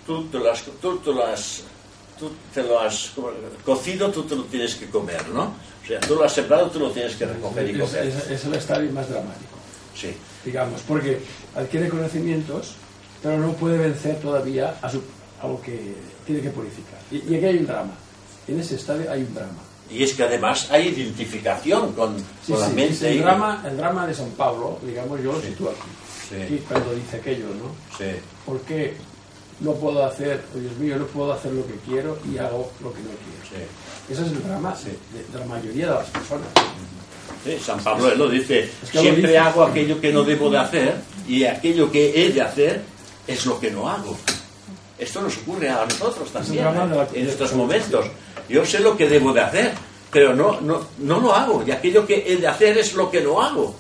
Tú 0.06 0.26
te 0.30 0.38
lo 0.40 0.52
has, 0.52 0.64
tú 0.82 0.98
te 1.00 1.12
lo 1.12 1.26
has, 1.26 1.64
tú 2.20 2.32
te 2.54 2.64
lo 2.64 2.80
has 2.80 3.12
co- 3.16 3.34
cocido, 3.66 4.12
tú 4.12 4.24
te 4.24 4.36
lo 4.36 4.44
tienes 4.46 4.76
que 4.76 4.88
comer, 4.90 5.28
¿no? 5.30 5.54
O 5.84 5.88
sea, 5.88 6.00
tú 6.02 6.16
lo 6.16 6.24
has 6.24 6.34
sembrado, 6.34 6.70
tú 6.70 6.80
lo 6.80 6.92
tienes 6.92 7.16
que 7.16 7.26
recoger 7.26 7.68
y 7.70 7.82
Es, 7.82 7.90
comer. 7.90 8.06
es- 8.08 8.30
es 8.30 8.46
el 8.46 8.54
estadio 8.56 8.92
más 8.92 9.10
dramático, 9.10 9.58
Sí. 9.96 10.14
digamos, 10.46 10.82
porque 10.88 11.20
adquiere 11.56 11.90
conocimientos, 11.90 12.74
pero 13.24 13.38
no 13.40 13.54
puede 13.54 13.78
vencer 13.78 14.20
todavía 14.20 14.76
a, 14.82 14.90
su, 14.90 15.02
a 15.42 15.48
lo 15.48 15.62
que 15.62 15.96
tiene 16.26 16.42
que 16.42 16.50
purificar. 16.50 17.00
Y, 17.12 17.18
y 17.32 17.36
aquí 17.38 17.46
hay 17.46 17.58
un 17.58 17.68
drama. 17.68 17.94
En 18.52 18.60
ese 18.60 18.76
estadio 18.76 19.10
hay 19.12 19.22
un 19.22 19.34
drama. 19.34 19.54
Y 19.90 20.04
es 20.04 20.14
que 20.14 20.24
además 20.24 20.70
hay 20.72 20.88
identificación 20.90 21.94
con, 21.94 22.18
Sí, 22.46 22.52
con 22.52 22.60
la 22.62 22.68
sí, 22.68 22.74
mente. 22.74 22.94
es 22.94 23.02
el, 23.04 23.16
y- 23.16 23.20
drama, 23.20 23.64
el 23.68 23.78
drama 23.78 24.08
de 24.08 24.14
San 24.14 24.30
Pablo, 24.32 24.80
digamos, 24.86 25.22
yo 25.22 25.34
lo 25.34 25.42
sitúo 25.42 25.70
aquí. 25.70 25.90
Sí. 26.30 26.56
Y 26.56 26.58
cuando 26.60 26.94
dice 26.94 27.18
aquello, 27.18 27.46
¿no? 27.48 27.98
Sí. 27.98 28.12
¿Por 28.46 28.60
qué 28.62 28.96
no 29.60 29.74
puedo 29.74 30.06
hacer, 30.06 30.42
oh 30.56 30.60
Dios 30.60 30.76
mío, 30.78 30.98
no 30.98 31.06
puedo 31.08 31.34
hacer 31.34 31.52
lo 31.52 31.66
que 31.68 31.76
quiero 31.86 32.18
y 32.32 32.38
hago 32.38 32.72
lo 32.82 32.94
que 32.94 33.00
no 33.02 33.10
quiero? 33.10 33.44
Sí. 33.50 34.14
Ese 34.14 34.22
es 34.24 34.28
el 34.32 34.44
drama 34.44 34.76
Sí. 34.76 34.90
de, 35.14 35.24
de 35.32 35.40
la 35.40 35.46
mayoría 35.46 35.88
de 35.88 35.94
las 35.94 36.08
personas. 36.10 36.48
Sí, 37.44 37.58
San 37.64 37.80
Pablo 37.84 38.12
él 38.12 38.20
lo 38.20 38.30
dice, 38.30 38.70
Es 38.84 38.90
que 38.92 38.98
lo 38.98 39.02
siempre 39.04 39.24
dice. 39.24 39.38
hago 39.40 39.64
aquello 39.64 40.00
que 40.00 40.14
no 40.14 40.24
debo 40.24 40.50
de 40.50 40.58
hacer 40.58 40.96
y 41.28 41.44
aquello 41.46 41.92
que 41.92 42.26
he 42.26 42.32
de 42.32 42.42
hacer 42.42 42.82
es 43.28 43.46
lo 43.46 43.60
que 43.60 43.72
no 43.72 43.90
hago. 43.90 44.18
Esto 45.00 45.22
nos 45.22 45.36
ocurre 45.40 45.70
a 45.70 45.84
nosotros 45.86 46.30
también 46.32 46.64
la- 46.64 47.04
¿eh? 47.06 47.08
en 47.16 47.28
estos 47.28 47.54
momentos. 47.54 48.06
Yo 48.52 48.66
sé 48.66 48.80
lo 48.80 48.98
que 48.98 49.08
debo 49.08 49.32
de 49.32 49.40
hacer, 49.40 49.74
pero 50.12 50.36
no, 50.36 50.60
no, 50.60 50.86
no 51.00 51.20
lo 51.22 51.34
hago 51.34 51.64
y 51.66 51.72
aquello 51.72 52.06
que 52.06 52.26
he 52.28 52.36
de 52.36 52.48
hacer 52.48 52.78
es 52.78 52.94
lo 52.94 53.10
que 53.10 53.22
no 53.22 53.42
hago. 53.42 53.74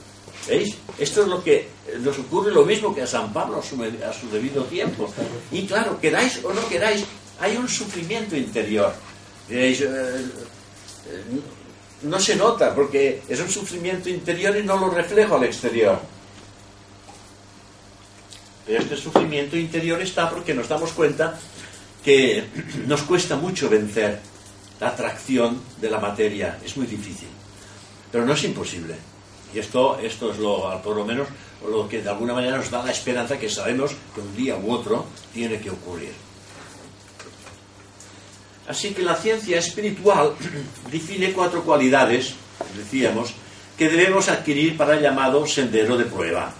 ¿Veis? 0.47 0.75
Esto 0.97 1.23
es 1.23 1.27
lo 1.27 1.43
que 1.43 1.67
nos 1.99 2.17
ocurre 2.17 2.51
lo 2.51 2.65
mismo 2.65 2.95
que 2.95 3.01
a 3.01 3.07
San 3.07 3.33
Pablo 3.33 3.59
a 3.59 3.63
su, 3.63 3.75
a 3.83 4.13
su 4.13 4.29
debido 4.29 4.63
tiempo. 4.63 5.11
Y 5.51 5.65
claro, 5.67 5.99
queráis 5.99 6.39
o 6.43 6.53
no 6.53 6.67
queráis, 6.69 7.03
hay 7.39 7.57
un 7.57 7.67
sufrimiento 7.67 8.35
interior. 8.37 8.93
Diréis, 9.49 9.81
eh, 9.81 9.85
eh, 9.87 11.23
no 12.03 12.19
se 12.19 12.37
nota 12.37 12.73
porque 12.73 13.21
es 13.27 13.39
un 13.41 13.49
sufrimiento 13.49 14.09
interior 14.09 14.55
y 14.57 14.63
no 14.63 14.77
lo 14.77 14.89
reflejo 14.89 15.35
al 15.35 15.43
exterior. 15.43 15.99
Pero 18.65 18.79
este 18.79 18.95
sufrimiento 18.95 19.57
interior 19.57 20.01
está 20.01 20.29
porque 20.29 20.53
nos 20.53 20.69
damos 20.69 20.93
cuenta 20.93 21.37
que 22.03 22.45
nos 22.87 23.01
cuesta 23.03 23.35
mucho 23.35 23.69
vencer 23.69 24.30
la 24.81 24.89
atracción 24.89 25.61
de 25.79 25.89
la 25.89 25.99
materia. 25.99 26.59
Es 26.65 26.75
muy 26.75 26.87
difícil. 26.87 27.29
Pero 28.11 28.25
no 28.25 28.33
es 28.33 28.43
imposible. 28.43 28.95
Y 29.53 29.59
esto, 29.59 29.99
esto 29.99 30.31
es 30.31 30.39
lo, 30.39 30.81
por 30.81 30.97
lo 30.97 31.05
menos 31.05 31.27
lo 31.69 31.87
que 31.87 32.01
de 32.01 32.09
alguna 32.09 32.33
manera 32.33 32.57
nos 32.57 32.71
da 32.71 32.83
la 32.83 32.91
esperanza 32.91 33.37
que 33.37 33.47
sabemos 33.47 33.91
que 34.13 34.21
un 34.21 34.35
día 34.35 34.57
u 34.57 34.71
otro 34.71 35.05
tiene 35.33 35.59
que 35.59 35.69
ocurrir. 35.69 36.13
Así 38.67 38.91
que 38.91 39.03
la 39.03 39.15
ciencia 39.15 39.59
espiritual 39.59 40.33
define 40.91 41.31
cuatro 41.31 41.63
cualidades, 41.63 42.33
decíamos, 42.75 43.33
que 43.77 43.87
debemos 43.87 44.29
adquirir 44.29 44.77
para 44.77 44.95
el 44.95 45.01
llamado 45.01 45.45
sendero 45.45 45.95
de 45.95 46.05
prueba, 46.05 46.51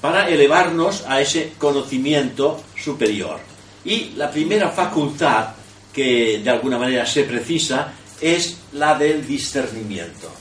para 0.00 0.28
elevarnos 0.28 1.04
a 1.08 1.20
ese 1.20 1.54
conocimiento 1.58 2.62
superior. 2.76 3.40
Y 3.84 4.10
la 4.10 4.30
primera 4.30 4.70
facultad 4.70 5.48
que 5.94 6.40
de 6.42 6.50
alguna 6.50 6.78
manera 6.78 7.06
se 7.06 7.24
precisa 7.24 7.92
es 8.20 8.58
la 8.72 8.98
del 8.98 9.26
discernimiento. 9.26 10.32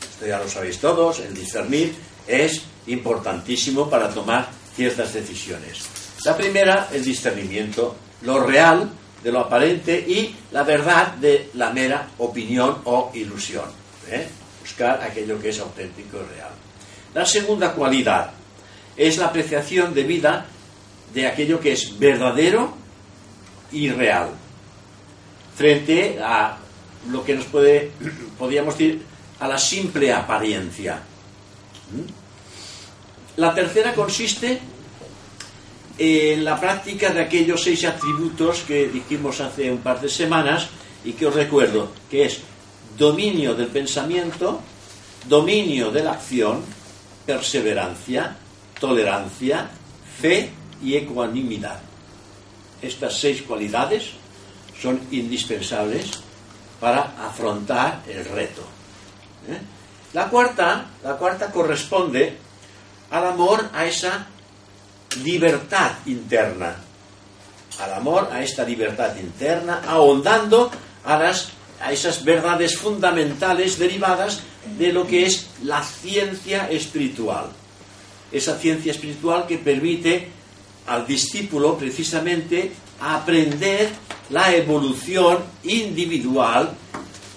Esto 0.00 0.26
ya 0.26 0.38
lo 0.38 0.48
sabéis 0.48 0.78
todos, 0.78 1.20
el 1.20 1.34
discernir 1.34 1.94
es 2.26 2.62
importantísimo 2.86 3.90
para 3.90 4.08
tomar 4.08 4.48
ciertas 4.74 5.12
decisiones. 5.12 5.84
La 6.24 6.36
primera, 6.36 6.88
el 6.92 7.04
discernimiento, 7.04 7.96
lo 8.22 8.44
real 8.46 8.90
de 9.22 9.32
lo 9.32 9.40
aparente 9.40 9.98
y 9.98 10.34
la 10.52 10.62
verdad 10.62 11.14
de 11.14 11.50
la 11.54 11.70
mera 11.70 12.08
opinión 12.18 12.78
o 12.84 13.10
ilusión. 13.14 13.64
¿eh? 14.08 14.26
Buscar 14.60 15.02
aquello 15.02 15.40
que 15.40 15.50
es 15.50 15.60
auténtico 15.60 16.18
y 16.18 16.34
real. 16.34 16.50
La 17.14 17.26
segunda 17.26 17.72
cualidad 17.72 18.32
es 18.96 19.18
la 19.18 19.26
apreciación 19.26 19.94
de 19.94 20.02
vida 20.04 20.46
de 21.12 21.26
aquello 21.26 21.60
que 21.60 21.72
es 21.72 21.98
verdadero 21.98 22.74
y 23.70 23.90
real, 23.90 24.30
frente 25.54 26.18
a 26.22 26.58
lo 27.10 27.24
que 27.24 27.34
nos 27.34 27.46
puede, 27.46 27.90
podríamos 28.38 28.78
decir, 28.78 29.02
a 29.40 29.48
la 29.48 29.58
simple 29.58 30.12
apariencia. 30.12 31.02
¿Mm? 31.90 33.40
La 33.40 33.54
tercera 33.54 33.94
consiste 33.94 34.60
en 35.98 36.44
la 36.44 36.58
práctica 36.58 37.10
de 37.10 37.22
aquellos 37.22 37.62
seis 37.62 37.84
atributos 37.84 38.60
que 38.66 38.88
dijimos 38.88 39.40
hace 39.40 39.70
un 39.70 39.78
par 39.78 40.00
de 40.00 40.08
semanas 40.08 40.68
y 41.04 41.12
que 41.12 41.26
os 41.26 41.34
recuerdo, 41.34 41.90
que 42.10 42.26
es 42.26 42.40
dominio 42.96 43.54
del 43.54 43.68
pensamiento, 43.68 44.60
dominio 45.28 45.90
de 45.90 46.02
la 46.02 46.12
acción, 46.12 46.62
perseverancia, 47.26 48.36
tolerancia, 48.78 49.70
fe 50.20 50.50
y 50.82 50.96
ecuanimidad. 50.96 51.80
Estas 52.80 53.18
seis 53.18 53.42
cualidades 53.42 54.21
son 54.82 55.00
indispensables 55.12 56.10
para 56.80 57.14
afrontar 57.24 58.02
el 58.08 58.24
reto. 58.24 58.62
¿eh? 59.48 59.58
La 60.12 60.28
cuarta, 60.28 60.86
la 61.04 61.16
cuarta 61.16 61.52
corresponde 61.52 62.36
al 63.10 63.26
amor 63.26 63.70
a 63.72 63.86
esa 63.86 64.26
libertad 65.22 65.92
interna, 66.06 66.74
al 67.80 67.94
amor 67.94 68.28
a 68.32 68.42
esta 68.42 68.64
libertad 68.64 69.16
interna, 69.16 69.82
ahondando 69.86 70.70
a, 71.04 71.16
las, 71.16 71.50
a 71.80 71.92
esas 71.92 72.24
verdades 72.24 72.76
fundamentales 72.76 73.78
derivadas 73.78 74.40
de 74.76 74.92
lo 74.92 75.06
que 75.06 75.26
es 75.26 75.46
la 75.62 75.82
ciencia 75.82 76.68
espiritual. 76.68 77.46
Esa 78.32 78.58
ciencia 78.58 78.90
espiritual 78.90 79.46
que 79.46 79.58
permite 79.58 80.28
al 80.88 81.06
discípulo 81.06 81.76
precisamente 81.76 82.72
aprender 83.00 83.90
la 84.32 84.54
evolución 84.54 85.38
individual 85.62 86.74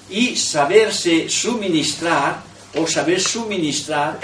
y 0.10 0.36
saberse 0.36 1.30
suministrar 1.30 2.42
o 2.76 2.88
saber 2.88 3.20
suministrar 3.20 4.20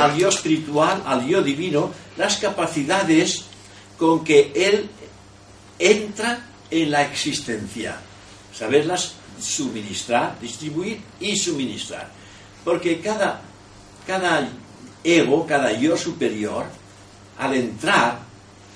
al 0.00 0.16
yo 0.16 0.28
espiritual, 0.28 1.02
al 1.06 1.26
yo 1.26 1.42
divino, 1.42 1.90
las 2.16 2.36
capacidades 2.36 3.44
con 3.98 4.22
que 4.22 4.52
él 4.54 4.88
entra 5.78 6.46
en 6.70 6.90
la 6.90 7.02
existencia. 7.02 7.96
Saberlas 8.52 9.14
suministrar, 9.40 10.38
distribuir 10.40 11.00
y 11.20 11.36
suministrar. 11.36 12.08
Porque 12.64 13.00
cada, 13.00 13.40
cada 14.06 14.46
ego, 15.02 15.46
cada 15.46 15.72
yo 15.72 15.96
superior, 15.96 16.66
al 17.38 17.54
entrar 17.54 18.20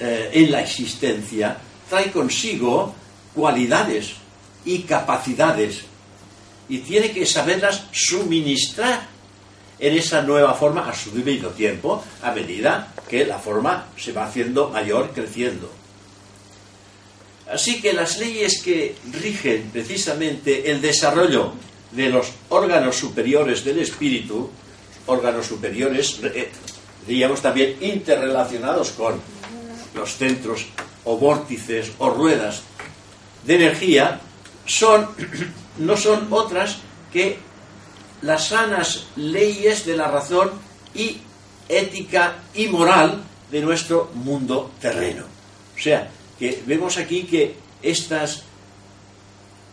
eh, 0.01 0.31
en 0.33 0.51
la 0.51 0.63
existencia, 0.63 1.59
trae 1.89 2.11
consigo 2.11 2.95
cualidades 3.35 4.15
y 4.65 4.81
capacidades 4.83 5.83
y 6.69 6.79
tiene 6.79 7.13
que 7.13 7.27
saberlas 7.27 7.85
suministrar 7.93 9.07
en 9.79 9.97
esa 9.97 10.23
nueva 10.23 10.55
forma 10.55 10.89
a 10.89 10.95
su 10.95 11.11
debido 11.11 11.51
tiempo, 11.51 12.03
a 12.23 12.31
medida 12.33 12.95
que 13.09 13.27
la 13.27 13.39
forma 13.39 13.89
se 13.97 14.13
va 14.13 14.27
haciendo 14.27 14.71
mayor, 14.71 15.11
creciendo. 15.13 15.71
Así 17.51 17.83
que 17.83 17.93
las 17.93 18.19
leyes 18.19 18.63
que 18.63 18.97
rigen 19.13 19.69
precisamente 19.73 20.71
el 20.71 20.81
desarrollo 20.81 21.53
de 21.91 22.09
los 22.09 22.33
órganos 22.49 22.97
superiores 22.97 23.65
del 23.65 23.81
espíritu, 23.81 24.51
órganos 25.07 25.47
superiores, 25.47 26.19
eh, 26.23 26.51
diríamos 27.07 27.43
también 27.43 27.77
interrelacionados 27.83 28.91
con 28.93 29.21
los 29.95 30.17
centros 30.17 30.67
o 31.05 31.19
vórtices 31.19 31.93
o 31.99 32.09
ruedas 32.09 32.63
de 33.47 33.55
energía, 33.55 34.21
son, 34.67 35.09
no 35.79 35.97
son 35.97 36.29
otras 36.31 36.79
que 37.13 37.39
las 38.23 38.49
sanas 38.49 39.07
leyes 39.17 39.85
de 39.85 39.97
la 39.97 40.09
razón 40.09 40.51
y 40.95 41.19
ética 41.69 42.37
y 42.55 42.69
moral 42.69 43.23
de 43.51 43.61
nuestro 43.61 44.11
mundo 44.15 44.73
terreno. 44.81 45.25
O 45.77 45.81
sea, 45.81 46.11
que 46.39 46.63
vemos 46.67 46.97
aquí 46.97 47.25
que 47.25 47.55
estas, 47.83 48.45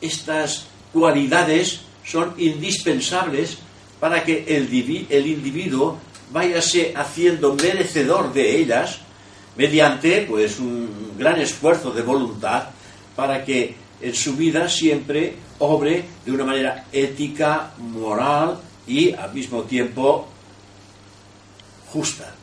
estas 0.02 0.68
cualidades 0.92 1.82
son 2.06 2.34
indispensables 2.38 3.58
para 4.00 4.24
que 4.24 4.44
el, 4.48 5.08
el 5.10 5.28
individuo 5.28 6.00
váyase 6.32 6.94
haciendo 6.96 7.56
merecedor 7.56 8.34
de 8.34 8.58
ellas 8.58 9.00
mediante 9.56 10.22
pues 10.24 10.60
un 10.60 11.14
gran 11.18 11.40
esfuerzo 11.40 11.92
de 11.92 12.02
voluntad 12.02 12.70
para 13.16 13.44
que 13.44 13.76
en 14.02 14.16
su 14.16 14.36
vida 14.36 14.68
siempre 14.70 15.36
obre 15.60 16.06
de 16.26 16.32
una 16.32 16.46
manera 16.46 16.86
ética, 16.92 17.72
moral 17.78 18.60
y 18.88 19.14
al 19.14 19.34
mismo 19.34 19.64
tiempo 19.64 20.28
justa. 21.92 22.34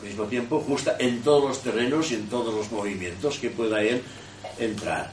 Al 0.00 0.06
mismo 0.06 0.24
tiempo 0.24 0.60
justa 0.60 0.96
en 0.98 1.22
todos 1.22 1.48
los 1.48 1.62
terrenos 1.62 2.10
y 2.10 2.14
en 2.14 2.28
todos 2.28 2.54
los 2.54 2.70
movimientos 2.70 3.38
que 3.38 3.50
pueda 3.50 3.82
él 3.82 4.02
entrar. 4.58 5.10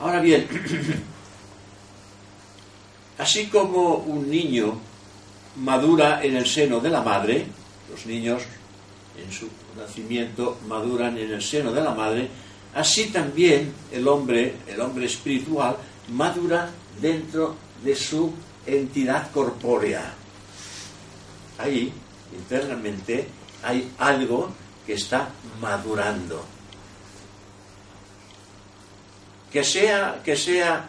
Ahora 0.00 0.20
bien, 0.20 0.48
así 3.18 3.46
como 3.46 3.96
un 3.96 4.30
niño 4.30 4.80
madura 5.56 6.22
en 6.22 6.36
el 6.36 6.46
seno 6.46 6.80
de 6.80 6.90
la 6.90 7.02
madre, 7.02 7.46
los 7.90 8.06
niños 8.06 8.42
en 9.22 9.32
su 9.32 9.48
nacimiento 9.76 10.58
maduran 10.66 11.18
en 11.18 11.32
el 11.32 11.42
seno 11.42 11.72
de 11.72 11.82
la 11.82 11.94
madre, 11.94 12.28
así 12.74 13.06
también 13.06 13.72
el 13.92 14.06
hombre, 14.06 14.56
el 14.66 14.80
hombre 14.80 15.06
espiritual, 15.06 15.76
madura 16.08 16.70
dentro 17.00 17.56
de 17.82 17.94
su 17.96 18.32
entidad 18.66 19.30
corpórea. 19.32 20.14
Ahí, 21.58 21.92
internamente, 22.32 23.26
hay 23.62 23.92
algo 23.98 24.50
que 24.86 24.94
está 24.94 25.28
madurando. 25.60 26.44
Que 29.52 29.64
sea, 29.64 30.20
que 30.24 30.36
sea 30.36 30.88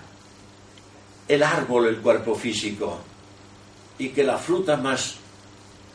el 1.27 1.43
árbol 1.43 1.87
el 1.87 1.97
cuerpo 1.97 2.35
físico 2.35 2.99
y 3.97 4.09
que 4.09 4.23
la 4.23 4.37
fruta 4.37 4.77
más 4.77 5.15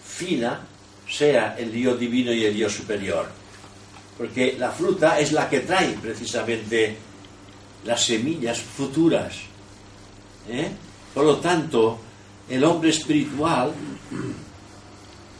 fina 0.04 0.60
sea 1.08 1.56
el 1.58 1.72
Dios 1.72 1.98
divino 1.98 2.32
y 2.32 2.44
el 2.44 2.54
Dios 2.54 2.72
superior. 2.72 3.28
Porque 4.16 4.56
la 4.58 4.70
fruta 4.70 5.20
es 5.20 5.32
la 5.32 5.48
que 5.48 5.60
trae 5.60 5.98
precisamente 6.00 6.96
las 7.84 8.04
semillas 8.04 8.58
futuras. 8.58 9.34
¿eh? 10.48 10.70
Por 11.14 11.24
lo 11.24 11.36
tanto, 11.36 11.98
el 12.48 12.64
hombre 12.64 12.90
espiritual, 12.90 13.72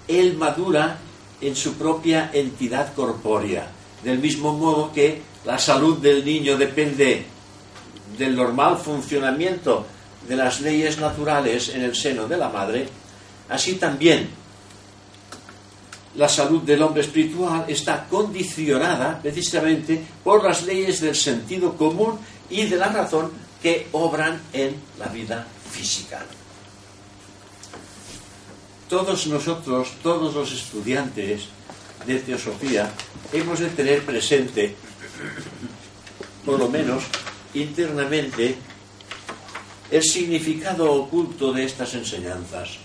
él 0.09 0.37
madura 0.37 0.99
en 1.41 1.57
su 1.57 1.75
propia 1.75 2.31
entidad 2.33 2.95
corpórea. 2.95 3.69
Del 4.03 4.19
mismo 4.19 4.53
modo 4.53 4.93
que 4.93 5.23
la 5.45 5.59
salud 5.59 5.99
del 5.99 6.25
niño 6.25 6.57
depende 6.57 7.25
del 8.19 8.37
normal 8.37 8.79
funcionamiento 8.79 9.87
de 10.29 10.37
las 10.37 10.61
leyes 10.61 10.99
naturales 10.99 11.69
en 11.71 11.83
el 11.83 11.95
seno 11.95 12.27
de 12.27 12.37
la 12.37 12.49
madre, 12.49 12.89
así 13.49 13.75
también 13.75 14.29
la 16.17 16.29
salud 16.29 16.63
del 16.63 16.83
hombre 16.83 17.03
espiritual 17.03 17.65
está 17.69 18.07
condicionada 18.09 19.21
precisamente 19.21 20.03
por 20.25 20.43
las 20.43 20.65
leyes 20.65 21.01
del 21.01 21.15
sentido 21.15 21.77
común 21.77 22.19
y 22.49 22.65
de 22.65 22.77
la 22.77 22.89
razón 22.89 23.31
que 23.63 23.89
obran 23.93 24.41
en 24.53 24.75
la 24.99 25.07
vida 25.07 25.47
física. 25.71 26.25
Todos 28.89 29.27
nosotros, 29.27 29.95
todos 30.03 30.35
los 30.35 30.53
estudiantes 30.53 31.49
de 32.07 32.19
teosofía, 32.21 32.91
hemos 33.33 33.59
de 33.59 33.69
tener 33.71 34.05
presente, 34.05 34.77
por 36.45 36.59
lo 36.59 36.69
menos 36.69 37.03
internamente, 37.53 38.57
el 39.91 40.03
significado 40.03 40.93
oculto 40.93 41.53
de 41.53 41.65
estas 41.65 41.95
enseñanzas. 41.95 42.79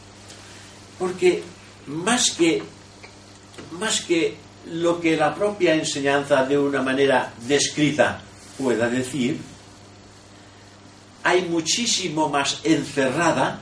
Porque 0.97 1.43
más 1.87 2.31
que 2.31 2.63
más 3.71 4.01
que 4.01 4.37
lo 4.71 4.99
que 4.99 5.17
la 5.17 5.33
propia 5.33 5.73
enseñanza 5.75 6.45
de 6.45 6.57
una 6.57 6.81
manera 6.81 7.33
descrita 7.47 8.21
pueda 8.57 8.89
decir, 8.89 9.39
hay 11.23 11.43
muchísimo 11.43 12.29
más 12.29 12.61
encerrada 12.63 13.59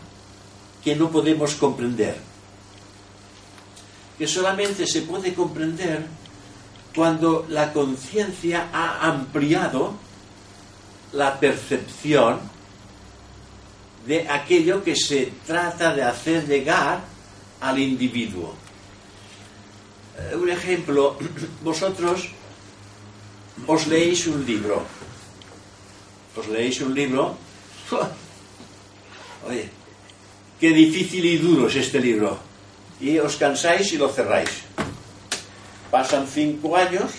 que 0.84 0.96
no 0.96 1.10
podemos 1.10 1.56
comprender. 1.56 2.18
Que 4.18 4.28
solamente 4.28 4.86
se 4.86 5.04
puede 5.04 5.34
comprender 5.34 6.06
cuando 6.96 7.46
la 7.50 7.72
conciencia 7.72 8.70
ha 8.74 9.08
ampliado 9.08 9.94
la 11.14 11.40
percepción 11.40 12.40
de 14.06 14.28
aquello 14.30 14.84
que 14.84 14.96
se 14.96 15.34
trata 15.46 15.94
de 15.94 16.04
hacer 16.04 16.48
llegar 16.48 17.02
al 17.62 17.80
individuo. 17.80 18.54
Eh, 20.20 20.36
un 20.36 20.50
ejemplo, 20.50 21.18
vosotros 21.64 22.30
os 23.68 23.88
leéis 23.88 24.28
un 24.28 24.46
libro, 24.46 24.84
os 26.36 26.48
leéis 26.48 26.82
un 26.82 26.94
libro, 26.94 27.36
oye, 29.48 29.70
qué 30.60 30.70
difícil 30.72 31.26
y 31.26 31.38
duro 31.38 31.68
es 31.68 31.76
este 31.76 32.00
libro, 32.00 32.40
y 33.00 33.20
os 33.20 33.36
cansáis 33.36 33.94
y 33.94 33.98
lo 33.98 34.10
cerráis. 34.10 34.50
Pasan 35.92 36.28
cinco 36.28 36.76
años, 36.76 37.12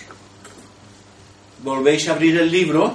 volvéis 1.63 2.09
a 2.09 2.13
abrir 2.13 2.39
el 2.39 2.51
libro 2.51 2.95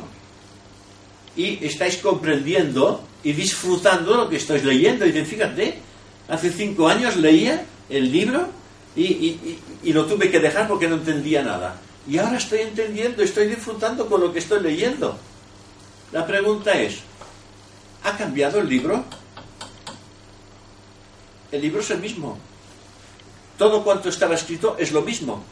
y 1.36 1.64
estáis 1.66 1.97
comprendiendo 1.97 3.03
y 3.24 3.34
disfrutando 3.34 4.16
lo 4.16 4.30
que 4.30 4.38
estáis 4.38 4.64
leyendo. 4.64 5.06
Y 5.06 5.12
dicen, 5.12 5.26
fíjate, 5.26 5.80
hace 6.30 6.51
cinco 6.51 6.88
años 6.88 7.18
leía 7.18 7.66
el 7.89 8.12
libro 8.12 8.47
y, 8.96 9.91
lo 9.91 10.06
tuve 10.06 10.32
que 10.32 10.39
dejar 10.39 10.68
porque 10.68 10.88
no 10.88 10.96
entendía 10.96 11.43
nada. 11.43 11.76
Y 12.08 12.18
ahora 12.18 12.38
estoy 12.38 12.62
entendiendo, 12.62 13.24
estoy 13.24 13.48
disfrutando 13.48 14.08
con 14.08 14.22
lo 14.22 14.32
que 14.32 14.39
estoy 14.39 14.62
leyendo. 14.62 15.18
La 16.12 16.26
pregunta 16.26 16.74
es, 16.74 17.00
¿ha 18.04 18.16
cambiado 18.16 18.60
el 18.60 18.70
libro? 18.70 19.04
El 21.52 21.62
libro 21.62 21.82
es 21.82 21.89
el 21.91 22.00
mismo. 22.00 22.38
Todo 23.58 23.84
cuanto 23.84 24.10
estaba 24.10 24.36
escrito 24.36 24.76
es 24.78 24.91
lo 24.91 25.02
mismo. 25.02 25.43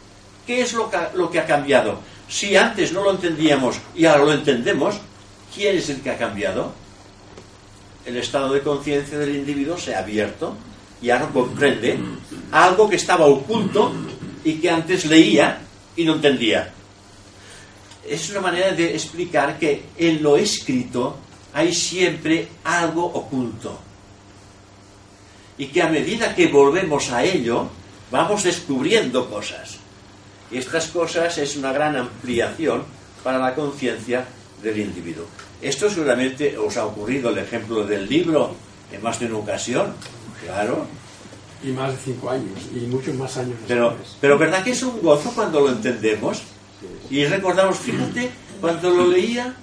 ¿Qué 0.45 0.61
es 0.61 0.73
lo 0.73 0.89
que, 0.89 0.97
lo 1.15 1.31
que 1.31 1.39
ha 1.39 1.45
cambiado? 1.45 1.99
Si 2.27 2.55
antes 2.55 2.91
no 2.91 3.03
lo 3.03 3.11
entendíamos 3.11 3.77
y 3.95 4.05
ahora 4.05 4.25
lo 4.25 4.33
entendemos, 4.33 4.95
¿quién 5.53 5.77
es 5.77 5.89
el 5.89 6.01
que 6.01 6.11
ha 6.11 6.17
cambiado? 6.17 6.73
El 8.05 8.17
estado 8.17 8.53
de 8.53 8.61
conciencia 8.61 9.17
del 9.17 9.35
individuo 9.35 9.77
se 9.77 9.95
ha 9.95 9.99
abierto 9.99 10.55
y 11.03 11.09
ahora 11.09 11.27
comprende 11.27 11.99
algo 12.53 12.89
que 12.89 12.95
estaba 12.95 13.25
oculto 13.25 13.91
y 14.45 14.53
que 14.53 14.69
antes 14.69 15.05
leía 15.05 15.59
y 15.97 16.05
no 16.05 16.13
entendía. 16.13 16.71
Es 18.07 18.29
una 18.29 18.39
manera 18.39 18.71
de 18.71 18.93
explicar 18.93 19.59
que 19.59 19.83
en 19.97 20.23
lo 20.23 20.37
escrito 20.37 21.17
hay 21.53 21.73
siempre 21.73 22.47
algo 22.63 23.05
oculto. 23.05 23.79
Y 25.57 25.67
que 25.67 25.81
a 25.81 25.89
medida 25.89 26.33
que 26.33 26.47
volvemos 26.47 27.11
a 27.11 27.23
ello, 27.23 27.67
vamos 28.09 28.43
descubriendo 28.43 29.29
cosas. 29.29 29.77
Y 30.51 30.57
estas 30.57 30.87
cosas 30.87 31.37
es 31.37 31.57
una 31.57 31.73
gran 31.73 31.97
ampliación 31.97 32.83
para 33.23 33.39
la 33.39 33.53
conciencia 33.53 34.25
del 34.61 34.79
individuo. 34.79 35.25
Esto 35.61 35.89
seguramente 35.89 36.57
os 36.57 36.77
ha 36.77 36.85
ocurrido 36.85 37.29
el 37.29 37.39
ejemplo 37.39 37.85
del 37.85 38.07
libro 38.07 38.55
en 38.91 39.01
más 39.03 39.19
de 39.19 39.25
una 39.25 39.37
ocasión. 39.37 39.93
Claro. 40.45 40.85
Y 41.63 41.71
más 41.71 41.91
de 41.91 41.97
cinco 41.97 42.29
años, 42.29 42.59
y 42.75 42.81
muchos 42.87 43.15
más 43.15 43.37
años. 43.37 43.55
Pero, 43.67 43.95
pero 44.19 44.37
¿verdad 44.37 44.63
que 44.63 44.71
es 44.71 44.83
un 44.83 45.01
gozo 45.01 45.31
cuando 45.33 45.61
lo 45.61 45.69
entendemos? 45.69 46.41
Y 47.09 47.25
recordamos, 47.25 47.77
fíjate, 47.77 48.31
cuando 48.59 48.89
lo 48.89 49.07
leía 49.07 49.55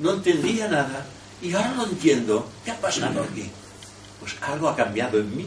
no 0.00 0.14
entendía 0.14 0.66
nada. 0.66 1.06
Y 1.40 1.52
ahora 1.54 1.74
lo 1.76 1.86
entiendo. 1.86 2.48
¿Qué 2.64 2.72
ha 2.72 2.80
pasado 2.80 3.22
aquí? 3.22 3.48
Pues 4.18 4.34
algo 4.42 4.68
ha 4.68 4.74
cambiado 4.74 5.20
en 5.20 5.36
mí. 5.36 5.46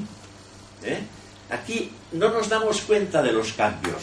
¿eh? 0.84 1.02
Aquí 1.50 1.92
no 2.14 2.30
nos 2.30 2.48
damos 2.48 2.82
cuenta 2.82 3.22
de 3.22 3.34
los 3.34 3.52
cambios. 3.54 4.02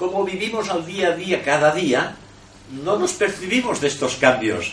como 0.00 0.24
vivimos 0.24 0.70
al 0.70 0.86
día 0.86 1.08
a 1.08 1.14
día, 1.14 1.42
cada 1.44 1.74
día, 1.74 2.16
no 2.70 2.98
nos 2.98 3.12
percibimos 3.12 3.80
de 3.80 3.88
estos 3.88 4.16
cambios. 4.16 4.72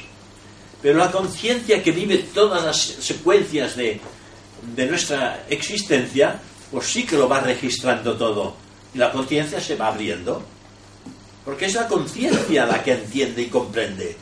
Pero 0.81 0.99
la 0.99 1.11
conciencia 1.11 1.81
que 1.81 1.91
vive 1.91 2.17
todas 2.33 2.63
las 2.63 2.77
secuencias 2.77 3.75
de, 3.75 3.99
de 4.75 4.85
nuestra 4.85 5.45
existencia, 5.49 6.39
pues 6.71 6.87
sí 6.87 7.05
que 7.05 7.17
lo 7.17 7.27
va 7.27 7.39
registrando 7.39 8.15
todo. 8.15 8.55
Y 8.93 8.99
la 8.99 9.11
conciencia 9.11 9.59
se 9.59 9.75
va 9.75 9.87
abriendo. 9.87 10.43
Porque 11.43 11.65
es 11.65 11.73
la 11.73 11.87
conciencia 11.87 12.65
la 12.65 12.83
que 12.83 12.93
entiende 12.93 13.41
y 13.41 13.47
comprende. 13.47 14.15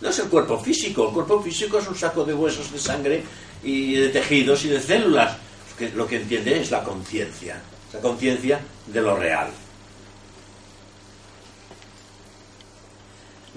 No 0.00 0.08
es 0.08 0.18
el 0.18 0.28
cuerpo 0.28 0.58
físico. 0.58 1.08
El 1.08 1.14
cuerpo 1.14 1.40
físico 1.42 1.78
es 1.78 1.88
un 1.88 1.96
saco 1.96 2.24
de 2.24 2.34
huesos, 2.34 2.72
de 2.72 2.78
sangre 2.78 3.22
y 3.62 3.94
de 3.94 4.08
tejidos 4.08 4.64
y 4.64 4.68
de 4.68 4.80
células. 4.80 5.36
Lo 5.94 6.06
que 6.06 6.16
entiende 6.16 6.60
es 6.60 6.70
la 6.70 6.82
conciencia. 6.82 7.60
La 7.92 8.00
conciencia 8.00 8.60
de 8.86 9.00
lo 9.00 9.16
real. 9.16 9.50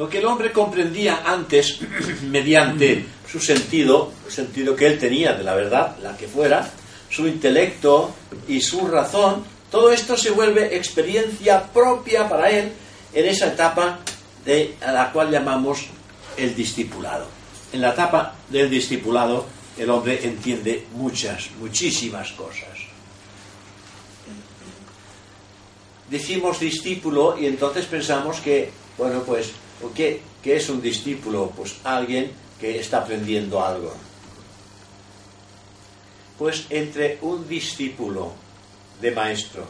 Lo 0.01 0.09
que 0.09 0.17
el 0.17 0.25
hombre 0.25 0.51
comprendía 0.51 1.21
antes 1.23 1.77
mediante 2.23 3.05
su 3.31 3.39
sentido, 3.39 4.11
el 4.25 4.31
sentido 4.31 4.75
que 4.75 4.87
él 4.87 4.97
tenía 4.97 5.33
de 5.33 5.43
la 5.43 5.53
verdad, 5.53 5.95
la 6.01 6.17
que 6.17 6.27
fuera, 6.27 6.67
su 7.07 7.27
intelecto 7.27 8.11
y 8.47 8.61
su 8.61 8.87
razón, 8.87 9.43
todo 9.69 9.91
esto 9.91 10.17
se 10.17 10.31
vuelve 10.31 10.75
experiencia 10.75 11.71
propia 11.71 12.27
para 12.27 12.49
él 12.49 12.71
en 13.13 13.25
esa 13.27 13.49
etapa 13.49 13.99
de, 14.43 14.73
a 14.81 14.91
la 14.91 15.11
cual 15.11 15.29
llamamos 15.29 15.85
el 16.35 16.55
discipulado. 16.55 17.27
En 17.71 17.81
la 17.81 17.91
etapa 17.91 18.33
del 18.49 18.71
discipulado 18.71 19.45
el 19.77 19.87
hombre 19.91 20.19
entiende 20.23 20.87
muchas, 20.95 21.51
muchísimas 21.59 22.31
cosas. 22.31 22.75
Decimos 26.09 26.59
discípulo 26.59 27.37
y 27.39 27.45
entonces 27.45 27.85
pensamos 27.85 28.39
que, 28.39 28.71
bueno, 28.97 29.21
pues 29.21 29.51
¿Qué, 29.89 30.21
¿Qué 30.41 30.55
es 30.55 30.69
un 30.69 30.81
discípulo? 30.81 31.51
Pues 31.55 31.77
alguien 31.83 32.31
que 32.59 32.79
está 32.79 32.99
aprendiendo 32.99 33.63
algo. 33.63 33.93
Pues 36.37 36.65
entre 36.69 37.17
un 37.21 37.47
discípulo 37.47 38.33
de 39.01 39.11
maestro 39.11 39.65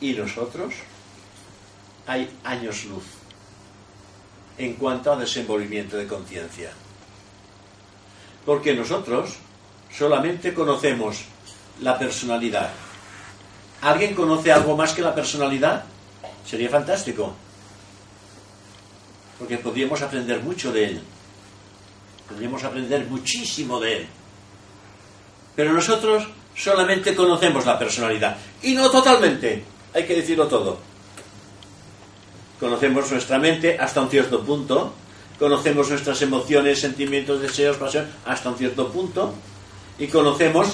y 0.00 0.12
nosotros 0.12 0.74
hay 2.06 2.30
años 2.44 2.84
luz 2.84 3.04
en 4.58 4.74
cuanto 4.74 5.12
a 5.12 5.16
desenvolvimiento 5.16 5.96
de 5.96 6.06
conciencia. 6.06 6.70
Porque 8.44 8.74
nosotros 8.74 9.36
solamente 9.90 10.54
conocemos 10.54 11.24
la 11.80 11.98
personalidad. 11.98 12.70
¿Alguien 13.82 14.14
conoce 14.14 14.52
algo 14.52 14.76
más 14.76 14.92
que 14.92 15.02
la 15.02 15.14
personalidad? 15.14 15.84
Sería 16.46 16.70
fantástico 16.70 17.34
porque 19.38 19.58
podríamos 19.58 20.00
aprender 20.02 20.40
mucho 20.40 20.72
de 20.72 20.84
él. 20.84 21.00
Podríamos 22.28 22.64
aprender 22.64 23.06
muchísimo 23.06 23.78
de 23.80 23.98
él. 23.98 24.06
Pero 25.54 25.72
nosotros 25.72 26.28
solamente 26.54 27.14
conocemos 27.14 27.64
la 27.66 27.78
personalidad. 27.78 28.36
Y 28.62 28.74
no 28.74 28.90
totalmente, 28.90 29.64
hay 29.94 30.04
que 30.04 30.14
decirlo 30.14 30.48
todo. 30.48 30.78
Conocemos 32.58 33.10
nuestra 33.10 33.38
mente 33.38 33.78
hasta 33.78 34.00
un 34.00 34.08
cierto 34.08 34.42
punto, 34.42 34.94
conocemos 35.38 35.90
nuestras 35.90 36.20
emociones, 36.22 36.80
sentimientos, 36.80 37.40
deseos, 37.40 37.76
pasión 37.76 38.08
hasta 38.24 38.48
un 38.48 38.56
cierto 38.56 38.88
punto, 38.90 39.34
y 39.98 40.06
conocemos 40.06 40.68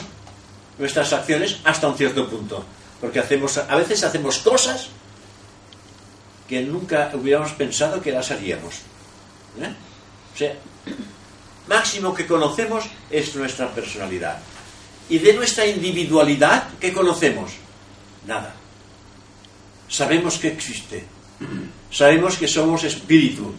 nuestras 0.78 1.12
acciones 1.12 1.58
hasta 1.64 1.88
un 1.88 1.96
cierto 1.96 2.28
punto. 2.28 2.64
Porque 3.00 3.18
hacemos, 3.18 3.58
a 3.58 3.76
veces 3.76 4.04
hacemos 4.04 4.38
cosas 4.38 4.88
que 6.48 6.62
nunca 6.62 7.10
hubiéramos 7.14 7.52
pensado 7.52 8.00
que 8.00 8.12
las 8.12 8.30
haríamos. 8.30 8.74
¿eh? 9.60 9.72
O 10.34 10.36
sea, 10.36 10.54
máximo 11.68 12.14
que 12.14 12.26
conocemos 12.26 12.84
es 13.10 13.34
nuestra 13.36 13.68
personalidad. 13.72 14.38
Y 15.08 15.18
de 15.18 15.34
nuestra 15.34 15.66
individualidad, 15.66 16.68
¿qué 16.80 16.92
conocemos? 16.92 17.52
Nada. 18.26 18.54
Sabemos 19.88 20.38
que 20.38 20.48
existe. 20.48 21.04
Sabemos 21.90 22.36
que 22.36 22.48
somos 22.48 22.84
espíritu. 22.84 23.52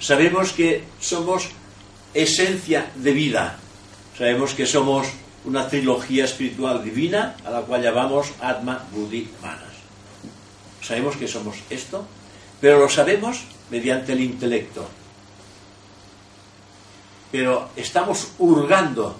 Sabemos 0.00 0.52
que 0.52 0.84
somos 1.00 1.48
esencia 2.14 2.90
de 2.96 3.12
vida. 3.12 3.58
Sabemos 4.16 4.54
que 4.54 4.66
somos 4.66 5.06
una 5.44 5.68
trilogía 5.68 6.24
espiritual 6.24 6.82
divina 6.82 7.36
a 7.44 7.50
la 7.50 7.60
cual 7.62 7.82
llamamos 7.82 8.32
Atma, 8.40 8.84
Buddhi, 8.92 9.30
Manas. 9.40 9.74
Sabemos 10.82 11.16
que 11.16 11.28
somos 11.28 11.56
esto 11.70 12.06
pero 12.60 12.78
lo 12.78 12.88
sabemos 12.88 13.44
mediante 13.70 14.12
el 14.12 14.20
intelecto. 14.20 14.86
Pero 17.30 17.70
estamos 17.76 18.28
hurgando, 18.38 19.16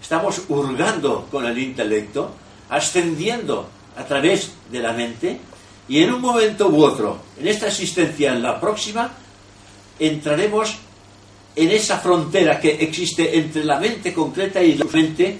estamos 0.00 0.42
hurgando 0.48 1.28
con 1.30 1.46
el 1.46 1.58
intelecto, 1.58 2.34
ascendiendo 2.70 3.68
a 3.96 4.04
través 4.04 4.52
de 4.70 4.80
la 4.80 4.92
mente, 4.92 5.38
y 5.88 6.02
en 6.02 6.14
un 6.14 6.20
momento 6.20 6.68
u 6.68 6.82
otro, 6.82 7.18
en 7.38 7.48
esta 7.48 7.66
existencia, 7.66 8.32
en 8.32 8.42
la 8.42 8.58
próxima, 8.58 9.10
entraremos 9.98 10.76
en 11.54 11.70
esa 11.70 11.98
frontera 11.98 12.58
que 12.58 12.70
existe 12.70 13.36
entre 13.36 13.64
la 13.64 13.78
mente 13.78 14.14
concreta 14.14 14.62
y 14.62 14.74
la 14.74 14.86
mente 14.86 15.38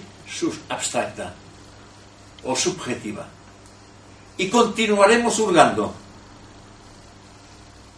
abstracta 0.69 1.35
o 2.45 2.55
subjetiva. 2.55 3.27
Y 4.37 4.49
continuaremos 4.49 5.39
hurgando 5.39 6.02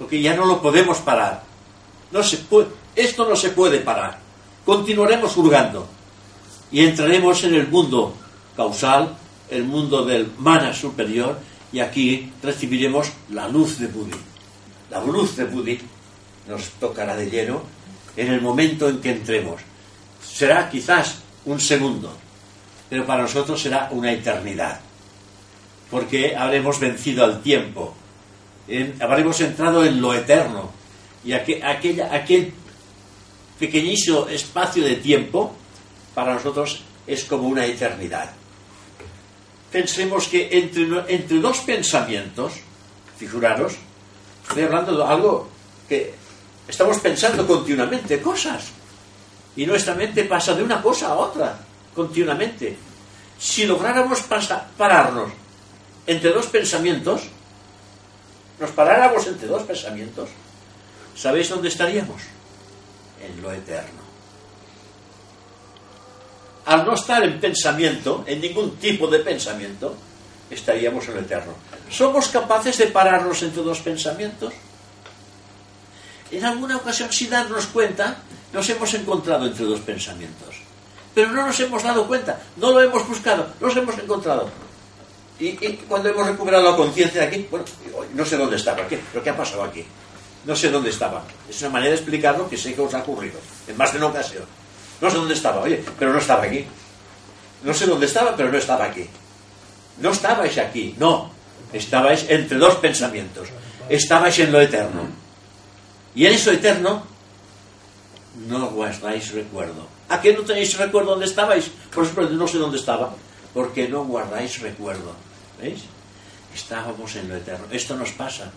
porque 0.05 0.21
ya 0.21 0.37
no 0.37 0.45
lo 0.45 0.61
podemos 0.61 0.99
parar. 0.99 1.43
No 2.13 2.23
se 2.23 2.37
puede, 2.37 2.69
esto 2.95 3.27
no 3.27 3.35
se 3.35 3.49
puede 3.49 3.81
parar. 3.81 4.19
Continuaremos 4.63 5.35
hurgando 5.39 5.89
y 6.71 6.85
entraremos 6.85 7.43
en 7.45 7.55
el 7.55 7.69
mundo 7.69 8.15
causal, 8.55 9.17
el 9.49 9.65
mundo 9.65 10.05
del 10.05 10.31
mana 10.37 10.75
superior, 10.75 11.39
y 11.73 11.81
aquí 11.81 12.31
recibiremos 12.43 13.13
la 13.31 13.49
luz 13.49 13.79
de 13.79 13.87
Buddhi. 13.87 14.19
La 14.91 15.03
luz 15.03 15.37
de 15.37 15.47
Buddhi 15.47 15.81
nos 16.49 16.69
tocará 16.73 17.17
de 17.17 17.31
lleno 17.31 17.63
en 18.15 18.31
el 18.31 18.43
momento 18.43 18.91
en 18.91 19.01
que 19.01 19.11
entremos. 19.11 19.63
Será 20.23 20.69
quizás 20.69 21.21
un 21.47 21.59
segundo, 21.59 22.15
pero 22.91 23.07
para 23.07 23.23
nosotros 23.23 23.59
será 23.59 23.89
una 23.91 24.13
eternidad, 24.13 24.81
porque 25.91 26.37
habremos 26.37 26.79
vencido 26.79 27.25
al 27.25 27.41
tiempo, 27.41 27.95
habremos 29.01 29.41
entrado 29.41 29.85
en 29.85 30.01
lo 30.01 30.15
eterno. 30.15 30.71
Y 31.25 31.33
aquel, 31.33 32.03
aquel 32.03 32.53
pequeñísimo 33.59 34.29
espacio 34.29 34.85
de 34.85 34.97
tiempo 34.97 35.55
para 36.15 36.35
nosotros 36.35 36.83
es 37.07 37.25
como 37.25 37.49
una 37.49 37.65
eternidad. 37.65 38.31
Pensemos 39.71 40.29
que 40.29 40.49
entre, 40.53 40.87
entre 41.09 41.39
dos 41.39 41.59
pensamientos, 41.61 42.53
figuraros, 43.19 43.75
estoy 44.49 44.65
hablando 44.65 44.97
de 44.97 45.05
algo 45.05 45.49
que 45.89 46.15
estamos 46.69 46.99
pensando 46.99 47.47
continuamente, 47.47 48.21
cosas. 48.21 48.65
Y 49.57 49.67
nuestra 49.67 49.95
mente 49.95 50.25
pasa 50.25 50.55
de 50.55 50.63
una 50.63 50.81
cosa 50.83 51.09
a 51.09 51.15
otra, 51.15 51.59
continuamente. 51.95 52.77
Si 53.39 53.67
lográramos 53.67 54.23
pararnos 54.77 55.31
entre 56.07 56.31
dos 56.31 56.47
pensamientos, 56.47 57.23
nos 58.59 58.71
paráramos 58.71 59.27
entre 59.27 59.49
dos 59.49 59.63
pensamientos, 59.63 60.29
¿sabéis 61.17 61.49
dónde 61.49 61.69
estaríamos? 61.69 62.23
En 63.23 63.43
lo 63.43 63.53
eterno. 63.53 64.05
Al 66.67 66.85
no 66.85 66.95
estar 66.95 67.23
en 67.23 67.41
pensamiento, 67.41 68.25
en 68.27 68.41
ningún 68.41 68.77
tipo 68.77 69.07
de 69.09 69.19
pensamiento, 69.19 69.97
estaríamos 70.51 71.07
en 71.09 71.15
lo 71.15 71.21
eterno. 71.21 71.53
¿Somos 71.91 72.29
capaces 72.29 72.79
de 72.79 72.87
pararnos 72.87 73.43
entre 73.43 73.63
dos 73.63 73.81
pensamientos? 73.81 74.55
En 76.31 76.45
alguna 76.45 76.77
ocasión, 76.77 77.13
sin 77.13 77.31
darnos 77.31 77.67
cuenta, 77.67 78.17
nos 78.53 78.69
hemos 78.71 78.93
encontrado 78.95 79.47
entre 79.47 79.65
dos 79.65 79.81
pensamientos. 79.81 80.57
Pero 81.15 81.31
no 81.31 81.47
nos 81.47 81.61
hemos 81.61 81.83
dado 81.83 82.07
cuenta, 82.07 82.41
no 82.57 82.73
lo 82.73 82.81
hemos 82.81 83.07
buscado, 83.07 83.47
nos 83.61 83.77
hemos 83.77 83.97
encontrado. 83.99 84.49
Y, 85.39 85.53
cuando 85.89 86.09
hemos 86.09 86.27
recuperado 86.27 86.71
la 86.71 86.77
conciencia 86.77 87.23
de 87.23 87.27
aquí, 87.27 87.47
bueno, 87.51 87.65
no 88.15 88.25
sé 88.25 88.37
dónde 88.37 88.57
estaba, 88.57 88.87
¿qué? 88.87 89.01
¿pero 89.13 89.25
qué 89.25 89.31
ha 89.31 89.37
pasado 89.37 89.65
aquí? 89.65 89.85
No 90.45 90.55
sé 90.55 90.71
dónde 90.71 90.91
estaba. 90.91 91.25
Es 91.49 91.61
una 91.63 91.71
manera 91.71 91.91
de 91.91 91.97
explicarlo 91.97 92.49
que 92.49 92.57
sé 92.57 92.75
que 92.75 92.81
os 92.81 92.95
ha 92.95 93.01
ocurrido, 93.01 93.41
en 93.67 93.77
más 93.77 93.93
de 93.93 93.99
una 93.99 94.09
ocasión. 94.09 94.45
No 95.01 95.11
sé 95.11 95.17
dónde 95.17 95.35
estaba, 95.35 95.63
oye, 95.63 95.83
pero 95.99 96.13
no 96.13 96.19
estaba 96.19 96.45
aquí. 96.45 96.65
No 97.65 97.75
sé 97.75 97.87
dónde 97.87 98.07
estaba, 98.07 98.37
pero 98.37 98.53
no 98.53 98.59
estaba 98.59 98.85
aquí. 98.85 99.09
No 99.99 100.11
estabais 100.11 100.57
aquí, 100.59 100.95
no. 100.99 101.31
Estabais 101.73 102.27
entre 102.29 102.59
dos 102.59 102.77
pensamientos. 102.77 103.49
Estabais 103.89 104.39
en 104.39 104.53
lo 104.53 104.61
eterno. 104.61 105.09
Y 106.15 106.27
en 106.27 106.35
eso 106.35 106.53
eterno 106.53 107.05
no 108.47 108.71
guardáis 108.71 109.33
recuerdo. 109.33 109.89
¿A 110.09 110.21
qué 110.21 110.33
no 110.33 110.43
tenéis 110.43 110.77
recuerdo 110.79 111.11
dónde 111.11 111.27
estabais? 111.27 111.71
Por 111.93 112.05
eso 112.05 112.21
no 112.21 112.47
sé 112.47 112.59
dónde 112.59 112.79
estaba 112.79 113.15
porque 113.55 113.89
no 113.89 114.05
guardáis 114.05 114.61
recuerdo. 114.61 115.15
¿Veis? 115.61 115.85
estábamos 116.55 117.17
en 117.17 117.29
lo 117.29 117.37
eterno. 117.37 117.67
Esto 117.71 117.97
nos 117.97 118.13
pasa. 118.13 118.51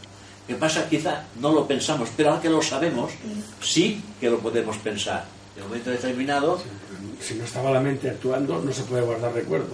¿Qué 0.46 0.56
pasa? 0.56 0.88
Quizá 0.88 1.24
no 1.40 1.52
lo 1.52 1.68
pensamos, 1.68 2.10
pero 2.16 2.32
aunque 2.32 2.50
lo 2.50 2.62
sabemos, 2.62 3.12
sí 3.62 4.02
que 4.20 4.30
lo 4.30 4.40
podemos 4.40 4.78
pensar. 4.78 5.26
En 5.56 5.64
un 5.64 5.70
momento 5.70 5.90
determinado. 5.90 6.62
Si 7.20 7.34
no 7.34 7.44
estaba 7.44 7.72
la 7.72 7.82
mente 7.82 8.10
actuando, 8.10 8.62
no 8.62 8.72
se 8.72 8.84
puede 8.84 9.02
guardar 9.02 9.34
recuerdo. 9.34 9.74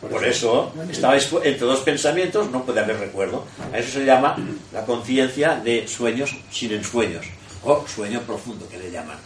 Por, 0.00 0.22
eso, 0.26 0.70
estaba 0.90 1.16
entre 1.16 1.66
dos 1.66 1.80
pensamientos, 1.80 2.50
no 2.50 2.62
puede 2.64 2.80
haber 2.80 2.98
recuerdo. 2.98 3.46
A 3.72 3.78
eso 3.78 3.92
se 4.00 4.04
llama 4.04 4.36
la 4.72 4.84
conciencia 4.84 5.56
de 5.56 5.88
sueños 5.88 6.36
sin 6.50 6.72
ensueños, 6.72 7.24
o 7.62 7.86
sueño 7.86 8.20
profundo, 8.20 8.68
que 8.68 8.76
le 8.76 8.90
llaman. 8.90 9.16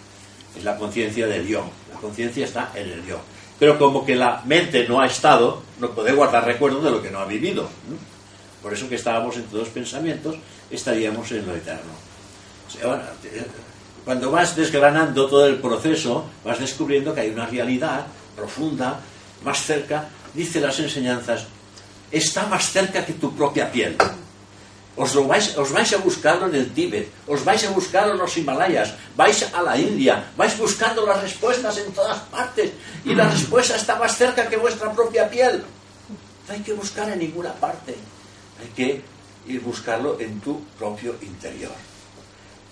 Es 0.57 0.63
la 0.63 0.77
conciencia 0.77 1.27
del 1.27 1.49
yo. 1.49 1.69
La 1.93 1.99
conciencia 1.99 2.45
está 2.45 2.71
en 2.77 2.91
el 2.91 3.05
yo. 3.05 3.19
Pero 3.59 3.79
como 3.79 4.07
que 4.07 4.15
la 4.15 4.43
mente 4.45 4.87
no 4.89 5.01
ha 5.01 5.07
estado, 5.07 5.63
no 5.81 5.91
puede 5.91 6.13
guardar 6.13 6.45
recuerdo 6.45 6.81
de 6.81 6.91
lo 6.91 7.03
que 7.03 7.11
no 7.11 7.19
ha 7.19 7.25
vivido. 7.25 7.69
Por 8.63 8.73
eso 8.73 8.89
que 8.89 8.95
estábamos 8.97 9.37
entre 9.37 9.59
dos 9.59 9.69
pensamientos, 9.69 10.37
estaríamos 10.71 11.31
en 11.33 11.47
lo 11.47 11.55
eterno. 11.55 11.93
Cuando 14.05 14.31
vas 14.31 14.57
desgranando 14.57 15.27
todo 15.27 15.47
el 15.47 15.57
proceso, 15.57 16.27
vas 16.45 16.59
descubriendo 16.59 17.15
que 17.15 17.23
hay 17.23 17.31
una 17.31 17.47
realidad 17.47 18.07
profunda, 18.37 19.01
más 19.45 19.63
cerca, 19.63 20.09
dice 20.35 20.61
las 20.61 20.79
enseñanzas, 20.79 21.47
está 22.11 22.47
más 22.47 22.71
cerca 22.71 23.05
que 23.05 23.15
tu 23.15 23.35
propia 23.35 23.71
piel. 23.71 23.97
Os, 24.99 25.15
lo 25.15 25.25
vais, 25.31 25.57
os 25.57 25.71
vais 25.71 25.93
a 25.95 25.99
buscarlo 25.99 26.47
en 26.51 26.55
el 26.57 26.75
Tíbet, 26.75 27.07
os 27.27 27.45
vais 27.45 27.63
a 27.65 27.71
buscarlo 27.71 28.13
en 28.13 28.19
los 28.19 28.37
Himalayas, 28.37 28.95
vais 29.17 29.47
a 29.55 29.63
la 29.63 29.79
India, 29.79 30.33
vais 30.37 30.59
buscando 30.59 31.07
las 31.07 31.23
respuestas 31.23 31.79
en 31.79 31.93
todas 31.93 32.19
partes 32.35 32.73
y 33.05 33.15
la 33.15 33.31
respuesta 33.31 33.77
está 33.77 33.95
más 33.95 34.17
cerca 34.17 34.49
que 34.49 34.57
vuestra 34.57 34.91
propia 34.93 35.31
piel. 35.31 35.63
No 36.49 36.55
hay 36.55 36.61
que 36.61 36.73
buscar 36.73 37.09
en 37.11 37.21
ninguna 37.21 37.53
parte, 37.55 37.95
hay 38.61 38.69
que 38.75 39.03
ir 39.47 39.61
buscarlo 39.61 40.19
en 40.19 40.41
tu 40.41 40.65
propio 40.77 41.15
interior. 41.23 41.79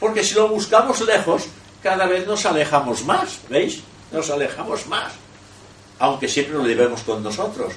Porque 0.00 0.24
si 0.24 0.34
lo 0.34 0.48
buscamos 0.48 1.00
lejos, 1.02 1.44
cada 1.82 2.06
vez 2.06 2.26
nos 2.26 2.44
alejamos 2.44 3.04
más, 3.04 3.38
¿veis? 3.48 3.82
Nos 4.10 4.28
alejamos 4.30 4.86
más 4.88 5.12
aunque 5.98 6.28
siempre 6.28 6.54
lo 6.54 6.66
llevemos 6.66 7.02
con 7.02 7.22
nosotros. 7.22 7.72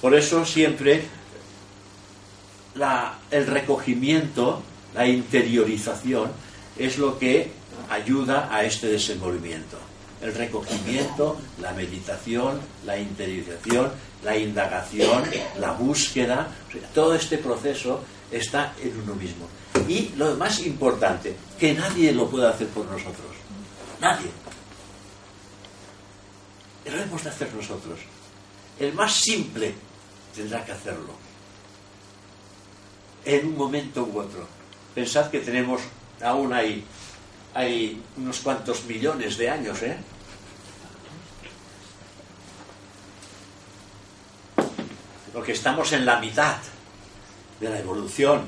Por 0.00 0.14
eso 0.14 0.44
siempre 0.44 1.04
el 3.30 3.46
recogimiento, 3.46 4.62
la 4.94 5.06
interiorización, 5.06 6.30
es 6.78 6.98
lo 6.98 7.18
que 7.18 7.50
ayuda 7.90 8.48
a 8.50 8.64
este 8.64 8.88
desenvolvimiento. 8.88 9.78
El 10.20 10.34
recogimiento, 10.34 11.38
la 11.60 11.72
meditación, 11.72 12.60
la 12.86 12.96
interiorización, 12.96 13.90
la 14.22 14.36
indagación, 14.36 15.24
la 15.58 15.72
búsqueda, 15.72 16.48
todo 16.94 17.14
este 17.14 17.38
proceso 17.38 18.02
está 18.30 18.72
en 18.80 19.00
uno 19.00 19.14
mismo. 19.16 19.48
Y 19.88 20.10
lo 20.16 20.36
más 20.36 20.60
importante, 20.60 21.34
que 21.58 21.74
nadie 21.74 22.12
lo 22.12 22.30
pueda 22.30 22.50
hacer 22.50 22.68
por 22.68 22.86
nosotros. 22.86 23.32
Nadie 24.00 24.30
lo 26.90 27.00
hemos 27.00 27.22
de 27.22 27.30
hacer 27.30 27.52
nosotros. 27.54 28.00
El 28.78 28.92
más 28.94 29.14
simple 29.14 29.74
tendrá 30.34 30.64
que 30.64 30.72
hacerlo. 30.72 31.12
En 33.24 33.46
un 33.46 33.56
momento 33.56 34.04
u 34.04 34.18
otro. 34.18 34.46
Pensad 34.94 35.30
que 35.30 35.40
tenemos 35.40 35.80
aún 36.22 36.52
hay, 36.52 36.84
hay 37.54 38.02
unos 38.16 38.40
cuantos 38.40 38.84
millones 38.84 39.36
de 39.36 39.50
años, 39.50 39.82
¿eh? 39.82 39.96
Porque 45.32 45.52
estamos 45.52 45.92
en 45.92 46.04
la 46.04 46.18
mitad 46.20 46.56
de 47.60 47.70
la 47.70 47.78
evolución. 47.78 48.42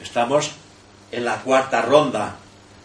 Estamos 0.00 0.52
en 1.10 1.24
la 1.24 1.36
cuarta 1.42 1.82
ronda. 1.82 2.36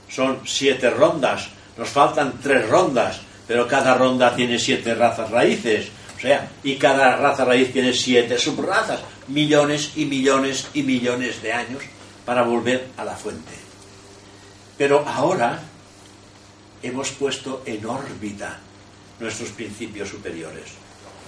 Son 0.09 0.41
siete 0.45 0.89
rondas. 0.89 1.49
Nos 1.77 1.89
faltan 1.89 2.39
tres 2.41 2.67
rondas 2.69 3.21
pero 3.47 3.67
cada 3.67 3.95
ronda 3.95 4.35
tiene 4.35 4.57
siete 4.57 4.95
razas 4.95 5.29
raíces, 5.29 5.87
o 6.17 6.19
sea, 6.19 6.49
y 6.63 6.75
cada 6.75 7.15
raza 7.17 7.45
raíz 7.45 7.71
tiene 7.71 7.93
siete 7.93 8.37
subrazas, 8.37 8.99
millones 9.27 9.93
y 9.95 10.05
millones 10.05 10.67
y 10.73 10.83
millones 10.83 11.41
de 11.41 11.53
años 11.53 11.83
para 12.25 12.43
volver 12.43 12.87
a 12.97 13.05
la 13.05 13.15
fuente. 13.15 13.53
Pero 14.77 15.07
ahora 15.07 15.61
hemos 16.83 17.11
puesto 17.11 17.63
en 17.65 17.85
órbita 17.85 18.59
nuestros 19.19 19.49
principios 19.49 20.09
superiores. 20.09 20.65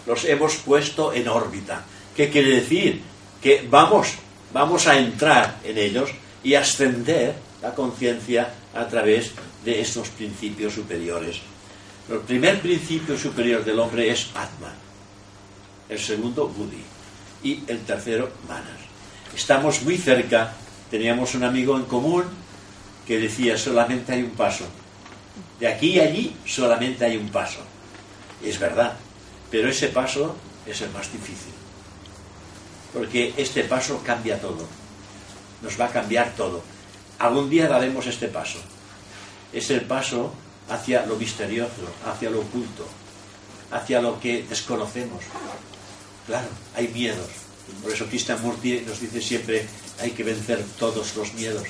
Los 0.06 0.26
hemos 0.26 0.56
puesto 0.58 1.14
en 1.14 1.28
órbita. 1.28 1.86
¿Qué 2.16 2.30
quiere 2.30 2.62
decir? 2.62 3.02
Que 3.42 3.66
vamos, 3.70 4.16
vamos 4.54 4.88
a 4.88 4.98
entrar 4.98 5.60
en 5.64 5.78
ellos 5.78 6.10
y 6.44 6.56
ascender 6.56 7.36
la 7.62 7.74
conciencia 7.74 8.54
a 8.74 8.88
través 8.88 9.32
de 9.64 9.82
estos 9.82 10.10
principios 10.10 10.74
superiores. 10.74 11.40
El 12.10 12.20
primer 12.20 12.62
principio 12.62 13.18
superior 13.18 13.66
del 13.66 13.80
hombre 13.80 14.10
es 14.10 14.30
Atman, 14.34 14.76
el 15.90 16.00
segundo 16.00 16.48
Buddhi 16.48 16.97
y 17.48 17.64
el 17.68 17.80
tercero 17.86 18.30
Manas. 18.48 18.82
Estamos 19.34 19.82
muy 19.84 19.98
cerca, 19.98 20.54
teníamos 20.92 21.34
un 21.34 21.46
amigo 21.46 21.78
en 21.78 21.86
común 21.86 22.26
que 23.06 23.20
decía 23.20 23.58
solamente 23.58 24.12
hay 24.12 24.24
un 24.24 24.32
paso. 24.32 24.66
De 25.60 25.68
aquí 25.68 25.96
y 25.96 26.00
allí 26.02 26.36
solamente 26.46 27.06
hay 27.06 27.16
un 27.16 27.30
paso. 27.30 27.60
Es 28.44 28.60
verdad, 28.60 28.98
pero 29.50 29.70
ese 29.70 29.88
paso 29.88 30.36
es 30.66 30.82
el 30.82 30.90
más 30.92 31.12
difícil. 31.12 31.54
Porque 32.94 33.34
este 33.38 33.64
paso 33.64 34.02
cambia 34.04 34.42
todo. 34.42 34.68
Nos 35.62 35.80
va 35.80 35.86
a 35.86 35.92
cambiar 35.92 36.34
todo. 36.36 36.62
Algún 37.20 37.50
día 37.50 37.70
daremos 37.70 38.06
este 38.08 38.28
paso. 38.28 38.60
Es 39.54 39.70
el 39.72 39.82
paso 39.82 40.34
hacia 40.70 41.06
lo 41.06 41.16
misterioso, 41.16 41.88
hacia 42.06 42.30
lo 42.30 42.42
oculto, 42.42 42.86
hacia 43.72 44.02
lo 44.02 44.20
que 44.20 44.44
desconocemos. 44.44 45.24
Claro, 46.28 46.50
hay 46.76 46.90
miedos. 46.90 47.30
Por 47.82 47.92
eso 47.92 48.06
Krishnamurti 48.06 48.82
nos 48.82 49.00
dice 49.00 49.22
siempre, 49.22 49.66
hay 50.00 50.12
que 50.12 50.24
vencer 50.24 50.64
todos 50.78 51.16
los 51.16 51.34
miedos. 51.34 51.64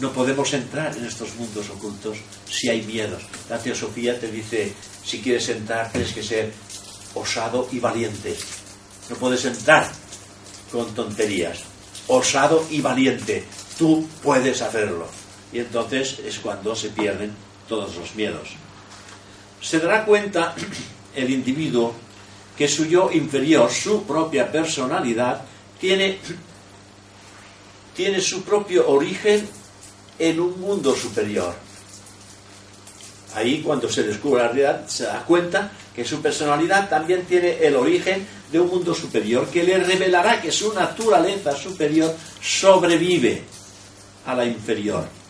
No 0.00 0.12
podemos 0.12 0.52
entrar 0.52 0.96
en 0.96 1.04
estos 1.04 1.34
mundos 1.36 1.70
ocultos 1.70 2.18
si 2.50 2.68
hay 2.68 2.82
miedos. 2.82 3.22
La 3.48 3.58
teosofía 3.58 4.18
te 4.18 4.30
dice, 4.30 4.72
si 5.04 5.20
quieres 5.20 5.48
entrar 5.48 5.90
tienes 5.92 6.12
que 6.12 6.22
ser 6.22 6.52
osado 7.14 7.68
y 7.70 7.78
valiente. 7.78 8.36
No 9.08 9.16
puedes 9.16 9.44
entrar 9.44 9.90
con 10.70 10.92
tonterías. 10.94 11.60
Osado 12.08 12.66
y 12.70 12.80
valiente. 12.80 13.44
Tú 13.78 14.06
puedes 14.22 14.62
hacerlo. 14.62 15.06
Y 15.52 15.60
entonces 15.60 16.18
es 16.24 16.38
cuando 16.38 16.74
se 16.74 16.88
pierden 16.88 17.32
todos 17.68 17.94
los 17.96 18.14
miedos. 18.16 18.48
Se 19.60 19.78
dará 19.78 20.04
cuenta 20.04 20.56
el 21.14 21.30
individuo 21.30 21.94
que 22.56 22.68
su 22.68 22.86
yo 22.86 23.10
inferior, 23.12 23.70
su 23.70 24.04
propia 24.04 24.50
personalidad, 24.50 25.42
tiene, 25.80 26.18
tiene 27.94 28.20
su 28.20 28.42
propio 28.42 28.88
origen 28.88 29.48
en 30.18 30.40
un 30.40 30.60
mundo 30.60 30.94
superior. 30.94 31.54
Ahí 33.34 33.62
cuando 33.62 33.88
se 33.88 34.02
descubre 34.02 34.42
la 34.42 34.48
realidad 34.48 34.86
se 34.86 35.04
da 35.04 35.24
cuenta 35.24 35.72
que 35.94 36.04
su 36.04 36.20
personalidad 36.20 36.88
también 36.88 37.24
tiene 37.24 37.58
el 37.64 37.76
origen 37.76 38.26
de 38.50 38.60
un 38.60 38.68
mundo 38.68 38.94
superior 38.94 39.48
que 39.48 39.64
le 39.64 39.78
revelará 39.78 40.40
que 40.40 40.52
su 40.52 40.72
naturaleza 40.74 41.56
superior 41.56 42.14
sobrevive 42.40 43.42
a 44.26 44.34
la 44.34 44.44
inferior 44.44 45.22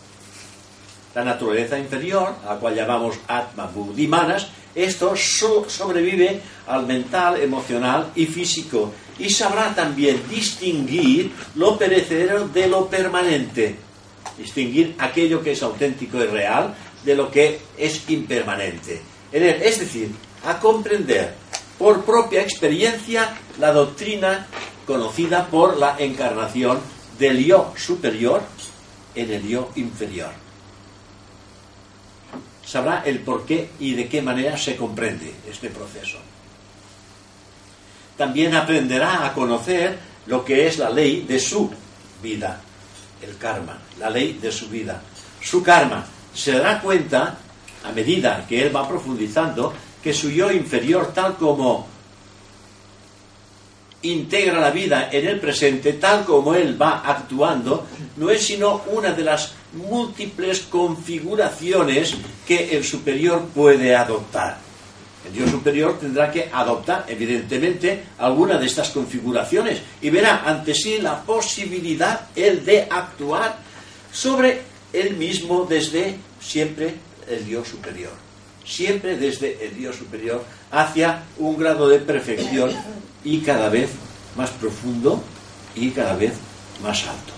la 1.15 1.23
naturaleza 1.23 1.77
inferior, 1.77 2.35
a 2.45 2.53
la 2.53 2.59
cual 2.59 2.75
llamamos 2.75 3.15
Atma 3.27 3.67
Buddhi 3.67 4.07
Esto 4.75 5.15
sobrevive 5.15 6.41
al 6.67 6.87
mental, 6.87 7.39
emocional 7.39 8.11
y 8.15 8.25
físico 8.25 8.91
y 9.19 9.29
sabrá 9.29 9.73
también 9.75 10.21
distinguir 10.29 11.31
lo 11.55 11.77
perecedero 11.77 12.47
de 12.47 12.67
lo 12.67 12.87
permanente, 12.87 13.75
distinguir 14.37 14.95
aquello 14.97 15.43
que 15.43 15.51
es 15.51 15.61
auténtico 15.61 16.17
y 16.17 16.25
real 16.25 16.73
de 17.03 17.15
lo 17.15 17.29
que 17.29 17.59
es 17.77 18.09
impermanente. 18.09 19.01
Es 19.31 19.79
decir, 19.79 20.09
a 20.45 20.59
comprender 20.59 21.35
por 21.77 22.03
propia 22.03 22.41
experiencia 22.41 23.37
la 23.59 23.71
doctrina 23.71 24.47
conocida 24.87 25.47
por 25.47 25.77
la 25.77 25.95
encarnación 25.99 26.79
del 27.19 27.45
yo 27.45 27.73
superior 27.77 28.41
en 29.15 29.31
el 29.31 29.47
yo 29.47 29.69
inferior 29.75 30.42
sabrá 32.73 33.03
el 33.05 33.19
por 33.19 33.45
qué 33.45 33.69
y 33.79 33.93
de 33.93 34.07
qué 34.07 34.19
manera 34.19 34.57
se 34.57 34.75
comprende 34.75 35.31
este 35.47 35.69
proceso. 35.69 36.17
También 38.17 38.55
aprenderá 38.55 39.27
a 39.27 39.33
conocer 39.33 39.95
lo 40.25 40.43
que 40.43 40.65
es 40.65 40.79
la 40.79 40.89
ley 40.89 41.21
de 41.21 41.39
su 41.39 41.69
vida, 42.23 42.59
el 43.21 43.37
karma, 43.37 43.77
la 43.99 44.09
ley 44.09 44.39
de 44.41 44.51
su 44.51 44.69
vida. 44.69 44.99
Su 45.39 45.61
karma 45.61 46.03
se 46.33 46.53
dará 46.53 46.81
cuenta, 46.81 47.37
a 47.83 47.91
medida 47.91 48.43
que 48.49 48.65
él 48.65 48.75
va 48.75 48.87
profundizando, 48.87 49.71
que 50.01 50.11
su 50.11 50.31
yo 50.31 50.51
inferior, 50.51 51.13
tal 51.13 51.37
como 51.37 51.87
integra 54.03 54.59
la 54.59 54.71
vida 54.71 55.09
en 55.11 55.27
el 55.27 55.39
presente, 55.39 55.93
tal 55.93 56.25
como 56.25 56.53
Él 56.55 56.79
va 56.81 56.99
actuando, 57.05 57.87
no 58.17 58.29
es 58.29 58.45
sino 58.45 58.83
una 58.91 59.11
de 59.11 59.23
las 59.23 59.53
múltiples 59.73 60.61
configuraciones 60.61 62.15
que 62.47 62.75
el 62.77 62.83
superior 62.83 63.45
puede 63.53 63.95
adoptar. 63.95 64.57
El 65.25 65.33
Dios 65.33 65.49
superior 65.51 65.97
tendrá 65.99 66.29
que 66.29 66.49
adoptar, 66.51 67.05
evidentemente, 67.07 68.03
alguna 68.17 68.57
de 68.57 68.65
estas 68.65 68.89
configuraciones 68.89 69.81
y 70.01 70.09
verá 70.09 70.43
ante 70.45 70.73
sí 70.75 70.97
la 70.99 71.21
posibilidad, 71.21 72.27
él, 72.35 72.65
de 72.65 72.87
actuar 72.89 73.57
sobre 74.11 74.61
él 74.91 75.15
mismo 75.15 75.65
desde 75.65 76.17
siempre 76.41 76.95
el 77.29 77.45
Dios 77.45 77.69
superior. 77.69 78.22
Siempre 78.65 79.17
desde 79.17 79.65
el 79.65 79.75
Dios 79.75 79.95
superior 79.95 80.43
hacia 80.71 81.23
un 81.37 81.57
grado 81.57 81.89
de 81.89 81.99
perfección 81.99 82.71
y 83.23 83.39
cada 83.41 83.69
vez 83.69 83.89
más 84.35 84.49
profundo 84.51 85.21
y 85.75 85.91
cada 85.91 86.15
vez 86.15 86.33
más 86.81 87.05
alto. 87.07 87.33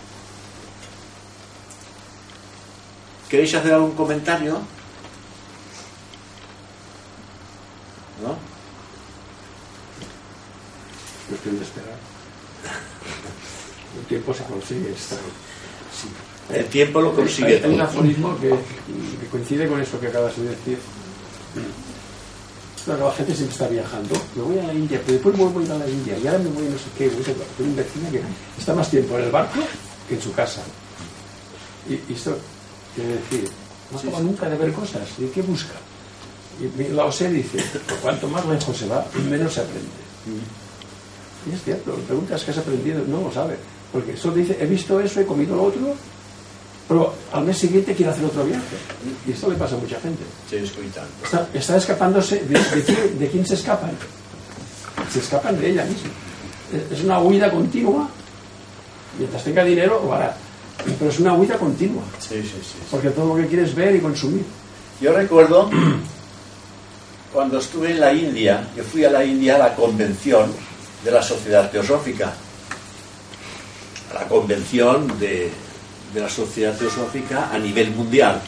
¿Queréis 3.29 3.53
hacer 3.55 3.73
algún 3.73 3.95
comentario? 3.95 4.53
¿No? 8.21 8.37
Cuestión 11.27 11.57
de 11.57 11.65
esperar. 11.65 11.97
El 13.99 14.05
tiempo 14.05 14.33
se 14.33 14.43
consigue 14.43 14.91
estar. 14.91 15.17
Sí. 15.91 16.07
El 16.53 16.65
tiempo 16.67 17.01
lo 17.01 17.15
consigue. 17.15 17.57
Hay, 17.57 17.63
hay 17.63 17.73
un 17.73 17.81
aforismo 17.81 18.37
que, 18.39 18.49
que, 18.49 19.27
coincide 19.31 19.67
con 19.67 19.81
eso 19.81 19.99
que 19.99 20.07
acabas 20.07 20.37
de 20.37 20.49
decir. 20.49 20.77
Claro, 22.85 23.07
la 23.07 23.13
gente 23.13 23.33
siempre 23.33 23.53
está 23.53 23.67
viajando. 23.67 24.15
Me 24.35 24.43
voy 24.43 24.59
a 24.59 24.67
la 24.67 24.73
India, 24.73 25.01
pero 25.01 25.13
después 25.13 25.37
vuelvo 25.37 25.59
a 25.59 25.63
ir 25.63 25.71
a 25.71 25.77
la 25.79 25.89
India 25.89 26.17
y 26.17 26.27
ahora 26.27 26.39
me 26.39 26.49
voy 26.49 26.67
a 26.67 26.69
no 26.69 26.77
sé 26.77 26.85
qué. 26.97 27.09
Voy 27.09 27.23
a 27.25 27.63
un 27.63 27.75
vecino 27.75 28.11
que 28.11 28.21
está 28.57 28.75
más 28.75 28.89
tiempo 28.89 29.17
en 29.17 29.25
el 29.25 29.31
barco 29.31 29.59
que 30.07 30.15
en 30.15 30.21
su 30.21 30.31
casa. 30.33 30.61
Y, 31.89 31.93
y 31.93 32.13
esto 32.13 32.37
quiere 32.93 33.13
decir, 33.15 33.49
no 33.91 33.97
acaba 33.99 34.19
nunca 34.19 34.49
de 34.49 34.57
ver 34.57 34.71
cosas. 34.71 35.07
¿Y 35.17 35.25
qué 35.27 35.41
busca? 35.41 35.73
Y 36.59 36.93
la 36.93 37.05
OSE 37.05 37.29
dice, 37.31 37.57
cuanto 38.01 38.27
más 38.27 38.45
lejos 38.45 38.77
se 38.77 38.87
va, 38.87 39.05
menos 39.29 39.53
se 39.53 39.61
aprende. 39.61 39.89
Y 41.45 41.53
es 41.53 41.63
cierto, 41.63 41.93
preguntas 42.07 42.43
que 42.43 42.51
has 42.51 42.57
aprendido, 42.57 43.03
no 43.07 43.21
lo 43.21 43.31
sabe. 43.31 43.57
Porque 43.91 44.15
solo 44.15 44.35
dice, 44.35 44.57
he 44.59 44.65
visto 44.65 44.99
eso, 44.99 45.19
he 45.19 45.25
comido 45.25 45.55
lo 45.55 45.63
otro, 45.63 45.95
pero 46.87 47.13
al 47.33 47.43
mes 47.43 47.57
siguiente 47.57 47.95
quiere 47.95 48.11
hacer 48.11 48.25
otro 48.25 48.43
viaje. 48.45 48.75
Y 49.27 49.31
esto 49.31 49.49
le 49.49 49.55
pasa 49.55 49.75
a 49.75 49.79
mucha 49.79 49.99
gente. 49.99 50.23
Está, 51.23 51.49
está 51.53 51.77
escapándose. 51.77 52.41
De, 52.41 52.59
de, 52.59 52.83
quién, 52.83 53.19
¿De 53.19 53.27
quién 53.29 53.45
se 53.45 53.55
escapan? 53.55 53.91
Se 55.11 55.19
escapan 55.19 55.59
de 55.59 55.71
ella 55.71 55.85
misma. 55.85 56.09
Es 56.91 57.03
una 57.03 57.19
huida 57.19 57.49
continua. 57.51 58.07
Mientras 59.17 59.43
tenga 59.43 59.63
dinero, 59.63 60.01
lo 60.03 60.13
hará. 60.13 60.37
Pero 60.99 61.09
es 61.09 61.19
una 61.19 61.33
huida 61.33 61.57
continua. 61.57 62.03
Sí, 62.19 62.41
sí, 62.43 62.59
sí. 62.61 62.75
Porque 62.91 63.09
todo 63.09 63.35
lo 63.35 63.41
que 63.41 63.47
quieres 63.47 63.73
ver 63.73 63.95
y 63.95 63.99
consumir. 63.99 64.43
Yo 65.01 65.11
recuerdo 65.11 65.69
cuando 67.33 67.57
estuve 67.57 67.91
en 67.91 67.99
la 67.99 68.13
India, 68.13 68.67
yo 68.75 68.83
fui 68.83 69.03
a 69.03 69.09
la 69.09 69.25
India 69.25 69.55
a 69.55 69.59
la 69.59 69.75
convención 69.75 70.51
de 71.03 71.11
la 71.11 71.23
Sociedad 71.23 71.71
Teosófica, 71.71 72.33
a 74.11 74.13
la 74.13 74.27
convención 74.27 75.19
de, 75.19 75.51
de 76.15 76.21
la 76.21 76.29
Sociedad 76.29 76.75
Teosófica 76.77 77.49
a 77.51 77.59
nivel 77.59 77.91
mundial. 77.91 78.41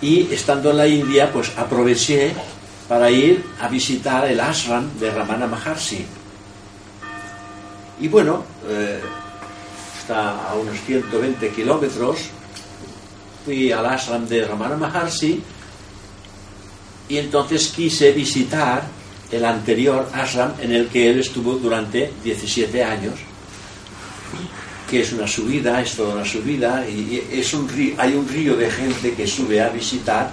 Y 0.00 0.32
estando 0.32 0.70
en 0.70 0.76
la 0.76 0.86
India, 0.86 1.32
pues 1.32 1.50
aproveché 1.58 2.32
para 2.88 3.10
ir 3.10 3.44
a 3.60 3.66
visitar 3.66 4.24
el 4.30 4.38
ashram 4.38 4.88
de 5.00 5.10
Ramana 5.10 5.48
Maharshi. 5.48 6.06
Y 8.00 8.06
bueno, 8.06 8.44
eh, 8.68 9.00
está 10.00 10.48
a 10.48 10.54
unos 10.54 10.78
120 10.86 11.50
kilómetros. 11.50 12.30
Fui 13.44 13.72
al 13.72 13.86
ashram 13.86 14.26
de 14.28 14.46
Ramana 14.46 14.76
Maharshi 14.76 15.42
y 17.08 17.16
entonces 17.16 17.68
quise 17.68 18.12
visitar 18.12 18.84
el 19.32 19.44
anterior 19.44 20.08
ashram 20.14 20.52
en 20.60 20.72
el 20.72 20.86
que 20.86 21.10
él 21.10 21.18
estuvo 21.18 21.54
durante 21.54 22.12
17 22.22 22.84
años 22.84 23.14
que 24.88 25.02
es 25.02 25.12
una 25.12 25.26
subida, 25.26 25.80
es 25.80 25.94
toda 25.94 26.14
una 26.14 26.24
subida, 26.24 26.88
y 26.88 27.22
es 27.30 27.52
un 27.52 27.68
hay 27.98 28.14
un 28.14 28.28
río 28.28 28.56
de 28.56 28.70
gente 28.70 29.14
que 29.14 29.26
sube 29.26 29.60
a 29.60 29.68
visitar 29.68 30.30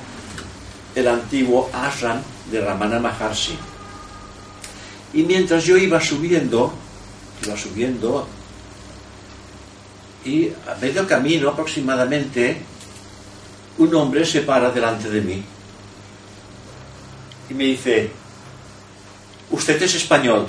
el 0.95 1.07
antiguo 1.07 1.69
ashram 1.73 2.21
de 2.51 2.61
Ramana 2.61 2.99
Maharshi. 2.99 3.57
Y 5.13 5.23
mientras 5.23 5.63
yo 5.63 5.77
iba 5.77 5.99
subiendo, 5.99 6.73
iba 7.45 7.57
subiendo, 7.57 8.27
y 10.23 10.47
a 10.47 10.75
medio 10.81 11.05
camino 11.07 11.49
aproximadamente, 11.49 12.57
un 13.77 13.93
hombre 13.93 14.25
se 14.25 14.41
para 14.41 14.71
delante 14.71 15.09
de 15.09 15.21
mí 15.21 15.43
y 17.49 17.53
me 17.53 17.65
dice, 17.65 18.09
usted 19.51 19.81
es 19.81 19.95
español, 19.95 20.47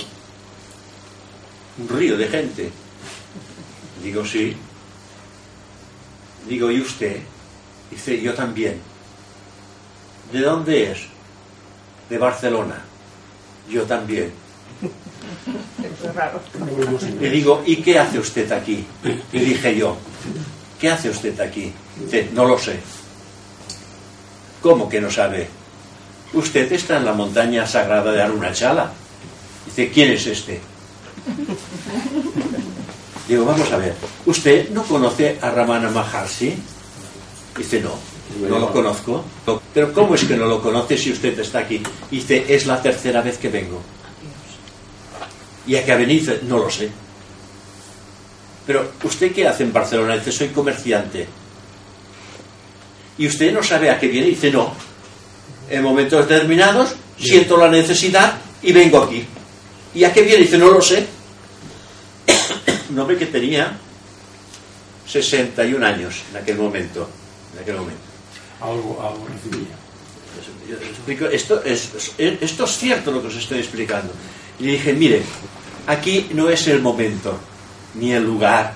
un 1.77 1.89
río 1.89 2.17
de 2.17 2.27
gente. 2.27 2.71
Digo, 4.07 4.25
sí. 4.25 4.55
Digo, 6.47 6.71
¿y 6.71 6.79
usted? 6.79 7.17
Dice, 7.91 8.21
yo 8.21 8.33
también. 8.33 8.79
¿De 10.31 10.39
dónde 10.39 10.93
es? 10.93 10.99
De 12.09 12.17
Barcelona. 12.17 12.85
Yo 13.69 13.83
también. 13.83 14.31
Le 17.19 17.29
digo, 17.29 17.61
¿y 17.65 17.83
qué 17.83 17.99
hace 17.99 18.17
usted 18.17 18.49
aquí? 18.49 18.85
Le 19.03 19.43
dije 19.43 19.75
yo, 19.75 19.97
¿qué 20.79 20.89
hace 20.89 21.09
usted 21.09 21.37
aquí? 21.41 21.73
Dice, 21.99 22.29
no 22.33 22.45
lo 22.45 22.57
sé. 22.57 22.79
¿Cómo 24.61 24.87
que 24.87 25.01
no 25.01 25.11
sabe? 25.11 25.49
Usted 26.31 26.71
está 26.71 26.95
en 26.95 27.03
la 27.03 27.11
montaña 27.11 27.67
sagrada 27.67 28.13
de 28.13 28.21
Arunachala. 28.21 28.89
Dice, 29.65 29.89
¿quién 29.89 30.11
es 30.11 30.27
este? 30.27 30.61
Digo, 33.27 33.43
vamos 33.43 33.69
a 33.71 33.77
ver, 33.77 33.93
¿usted 34.25 34.69
no 34.69 34.83
conoce 34.83 35.37
a 35.41 35.51
Ramana 35.51 35.89
Maharshi? 35.89 36.55
Dice, 37.57 37.81
no, 37.81 37.91
no 38.47 38.57
lo 38.57 38.71
conozco. 38.71 39.23
Pero 39.73 39.91
¿cómo 39.91 40.15
es 40.15 40.23
que 40.23 40.37
no 40.37 40.45
lo 40.45 40.61
conoce 40.61 40.97
si 40.97 41.11
usted 41.11 41.37
está 41.37 41.59
aquí? 41.59 41.83
Dice, 42.09 42.45
es 42.47 42.65
la 42.65 42.81
tercera 42.81 43.21
vez 43.21 43.37
que 43.37 43.49
vengo. 43.49 43.81
¿Y 45.65 45.75
a 45.75 45.83
qué 45.83 45.91
ha 45.91 45.97
venido? 45.97 46.19
Dice, 46.21 46.39
no 46.43 46.59
lo 46.59 46.69
sé. 46.69 46.89
Pero 48.65 48.91
¿usted 49.03 49.33
qué 49.33 49.45
hace 49.45 49.63
en 49.63 49.73
Barcelona? 49.73 50.15
Dice, 50.15 50.31
soy 50.31 50.47
comerciante. 50.49 51.27
¿Y 53.17 53.27
usted 53.27 53.51
no 53.51 53.61
sabe 53.61 53.89
a 53.89 53.99
qué 53.99 54.07
viene? 54.07 54.27
Dice, 54.27 54.51
no. 54.51 54.73
En 55.69 55.83
momentos 55.83 56.29
determinados 56.29 56.95
siento 57.19 57.57
la 57.57 57.67
necesidad 57.67 58.37
y 58.63 58.71
vengo 58.71 58.99
aquí. 58.99 59.25
¿Y 59.95 60.05
a 60.05 60.13
qué 60.13 60.21
viene? 60.21 60.43
Dice, 60.43 60.57
no 60.57 60.71
lo 60.71 60.81
sé 60.81 61.16
un 62.97 63.01
hombre 63.01 63.15
que 63.15 63.27
tenía 63.27 63.77
61 65.07 65.85
años 65.85 66.23
en 66.31 66.37
aquel 66.37 66.57
momento. 66.57 67.07
En 67.53 67.61
aquel 67.61 67.75
momento. 67.75 68.01
Algo, 68.59 68.99
algo 68.99 69.27
recibía. 69.27 69.77
Esto 71.31 71.63
es, 71.63 71.91
esto 72.17 72.65
es 72.65 72.77
cierto 72.77 73.11
lo 73.11 73.21
que 73.21 73.27
os 73.27 73.35
estoy 73.35 73.59
explicando. 73.59 74.11
Y 74.59 74.63
le 74.63 74.71
dije, 74.73 74.93
mire, 74.93 75.21
aquí 75.85 76.29
no 76.33 76.49
es 76.49 76.67
el 76.67 76.81
momento, 76.81 77.37
ni 77.93 78.13
el 78.13 78.23
lugar. 78.23 78.73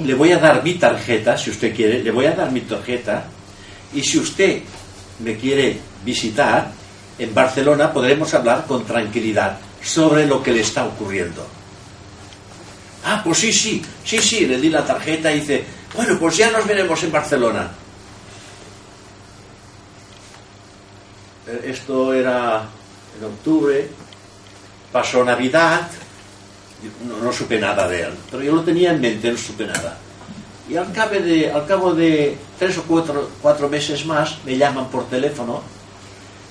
Le 0.00 0.14
voy 0.14 0.30
a 0.30 0.38
dar 0.38 0.62
mi 0.62 0.74
tarjeta, 0.74 1.36
si 1.36 1.50
usted 1.50 1.74
quiere, 1.74 2.04
le 2.04 2.12
voy 2.12 2.26
a 2.26 2.32
dar 2.36 2.52
mi 2.52 2.60
tarjeta. 2.60 3.26
Y 3.94 4.02
si 4.04 4.20
usted 4.20 4.62
me 5.18 5.36
quiere 5.36 5.76
visitar, 6.04 6.70
en 7.18 7.34
Barcelona 7.34 7.92
podremos 7.92 8.32
hablar 8.32 8.64
con 8.64 8.86
tranquilidad 8.86 9.58
sobre 9.82 10.24
lo 10.24 10.40
que 10.40 10.52
le 10.52 10.60
está 10.60 10.86
ocurriendo. 10.86 11.57
Ah, 13.04 13.20
pues 13.24 13.38
sí, 13.38 13.52
sí, 13.52 13.82
sí, 14.04 14.18
sí, 14.18 14.46
le 14.46 14.60
di 14.60 14.68
la 14.68 14.84
tarjeta 14.84 15.32
y 15.32 15.40
dice, 15.40 15.64
bueno, 15.94 16.18
pues 16.18 16.36
ya 16.36 16.50
nos 16.50 16.66
veremos 16.66 17.02
en 17.02 17.12
Barcelona. 17.12 17.70
Esto 21.64 22.12
era 22.12 22.64
en 23.18 23.24
octubre, 23.24 23.88
pasó 24.92 25.24
Navidad, 25.24 25.88
no, 27.06 27.18
no, 27.18 27.32
supe 27.32 27.58
nada 27.58 27.88
de 27.88 28.02
él, 28.02 28.14
pero 28.30 28.42
yo 28.42 28.54
lo 28.54 28.62
tenía 28.62 28.90
en 28.92 29.00
mente, 29.00 29.30
no 29.30 29.38
supe 29.38 29.66
nada. 29.66 29.96
Y 30.68 30.76
al 30.76 30.92
cabo 30.92 31.14
de, 31.14 31.50
al 31.50 31.66
cabo 31.66 31.94
de 31.94 32.36
tres 32.58 32.76
o 32.76 32.82
cuatro, 32.82 33.30
cuatro 33.40 33.68
meses 33.68 34.04
más 34.04 34.38
me 34.44 34.58
llaman 34.58 34.88
por 34.88 35.08
teléfono 35.08 35.62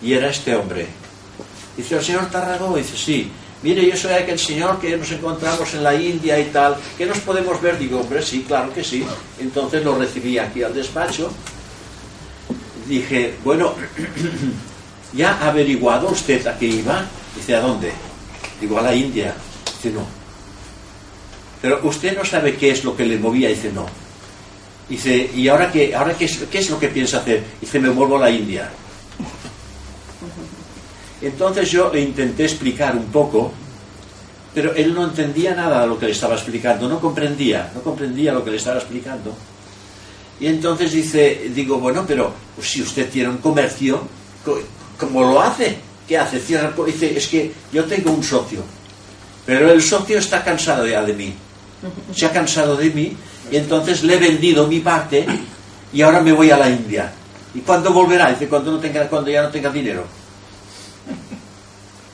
y 0.02 0.14
era 0.14 0.30
este 0.30 0.56
hombre. 0.56 0.88
Dice, 1.76 1.96
el 1.96 2.04
señor 2.04 2.26
Tarragó, 2.32 2.76
dice, 2.76 2.98
sí, 2.98 3.32
mire, 3.64 3.86
yo 3.86 3.96
soy 3.96 4.14
aquel 4.14 4.40
señor 4.40 4.80
que 4.80 4.96
nos 4.96 5.12
encontramos 5.12 5.74
en 5.74 5.84
la 5.84 5.96
India 5.96 6.40
y 6.40 6.46
tal, 6.46 6.78
que 6.98 7.06
nos 7.06 7.20
podemos 7.20 7.62
ver. 7.62 7.78
Digo, 7.78 8.00
hombre, 8.00 8.22
sí, 8.22 8.46
claro 8.48 8.74
que 8.74 8.84
sí. 8.84 9.06
Entonces 9.40 9.84
lo 9.84 9.98
recibí 9.98 10.38
aquí 10.38 10.64
al 10.64 10.74
despacho. 10.74 11.32
Dije, 12.88 13.36
bueno, 13.44 13.74
¿ya 15.14 15.34
ha 15.34 15.50
averiguado 15.50 16.10
usted 16.10 16.46
a 16.48 16.58
qué 16.58 16.68
iba? 16.68 17.06
Dice, 17.36 17.56
¿a 17.56 17.62
dónde? 17.62 17.92
Digo, 18.62 18.80
a 18.80 18.82
la 18.82 18.96
India. 18.96 19.36
Dice, 19.66 19.92
no. 19.92 20.06
Pero 21.62 21.80
usted 21.84 22.16
no 22.16 22.24
sabe 22.24 22.56
qué 22.56 22.72
es 22.72 22.84
lo 22.84 22.96
que 22.96 23.06
le 23.06 23.18
movía. 23.18 23.50
Dice, 23.50 23.72
no. 23.72 23.88
Dice, 24.88 25.30
¿y 25.36 25.48
ahora 25.50 25.72
qué, 25.72 25.94
ahora 25.94 26.18
qué, 26.18 26.26
es, 26.26 26.38
qué 26.50 26.60
es 26.60 26.70
lo 26.70 26.80
que 26.80 26.88
piensa 26.88 27.18
hacer? 27.18 27.44
Dice, 27.60 27.80
me 27.80 27.90
vuelvo 27.90 28.18
a 28.18 28.22
la 28.22 28.32
India. 28.32 28.70
Entonces 31.22 31.72
yo 31.72 31.92
le 31.94 32.02
intenté 32.02 32.44
explicar 32.46 32.96
un 32.96 33.06
poco, 33.06 33.52
pero 34.54 34.74
él 34.76 34.94
no 34.94 35.04
entendía 35.06 35.56
nada 35.56 35.82
de 35.82 35.88
lo 35.88 35.98
que 36.00 36.06
le 36.08 36.12
estaba 36.12 36.36
explicando, 36.36 36.88
no 36.88 37.00
comprendía, 37.00 37.72
no 37.74 37.82
comprendía 37.82 38.34
lo 38.34 38.44
que 38.44 38.52
le 38.52 38.58
estaba 38.58 38.78
explicando. 38.78 39.36
Y 40.40 40.48
entonces 40.48 40.92
dice, 40.92 41.50
digo, 41.54 41.80
bueno, 41.80 42.06
pero 42.08 42.32
si 42.62 42.82
usted 42.84 43.10
tiene 43.10 43.30
un 43.30 43.38
comercio, 43.38 44.02
co- 44.46 44.60
¿cómo 45.00 45.22
lo 45.22 45.42
hace? 45.42 45.78
¿Qué 46.08 46.18
hace? 46.18 46.40
Cierra 46.40 46.72
Dice, 46.86 47.18
es 47.18 47.28
que 47.28 47.52
yo 47.74 47.86
tengo 47.86 48.12
un 48.12 48.24
socio, 48.24 48.62
pero 49.46 49.72
el 49.72 49.82
socio 49.82 50.20
está 50.20 50.44
cansado 50.44 50.86
ya 50.86 51.04
de 51.04 51.14
mí. 51.14 51.34
Se 52.16 52.26
ha 52.26 52.32
cansado 52.32 52.76
de 52.76 52.90
mí 52.92 53.16
y 53.52 53.56
entonces 53.58 54.04
le 54.04 54.16
he 54.16 54.18
vendido 54.18 54.68
mi 54.68 54.80
parte 54.80 55.26
y 55.94 56.02
ahora 56.02 56.22
me 56.22 56.32
voy 56.32 56.50
a 56.52 56.58
la 56.58 56.70
India. 56.70 57.12
¿Y 57.56 57.60
cuándo 57.62 57.92
volverá? 57.92 58.30
Dice, 58.32 58.48
cuando, 58.48 58.72
no 58.72 58.80
tenga, 58.80 59.08
cuando 59.08 59.30
ya 59.32 59.42
no 59.44 59.50
tenga 59.50 59.70
dinero. 59.72 60.06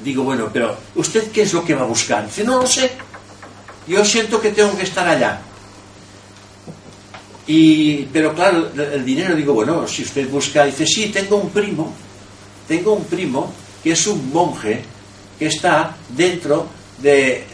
Digo, 0.04 0.24
bueno, 0.24 0.50
pero 0.52 0.76
¿usted 0.96 1.32
qué 1.32 1.44
es 1.44 1.54
lo 1.54 1.64
que 1.64 1.76
va 1.76 1.84
a 1.84 1.86
buscar? 1.86 2.26
Dice, 2.26 2.44
no 2.44 2.62
lo 2.62 2.68
sé. 2.68 2.92
Yo 3.88 4.04
siento 4.04 4.42
que 4.42 4.52
tengo 4.52 4.76
que 4.76 4.84
estar 4.84 5.08
allá. 5.08 5.42
Y, 7.48 8.04
pero 8.06 8.34
claro, 8.34 8.70
el, 8.76 9.06
dinero, 9.06 9.36
digo, 9.36 9.54
bueno, 9.54 9.88
si 9.88 10.04
usted 10.04 10.30
busca, 10.30 10.66
dice, 10.66 10.86
sí, 10.86 11.08
tengo 11.08 11.38
un 11.38 11.50
primo, 11.50 11.94
tengo 12.68 12.94
un 12.94 13.06
primo 13.06 13.54
que 13.84 13.92
es 13.92 14.08
un 14.08 14.32
monje 14.32 14.82
que 15.38 15.48
está 15.48 15.96
dentro 16.10 16.68
de, 17.02 17.46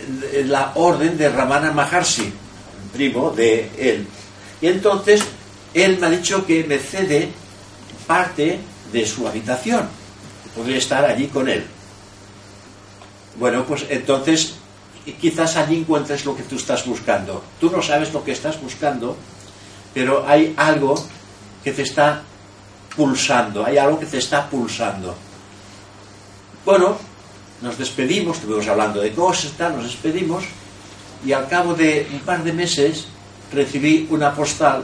la 0.46 0.74
orden 0.76 1.18
de 1.18 1.30
Ramana 1.30 1.72
Maharshi, 1.72 2.32
primo 2.94 3.32
de 3.32 3.70
él. 3.78 4.06
Y 4.62 4.68
entonces, 4.68 5.22
él 5.74 5.98
me 6.00 6.08
ha 6.08 6.10
dicho 6.10 6.46
que 6.46 6.64
me 6.64 6.78
cede 6.78 7.30
parte 8.06 8.60
de 8.92 9.06
su 9.06 9.28
habitación. 9.28 9.88
Podría 10.56 10.78
estar 10.78 11.06
allí 11.06 11.28
con 11.28 11.48
él. 11.48 11.66
Bueno, 13.38 13.66
pues 13.66 13.86
entonces 13.90 14.56
quizás 15.20 15.56
allí 15.56 15.78
encuentres 15.78 16.26
lo 16.26 16.36
que 16.36 16.44
tú 16.44 16.56
estás 16.56 16.86
buscando. 16.86 17.44
Tú 17.60 17.70
no 17.70 17.82
sabes 17.82 18.14
lo 18.14 18.24
que 18.24 18.32
estás 18.32 18.62
buscando, 18.62 19.16
pero 19.94 20.28
hay 20.28 20.54
algo 20.58 20.96
que 21.64 21.72
te 21.72 21.84
está 21.84 22.24
pulsando, 22.96 23.66
hay 23.66 23.78
algo 23.78 24.00
que 24.00 24.06
te 24.06 24.18
está 24.18 24.50
pulsando. 24.50 25.16
Bueno, 26.66 26.98
nos 27.62 27.78
despedimos, 27.78 28.38
estuvimos 28.38 28.68
hablando 28.68 29.02
de 29.02 29.12
cosas, 29.14 29.52
tal, 29.54 29.76
nos 29.76 29.86
despedimos 29.86 30.44
y 31.26 31.32
al 31.34 31.48
cabo 31.48 31.74
de 31.74 32.08
un 32.14 32.20
par 32.20 32.44
de 32.44 32.54
meses 32.54 33.08
recibí 33.52 34.08
una 34.10 34.34
postal 34.34 34.84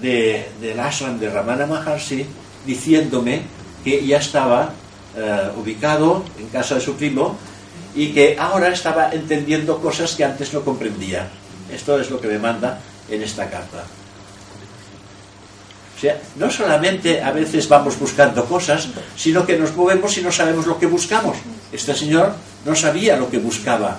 de, 0.00 0.50
del 0.60 0.80
ashram 0.80 1.18
de 1.18 1.30
Ramana 1.30 1.66
Maharshi 1.66 2.26
diciéndome 2.66 3.42
que 3.84 4.04
ya 4.06 4.18
estaba 4.18 4.72
eh, 5.16 5.50
ubicado 5.56 6.24
en 6.38 6.48
casa 6.48 6.76
de 6.76 6.80
su 6.80 6.94
primo 6.94 7.36
y 7.94 8.12
que 8.12 8.36
ahora 8.38 8.68
estaba 8.68 9.10
entendiendo 9.10 9.80
cosas 9.80 10.14
que 10.14 10.24
antes 10.24 10.52
no 10.52 10.62
comprendía. 10.62 11.28
Esto 11.72 11.98
es 11.98 12.10
lo 12.10 12.20
que 12.20 12.28
me 12.28 12.38
manda 12.38 12.78
en 13.08 13.22
esta 13.22 13.50
carta. 13.50 13.84
O 15.96 16.00
sea, 16.00 16.18
no 16.36 16.50
solamente 16.50 17.20
a 17.20 17.30
veces 17.30 17.68
vamos 17.68 17.98
buscando 17.98 18.44
cosas, 18.46 18.88
sino 19.16 19.44
que 19.44 19.58
nos 19.58 19.76
movemos 19.76 20.16
y 20.16 20.22
no 20.22 20.32
sabemos 20.32 20.66
lo 20.66 20.78
que 20.78 20.86
buscamos. 20.86 21.36
Este 21.72 21.94
señor 21.94 22.32
no 22.64 22.74
sabía 22.74 23.16
lo 23.16 23.28
que 23.28 23.38
buscaba, 23.38 23.98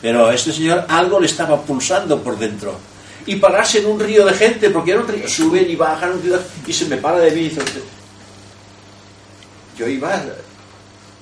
pero 0.00 0.30
este 0.30 0.52
señor 0.52 0.86
algo 0.88 1.20
le 1.20 1.26
estaba 1.26 1.60
pulsando 1.60 2.22
por 2.22 2.38
dentro. 2.38 2.78
Y 3.26 3.36
pararse 3.36 3.80
en 3.80 3.86
un 3.86 4.00
río 4.00 4.24
de 4.24 4.32
gente, 4.32 4.70
porque 4.70 4.92
era 4.92 5.00
un 5.00 5.08
río, 5.08 5.28
suben 5.28 5.68
y 5.68 5.76
bajan 5.76 6.12
y 6.66 6.72
se 6.72 6.86
me 6.86 6.96
para 6.96 7.18
de 7.18 7.30
mí 7.32 7.40
y 7.40 7.48
dice. 7.50 7.62
Yo 9.78 9.88
iba, 9.88 10.22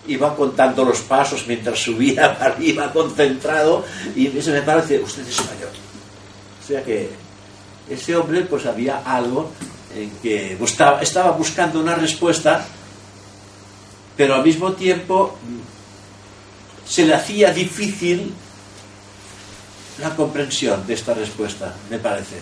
iba 0.06 0.34
contando 0.34 0.84
los 0.84 1.00
pasos 1.00 1.44
mientras 1.46 1.78
subía 1.78 2.34
para 2.38 2.54
arriba, 2.54 2.92
concentrado, 2.92 3.84
y 4.14 4.28
se 4.40 4.50
me 4.50 4.60
dice, 4.60 5.00
usted 5.00 5.28
es 5.28 5.38
mayor. 5.40 5.70
O 6.62 6.66
sea 6.66 6.82
que 6.82 7.10
ese 7.88 8.16
hombre 8.16 8.42
pues 8.42 8.66
había 8.66 8.98
algo 9.04 9.52
en 9.94 10.10
que 10.22 10.58
estaba 11.00 11.30
buscando 11.32 11.80
una 11.80 11.94
respuesta, 11.94 12.64
pero 14.16 14.34
al 14.34 14.42
mismo 14.42 14.72
tiempo 14.72 15.36
mm, 15.42 16.88
se 16.88 17.04
le 17.04 17.14
hacía 17.14 17.52
difícil 17.52 18.32
la 20.00 20.14
comprensión 20.14 20.86
de 20.86 20.94
esta 20.94 21.14
respuesta, 21.14 21.74
me 21.90 21.98
parece. 21.98 22.36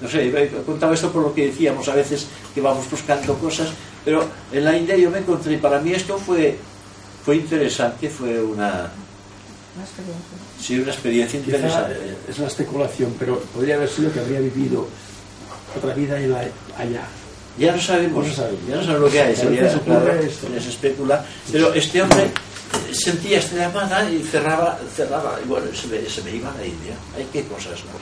No 0.00 0.08
sé, 0.08 0.28
he 0.28 0.48
contado 0.64 0.92
esto 0.92 1.10
por 1.10 1.22
lo 1.22 1.34
que 1.34 1.46
decíamos 1.46 1.88
a 1.88 1.94
veces 1.94 2.26
que 2.54 2.60
vamos 2.60 2.88
buscando 2.90 3.34
cosas, 3.38 3.68
pero 4.08 4.24
en 4.52 4.64
la 4.64 4.74
India 4.74 4.96
yo 4.96 5.10
me 5.10 5.18
encontré, 5.18 5.52
y 5.52 5.56
para 5.58 5.80
mí 5.80 5.92
esto 5.92 6.16
fue, 6.16 6.56
fue 7.26 7.36
interesante, 7.36 8.08
fue 8.08 8.42
una, 8.42 8.90
Una 9.76 9.84
experiencia. 9.84 10.38
sí, 10.58 10.78
una 10.80 10.92
experiencia 10.92 11.42
Quizá 11.42 11.56
interesante. 11.58 12.16
es 12.26 12.38
una 12.38 12.48
especulación, 12.48 13.14
pero 13.18 13.38
podría 13.54 13.74
haber 13.74 13.90
sido 13.90 14.10
que 14.10 14.20
habría 14.20 14.40
vivido 14.40 14.88
otra 15.76 15.92
vida 15.92 16.18
en 16.18 16.32
la- 16.32 16.40
allá. 16.78 17.02
Ya 17.58 17.76
no 17.76 17.82
sabemos, 17.82 18.26
No 18.28 18.32
sabemos. 18.32 18.60
ya 18.66 18.76
no 18.76 18.82
sabemos 18.82 19.02
lo 19.02 19.10
que 19.10 19.20
hay, 19.20 19.34
A 19.34 19.36
sería, 19.36 19.66
ocurre 19.76 19.84
claro, 19.84 20.22
se 20.62 20.68
especula. 20.70 21.26
Pero 21.52 21.74
este 21.74 22.00
hombre 22.00 22.22
eh, 22.22 22.94
sentía 22.94 23.40
esta 23.40 23.56
llamada 23.56 24.10
y 24.10 24.22
cerraba, 24.22 24.78
cerraba, 24.96 25.38
y 25.44 25.46
bueno, 25.48 25.66
se 25.74 25.86
me, 25.88 26.08
se 26.08 26.22
me 26.22 26.34
iba 26.34 26.50
a 26.50 26.54
la 26.56 26.64
India. 26.64 26.94
Hay 27.14 27.26
qué 27.30 27.42
cosas, 27.44 27.78
¿no? 27.84 27.92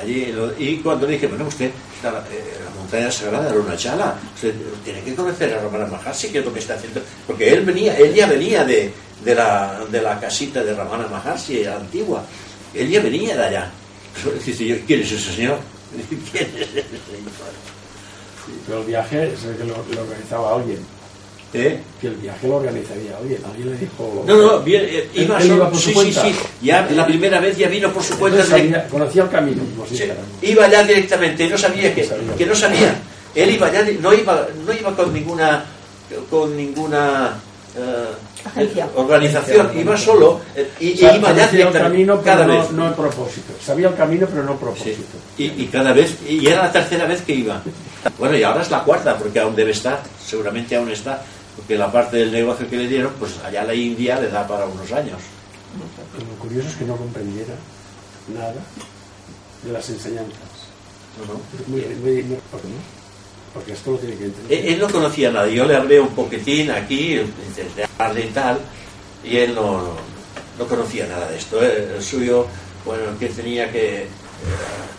Allí, 0.00 0.26
lo- 0.30 0.56
y 0.60 0.76
cuando 0.78 1.08
dije, 1.08 1.26
bueno, 1.26 1.46
usted, 1.48 1.72
la, 2.10 2.18
eh, 2.30 2.58
la 2.64 2.70
montaña 2.78 3.10
sagrada 3.10 3.44
de 3.44 3.50
Arunachala, 3.50 4.16
usted 4.34 4.54
tiene 4.84 5.02
que 5.02 5.14
conocer 5.14 5.54
a 5.54 5.62
Ramana 5.62 5.86
Maharshi, 5.86 6.28
que 6.28 6.38
es 6.38 6.44
lo 6.44 6.52
que 6.52 6.60
está 6.60 6.74
haciendo, 6.74 7.00
porque 7.26 7.52
él 7.52 7.64
venía, 7.64 7.96
él 7.96 8.14
ya 8.14 8.26
venía 8.26 8.64
de, 8.64 8.92
de, 9.24 9.34
la, 9.34 9.84
de 9.90 10.02
la 10.02 10.18
casita 10.20 10.62
de 10.62 10.74
Ramana 10.74 11.06
Maharshi 11.08 11.64
antigua, 11.66 12.24
él 12.72 12.88
ya 12.88 13.00
venía 13.00 13.36
de 13.36 13.44
allá. 13.44 13.70
¿quién 14.86 15.00
es 15.00 15.12
ese 15.12 15.32
señor? 15.32 15.58
¿Quién 16.32 16.50
es 16.56 16.68
ese? 16.68 16.84
Pero 18.66 18.80
el 18.80 18.86
viaje 18.86 19.32
lo, 19.60 19.94
lo 19.94 20.02
organizaba 20.02 20.54
alguien. 20.54 20.78
¿Eh? 21.54 21.80
Que 22.00 22.08
el 22.08 22.14
viaje 22.16 22.48
lo 22.48 22.56
organizaría 22.56 23.16
alguien. 23.16 23.38
Alguien 23.44 23.70
le 23.70 23.76
dijo. 23.78 24.24
No, 24.26 24.36
no, 24.36 24.60
bien, 24.60 24.82
eh, 24.84 25.08
Él- 25.14 25.22
iba 25.24 25.36
él 25.36 25.42
solo- 25.44 25.54
iba 25.56 25.70
por 25.70 25.78
su 25.78 25.82
sí, 25.84 25.88
sí, 25.88 25.94
cuenta. 25.94 26.22
sí, 26.22 26.34
ya 26.62 26.88
la 26.90 27.06
primera 27.06 27.38
vez 27.40 27.56
ya 27.56 27.68
vino 27.68 27.92
por 27.92 28.02
su 28.02 28.18
cuenta. 28.18 28.40
Entonces 28.42 28.60
sabía- 28.70 28.88
conocía 28.88 29.22
el 29.22 29.28
camino, 29.30 29.62
sí, 29.88 30.02
iba 30.42 30.68
ya 30.68 30.82
directamente, 30.82 31.48
no 31.48 31.56
sabía 31.56 31.94
que, 31.94 32.04
Sabía. 32.04 32.34
que 32.36 32.46
no 32.46 32.54
sabía. 32.56 32.96
Él 33.34 33.50
iba 33.50 33.70
ya, 33.72 33.84
no 34.00 34.12
iba, 34.12 34.46
no 34.66 34.72
iba 34.72 34.96
con 34.96 35.12
ninguna, 35.14 35.64
con 36.30 36.56
ninguna 36.56 37.34
eh, 37.76 38.46
Agencia. 38.46 38.88
organización, 38.94 39.60
Agencia. 39.66 39.80
iba 39.82 39.96
solo 39.96 40.40
eh, 40.54 40.68
y, 40.78 40.92
O 40.92 40.96
sea, 40.96 41.16
iba 41.16 41.28
ya 41.32 41.34
conocía 41.34 41.44
el 41.44 41.50
directamente, 41.50 41.78
camino, 41.90 42.20
pero 42.20 42.24
cada 42.24 42.46
no, 42.46 42.58
vez. 42.60 42.70
no 42.70 42.86
el 42.88 42.94
propósito. 42.94 43.52
Sabía 43.64 43.88
el 43.88 43.94
camino, 43.96 44.26
pero 44.30 44.44
no 44.44 44.52
el 44.52 44.58
Sí. 44.58 44.64
propósito. 44.64 45.16
Y, 45.38 45.44
y 45.44 45.68
cada 45.72 45.92
vez, 45.92 46.14
y 46.28 46.46
era 46.46 46.62
la 46.64 46.72
tercera 46.72 47.04
vez 47.06 47.22
que 47.22 47.34
iba. 47.34 47.60
Bueno, 48.18 48.36
y 48.36 48.42
ahora 48.44 48.62
es 48.62 48.70
la 48.70 48.84
cuarta, 48.84 49.16
porque 49.18 49.40
aún 49.40 49.56
debe 49.56 49.72
estar, 49.72 50.00
seguramente 50.24 50.76
aún 50.76 50.90
está, 50.90 51.24
porque 51.56 51.76
la 51.76 51.90
parte 51.92 52.16
del 52.18 52.32
negocio 52.32 52.68
que 52.68 52.76
le 52.76 52.88
dieron, 52.88 53.12
pues 53.18 53.38
allá 53.44 53.64
la 53.64 53.74
India 53.74 54.18
le 54.20 54.28
da 54.28 54.46
para 54.46 54.66
unos 54.66 54.90
años. 54.92 55.18
Lo 56.18 56.34
curioso 56.38 56.68
es 56.68 56.74
que 56.76 56.84
no 56.84 56.96
comprendiera 56.96 57.54
nada 58.32 58.54
de 59.62 59.72
las 59.72 59.88
enseñanzas. 59.90 60.38
¿no? 61.26 61.34
¿no? 61.34 61.40
Muy, 61.68 61.80
muy, 61.96 62.22
muy- 62.22 62.36
¿por 62.50 62.60
qué 62.60 62.68
no? 62.68 62.74
Porque 63.54 63.72
esto 63.72 63.92
lo 63.92 63.98
tiene 63.98 64.16
que 64.16 64.24
entender. 64.24 64.58
Él, 64.58 64.74
él 64.74 64.78
no 64.80 64.88
conocía 64.90 65.30
nada, 65.30 65.46
yo 65.48 65.64
le 65.64 65.76
hablé 65.76 66.00
un 66.00 66.08
poquitín 66.08 66.70
aquí, 66.72 67.14
intenté 67.20 67.84
hablarle 67.98 68.26
y 68.26 68.30
tal, 68.30 68.58
y 69.24 69.36
él 69.36 69.54
no, 69.54 69.78
no, 69.78 69.94
no 70.58 70.66
conocía 70.66 71.06
nada 71.06 71.28
de 71.30 71.38
esto. 71.38 71.62
¿eh? 71.64 71.92
El 71.96 72.02
suyo, 72.02 72.46
bueno, 72.84 73.04
que 73.18 73.28
tenía 73.28 73.70
que. 73.70 74.08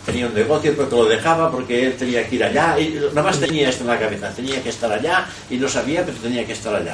Tenía 0.04 0.26
un 0.26 0.34
negocio, 0.34 0.72
pero 0.76 0.88
que 0.88 0.96
lo 0.96 1.04
dejaba 1.06 1.50
porque 1.50 1.86
él 1.86 1.96
tenía 1.96 2.28
que 2.28 2.36
ir 2.36 2.44
allá, 2.44 2.78
y 2.78 2.94
nada 2.94 3.22
más 3.22 3.40
tenía 3.40 3.68
esto 3.68 3.82
en 3.82 3.88
la 3.88 3.98
cabeza, 3.98 4.30
tenía 4.30 4.62
que 4.62 4.68
estar 4.68 4.90
allá, 4.90 5.26
y 5.50 5.56
no 5.56 5.68
sabía, 5.68 6.04
pero 6.04 6.16
tenía 6.18 6.46
que 6.46 6.52
estar 6.52 6.74
allá. 6.74 6.92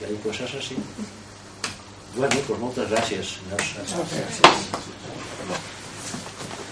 Y 0.00 0.04
hay 0.04 0.16
cosas 0.22 0.50
así. 0.54 0.76
Bueno, 2.16 2.36
pues 2.46 2.60
muchas 2.60 2.90
gracias. 2.90 3.26
señor. 3.26 3.56
Gracias. 3.56 3.94